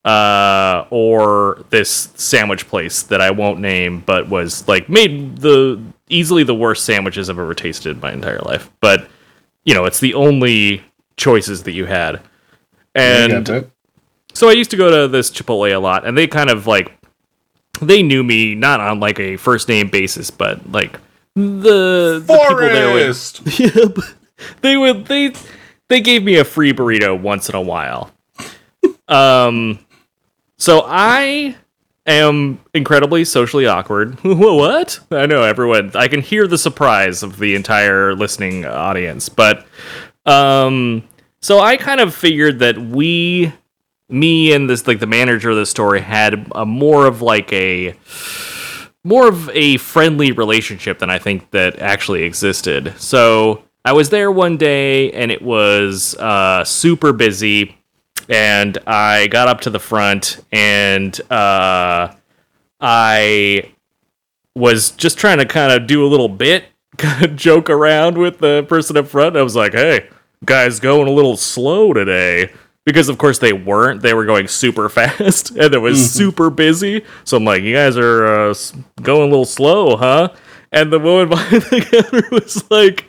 [0.05, 6.45] uh, or this sandwich place that I won't name, but was like made the easily
[6.45, 8.71] the worst sandwiches I've ever tasted in my entire life.
[8.81, 9.09] But
[9.65, 10.85] you know, it's the only
[11.17, 12.21] choices that you had.
[12.95, 13.71] And that.
[14.33, 16.93] so I used to go to this Chipotle a lot, and they kind of like
[17.81, 20.99] they knew me not on like a first name basis, but like
[21.35, 24.03] the, the people there would yeah,
[24.61, 25.33] they would they
[25.89, 28.11] they gave me a free burrito once in a while.
[29.09, 29.79] Um,
[30.57, 31.57] so I
[32.07, 34.19] am incredibly socially awkward.
[34.23, 35.01] what?
[35.11, 35.93] I know everyone.
[35.95, 39.67] I can hear the surprise of the entire listening audience, but
[40.27, 41.05] um,
[41.41, 43.53] so I kind of figured that we,
[44.09, 47.95] me and this like the manager of the story had a more of like a
[49.05, 52.95] more of a friendly relationship than I think that actually existed.
[52.99, 57.77] So I was there one day and it was uh, super busy,
[58.29, 62.15] and I got up to the front and uh,
[62.81, 63.73] I
[64.55, 66.65] was just trying to kind of do a little bit,
[66.97, 69.37] kind of joke around with the person up front.
[69.37, 70.09] I was like, "Hey,
[70.45, 72.53] guys, going a little slow today."
[72.87, 74.03] Because of course they weren't.
[74.03, 77.03] They were going super fast, and it was super busy.
[77.25, 78.55] So I'm like, "You guys are uh,
[79.01, 80.29] going a little slow, huh?"
[80.75, 83.09] And the woman behind the counter was like,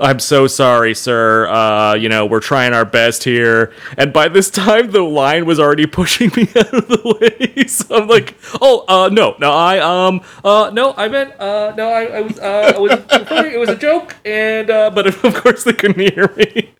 [0.00, 1.46] I'm so sorry, sir.
[1.46, 3.72] Uh, you know, we're trying our best here.
[3.98, 7.46] And by this time, the line was already pushing me out of the way.
[7.70, 11.88] So I'm like, oh, uh, no, no, I, um, uh, no, I meant, uh, no,
[11.88, 12.92] I, I was, uh, I was,
[13.52, 14.16] it was a joke.
[14.24, 16.72] And, uh, but of course they couldn't hear me.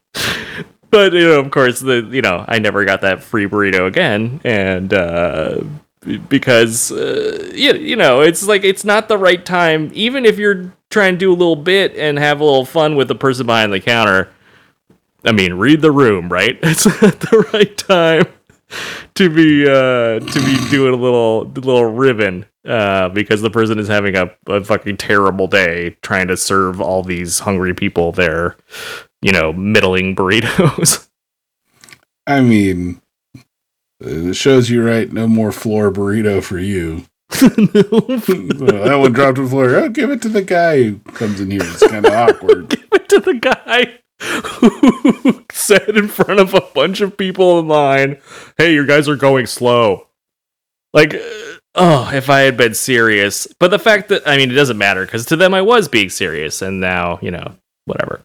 [0.90, 4.40] But, you know, of course, the, you know, I never got that free burrito again.
[4.42, 5.60] And, uh,
[6.28, 9.90] because uh, you, you know it's like it's not the right time.
[9.92, 13.08] Even if you're trying to do a little bit and have a little fun with
[13.08, 14.28] the person behind the counter
[15.24, 16.58] i mean read the room right?
[16.62, 18.24] It's not the right time
[19.14, 23.88] to be uh to be doing a little little ribbon uh because the person is
[23.88, 28.56] having a, a fucking terrible day trying to serve all these hungry people their
[29.22, 31.08] you know middling burritos.
[32.26, 33.00] I mean,
[34.00, 35.12] it shows you right.
[35.12, 37.04] No more floor burrito for you.
[37.40, 39.74] Well, that one dropped to the floor.
[39.76, 41.62] Oh, give it to the guy who comes in here.
[41.62, 42.68] It's kind of awkward.
[42.70, 47.68] Give it to the guy who said in front of a bunch of people in
[47.68, 48.20] line,
[48.58, 50.08] "Hey, your guys are going slow."
[50.92, 51.20] Like, uh,
[51.76, 55.04] oh, if I had been serious, but the fact that I mean, it doesn't matter
[55.04, 57.56] because to them I was being serious, and now you know,
[57.86, 58.22] whatever.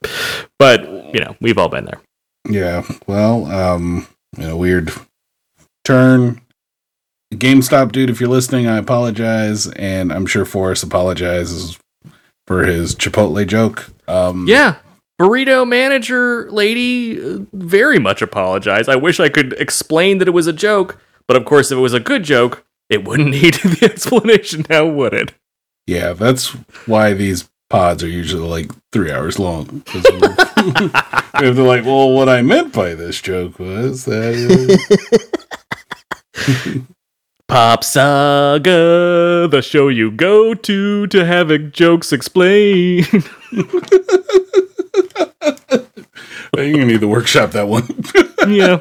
[0.60, 2.02] But you know, we've all been there.
[2.50, 2.84] Yeah.
[3.08, 4.08] Well, um,
[4.38, 4.92] you know, weird
[5.86, 6.42] turn.
[7.34, 11.78] GameStop dude, if you're listening, I apologize, and I'm sure Forrest apologizes
[12.48, 13.90] for his Chipotle joke.
[14.08, 14.76] Um, Yeah.
[15.20, 18.90] Burrito manager lady uh, very much apologized.
[18.90, 21.82] I wish I could explain that it was a joke, but of course, if it
[21.82, 25.34] was a good joke, it wouldn't need the explanation now, would it?
[25.88, 26.50] yeah, that's
[26.88, 29.84] why these pods are usually like three hours long.
[31.38, 35.30] If they're like, well, what I meant by this joke was that.
[37.48, 43.08] Pop Saga, the show you go to to have a jokes explained.
[46.58, 47.84] You're gonna need to workshop that one.
[48.48, 48.80] yeah,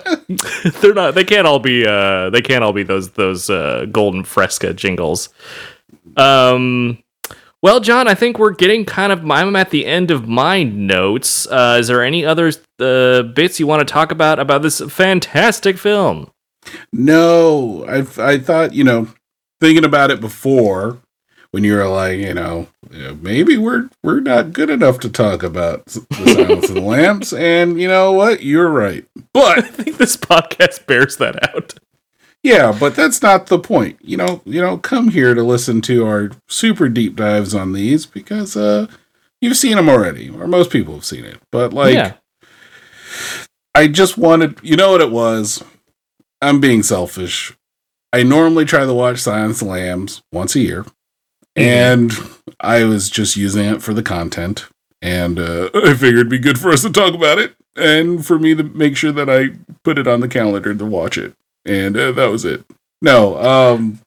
[0.80, 1.14] they're not.
[1.14, 1.86] They can't all be.
[1.86, 5.28] Uh, they can't all be those those uh, golden fresca jingles.
[6.16, 6.98] Um.
[7.62, 9.28] Well, John, I think we're getting kind of.
[9.30, 11.46] I'm at the end of my notes.
[11.46, 15.78] Uh, is there any other uh, bits you want to talk about about this fantastic
[15.78, 16.30] film?
[16.92, 19.08] No, I I thought you know
[19.60, 20.98] thinking about it before
[21.50, 22.66] when you were like you know
[23.20, 26.00] maybe we're we're not good enough to talk about the
[26.34, 29.04] Silence of the Lambs, and you know what, you're right.
[29.32, 31.74] But I think this podcast bears that out.
[32.42, 33.98] yeah, but that's not the point.
[34.02, 38.06] You know, you know, come here to listen to our super deep dives on these
[38.06, 38.86] because uh
[39.40, 41.38] you've seen them already, or most people have seen it.
[41.50, 41.94] But like.
[41.94, 42.14] yeah.
[43.76, 45.64] I just wanted, you know what it was?
[46.44, 47.56] I'm being selfish.
[48.12, 50.84] I normally try to watch Silence of the Lambs once a year,
[51.56, 52.12] and
[52.60, 54.68] I was just using it for the content.
[55.02, 58.38] And uh, I figured it'd be good for us to talk about it, and for
[58.38, 61.34] me to make sure that I put it on the calendar to watch it.
[61.64, 62.64] And uh, that was it.
[63.00, 64.00] No, um,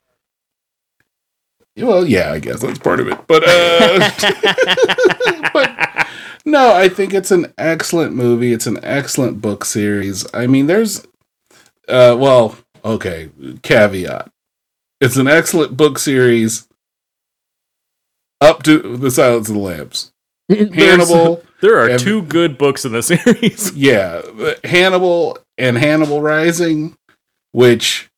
[1.77, 3.27] well, yeah, I guess that's part of it.
[3.27, 4.11] But uh,
[5.53, 6.07] but
[6.45, 8.53] no, I think it's an excellent movie.
[8.53, 10.25] It's an excellent book series.
[10.33, 11.05] I mean, there's,
[11.87, 13.29] uh, well, okay,
[13.63, 14.29] caveat.
[15.01, 16.67] It's an excellent book series.
[18.41, 20.11] up to the Silence of the Lambs.
[20.49, 23.73] Hannibal, There are and- two good books in the series.
[23.75, 24.21] yeah,
[24.63, 26.95] Hannibal and Hannibal Rising,
[27.51, 28.09] which,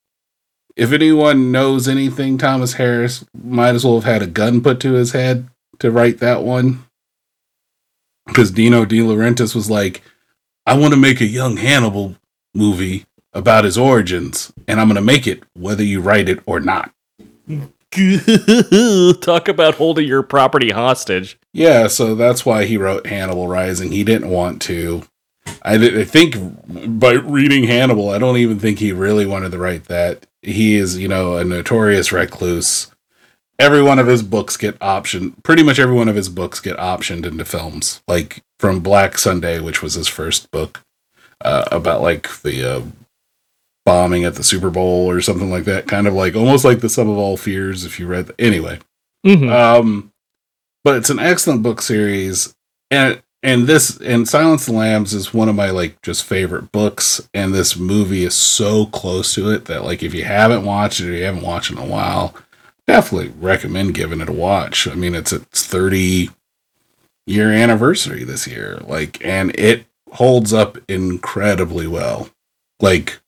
[0.75, 4.93] if anyone knows anything, Thomas Harris might as well have had a gun put to
[4.93, 5.47] his head
[5.79, 6.83] to write that one.
[8.27, 10.03] Because Dino De Laurentiis was like,
[10.65, 12.15] I want to make a young Hannibal
[12.53, 16.59] movie about his origins, and I'm going to make it whether you write it or
[16.59, 16.91] not.
[19.21, 21.39] Talk about holding your property hostage.
[21.53, 23.91] Yeah, so that's why he wrote Hannibal Rising.
[23.91, 25.03] He didn't want to.
[25.63, 26.35] I, di- I think
[26.99, 30.27] by reading Hannibal, I don't even think he really wanted to write that.
[30.41, 32.91] He is, you know, a notorious recluse.
[33.57, 35.41] Every one of his books get optioned.
[35.43, 38.01] Pretty much every one of his books get optioned into films.
[38.07, 40.81] Like from Black Sunday, which was his first book,
[41.43, 42.81] uh, about like the uh,
[43.89, 45.87] bombing at the Super Bowl or something like that.
[45.87, 47.85] Kind of like almost like the Sum of All Fears.
[47.85, 48.79] If you read, anyway.
[49.25, 49.51] Mhm.
[49.51, 50.11] Um,
[50.83, 52.53] but it's an excellent book series,
[52.91, 56.71] and and this and Silence of the Lambs is one of my like just favorite
[56.71, 60.99] books, and this movie is so close to it that like if you haven't watched
[60.99, 62.35] it or you haven't watched it in a while,
[62.87, 64.87] definitely recommend giving it a watch.
[64.87, 66.29] I mean, it's its thirty
[67.25, 72.29] year anniversary this year, like, and it holds up incredibly well.
[72.79, 73.19] Like,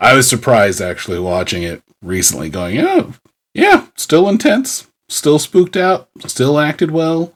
[0.00, 3.12] I was surprised actually watching it recently, going, yeah,
[3.54, 7.34] yeah, still intense, still spooked out, still acted well.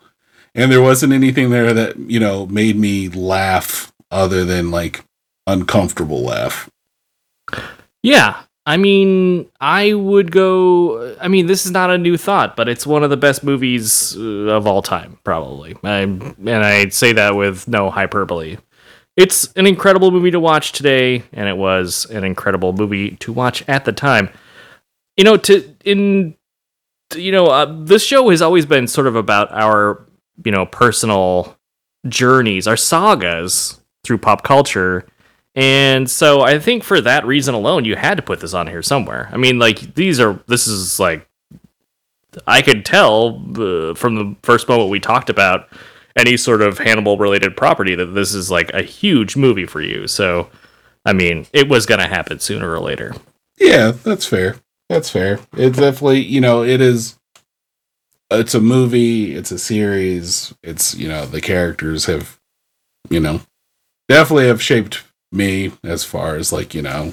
[0.54, 5.04] And there wasn't anything there that, you know, made me laugh other than like
[5.46, 6.70] uncomfortable laugh.
[8.02, 8.42] Yeah.
[8.66, 11.14] I mean, I would go.
[11.20, 14.16] I mean, this is not a new thought, but it's one of the best movies
[14.16, 15.76] uh, of all time, probably.
[15.84, 18.56] I, and I say that with no hyperbole.
[19.16, 23.66] It's an incredible movie to watch today, and it was an incredible movie to watch
[23.68, 24.28] at the time.
[25.16, 26.36] You know, to in
[27.14, 30.04] you know, uh, this show has always been sort of about our
[30.44, 31.56] you know personal
[32.08, 35.06] journeys, our sagas through pop culture.
[35.54, 38.82] And so I think for that reason alone, you had to put this on here
[38.82, 39.28] somewhere.
[39.32, 41.28] I mean, like these are this is like
[42.46, 45.68] I could tell uh, from the first moment we talked about
[46.16, 50.06] any sort of Hannibal related property that this is like a huge movie for you.
[50.06, 50.48] So
[51.04, 53.14] I mean, it was going to happen sooner or later.
[53.58, 54.56] Yeah, that's fair.
[54.88, 55.40] That's fair.
[55.56, 57.18] It's definitely, you know, it is
[58.30, 62.40] it's a movie, it's a series, it's, you know, the characters have,
[63.10, 63.42] you know,
[64.08, 67.12] definitely have shaped me as far as like, you know,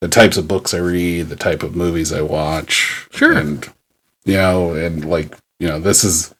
[0.00, 3.08] the types of books I read, the type of movies I watch.
[3.10, 3.32] Sure.
[3.32, 3.68] And
[4.24, 6.34] you know, and like, you know, this is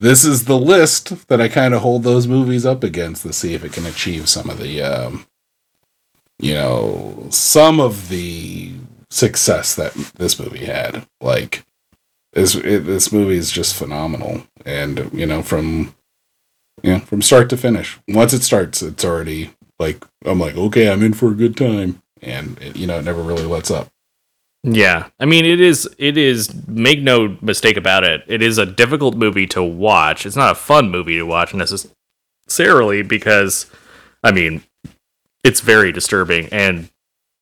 [0.00, 3.54] this is the list that I kind of hold those movies up against to see
[3.54, 5.26] if it can achieve some of the um
[6.38, 8.72] you know, some of the
[9.10, 11.06] success that this movie had.
[11.20, 11.64] Like
[12.32, 15.94] this it, this movie is just phenomenal, and you know from
[16.82, 17.98] you know from start to finish.
[18.08, 22.02] Once it starts, it's already like I'm like okay, I'm in for a good time,
[22.22, 23.88] and it, you know it never really lets up.
[24.68, 25.08] Yeah.
[25.20, 28.24] I mean, it is it is make no mistake about it.
[28.26, 30.26] It is a difficult movie to watch.
[30.26, 33.66] It's not a fun movie to watch necessarily because
[34.24, 34.64] I mean,
[35.44, 36.90] it's very disturbing and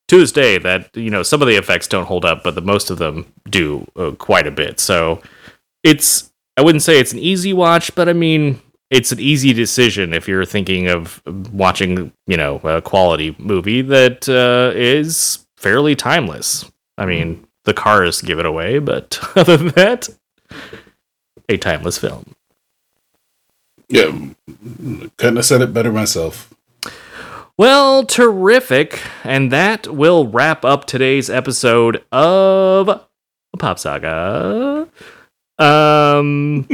[0.09, 2.61] to this day that you know some of the effects don't hold up but the
[2.61, 5.23] most of them do uh, quite a bit so
[5.83, 8.61] it's i wouldn't say it's an easy watch but i mean
[8.91, 11.23] it's an easy decision if you're thinking of
[11.53, 18.21] watching you know a quality movie that uh, is fairly timeless i mean the cars
[18.21, 20.09] give it away but other than that
[21.49, 22.25] a timeless film
[23.89, 24.11] Yeah,
[25.19, 26.53] couldn't have said it better myself.
[27.59, 28.99] Well, terrific.
[29.23, 33.05] And that will wrap up today's episode of
[33.59, 34.89] Pop Saga.
[35.59, 36.67] Um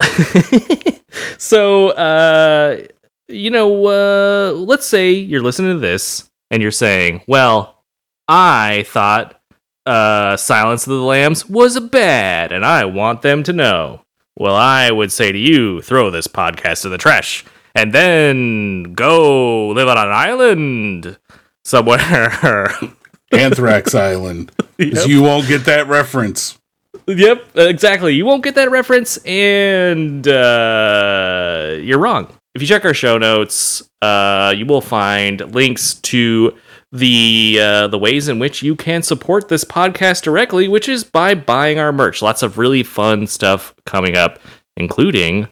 [1.38, 2.82] So uh
[3.28, 7.81] you know, uh let's say you're listening to this and you're saying, "Well,
[8.28, 9.40] I thought
[9.84, 14.02] uh Silence of the Lambs was bad and I want them to know."
[14.38, 17.44] Well, I would say to you, throw this podcast in the trash
[17.74, 21.18] and then go live on an island
[21.64, 22.70] somewhere.
[23.32, 24.52] Anthrax Island.
[24.78, 25.06] Yep.
[25.08, 26.58] You won't get that reference.
[27.06, 28.14] yep, exactly.
[28.14, 32.28] You won't get that reference, and uh, you're wrong.
[32.54, 36.54] If you check our show notes, uh, you will find links to
[36.92, 41.34] the uh, the ways in which you can support this podcast directly, which is by
[41.34, 42.20] buying our merch.
[42.22, 44.38] Lots of really fun stuff coming up,
[44.76, 45.48] including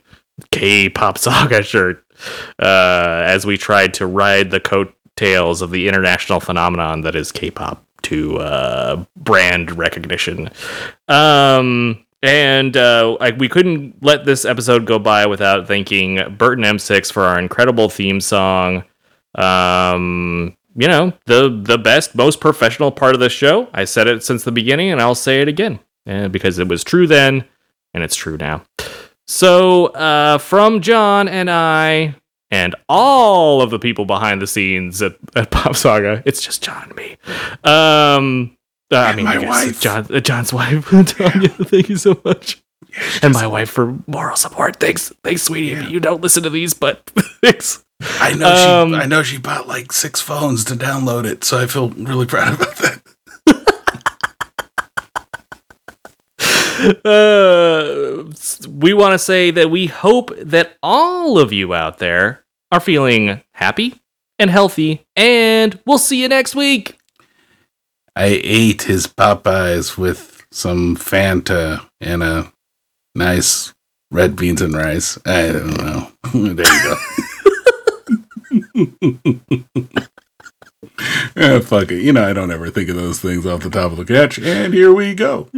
[0.52, 2.04] K-pop saga shirt.
[2.58, 7.82] Uh, as we tried to ride the coattails of the international phenomenon that is K-pop
[8.02, 10.50] to uh, brand recognition.
[11.08, 17.10] Um, And uh, like we couldn't let this episode go by without thanking Burton M6
[17.10, 18.84] for our incredible theme song.
[19.34, 23.69] Um, you know, the the best, most professional part of the show.
[23.74, 25.78] I said it since the beginning, and I'll say it again
[26.09, 27.44] uh, because it was true then,
[27.94, 28.65] and it's true now.
[29.28, 32.16] So, uh, from John and I,
[32.51, 36.82] and all of the people behind the scenes at, at Pop Saga, it's just John
[36.85, 37.16] and me.
[37.62, 38.57] Um,
[38.93, 39.81] uh, I And mean, my I guess wife.
[39.81, 41.48] John, uh, John's wife, Tanya.
[41.48, 42.61] Thank you so much,
[43.23, 44.81] and my wife for moral support.
[44.81, 45.86] Thanks, thanks, sweetie.
[45.93, 47.05] You don't listen to these, but
[47.44, 47.85] thanks.
[48.20, 48.97] I know Um, she.
[48.98, 52.55] I know she bought like six phones to download it, so I feel really proud
[52.60, 53.01] about that.
[57.05, 58.24] uh,
[58.68, 63.43] we want to say that we hope that all of you out there are feeling
[63.55, 64.01] happy
[64.39, 66.97] and healthy, and we'll see you next week.
[68.16, 72.52] I ate his Popeyes with some Fanta and a
[73.14, 73.74] nice
[74.10, 75.18] red beans and rice.
[75.27, 76.10] I don't know.
[76.32, 76.97] there you go.
[81.36, 82.02] Eh, fuck it.
[82.02, 84.39] You know, I don't ever think of those things off the top of the catch.
[84.39, 85.48] And here we go.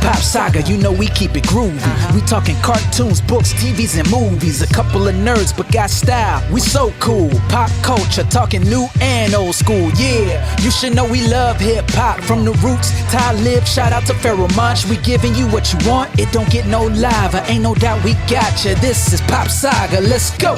[0.00, 2.14] Pop Saga, you know we keep it groovy.
[2.14, 4.62] We talking cartoons, books, TVs, and movies.
[4.62, 6.42] A couple of nerds, but got style.
[6.52, 7.30] We so cool.
[7.48, 9.90] Pop culture, talking new and old school.
[9.94, 12.90] Yeah, you should know we love hip hop from the roots.
[13.10, 14.86] Talib, shout out to Pharoahe Monch.
[14.86, 16.18] We giving you what you want.
[16.18, 17.42] It don't get no lava.
[17.46, 18.74] Ain't no doubt we got you.
[18.76, 20.00] This is Pop Saga.
[20.00, 20.56] Let's go.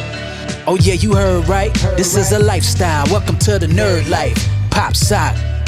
[0.66, 1.74] Oh yeah, you heard right.
[1.96, 3.06] This is a lifestyle.
[3.06, 4.38] Welcome to the nerd life.
[4.70, 5.61] Pop Saga.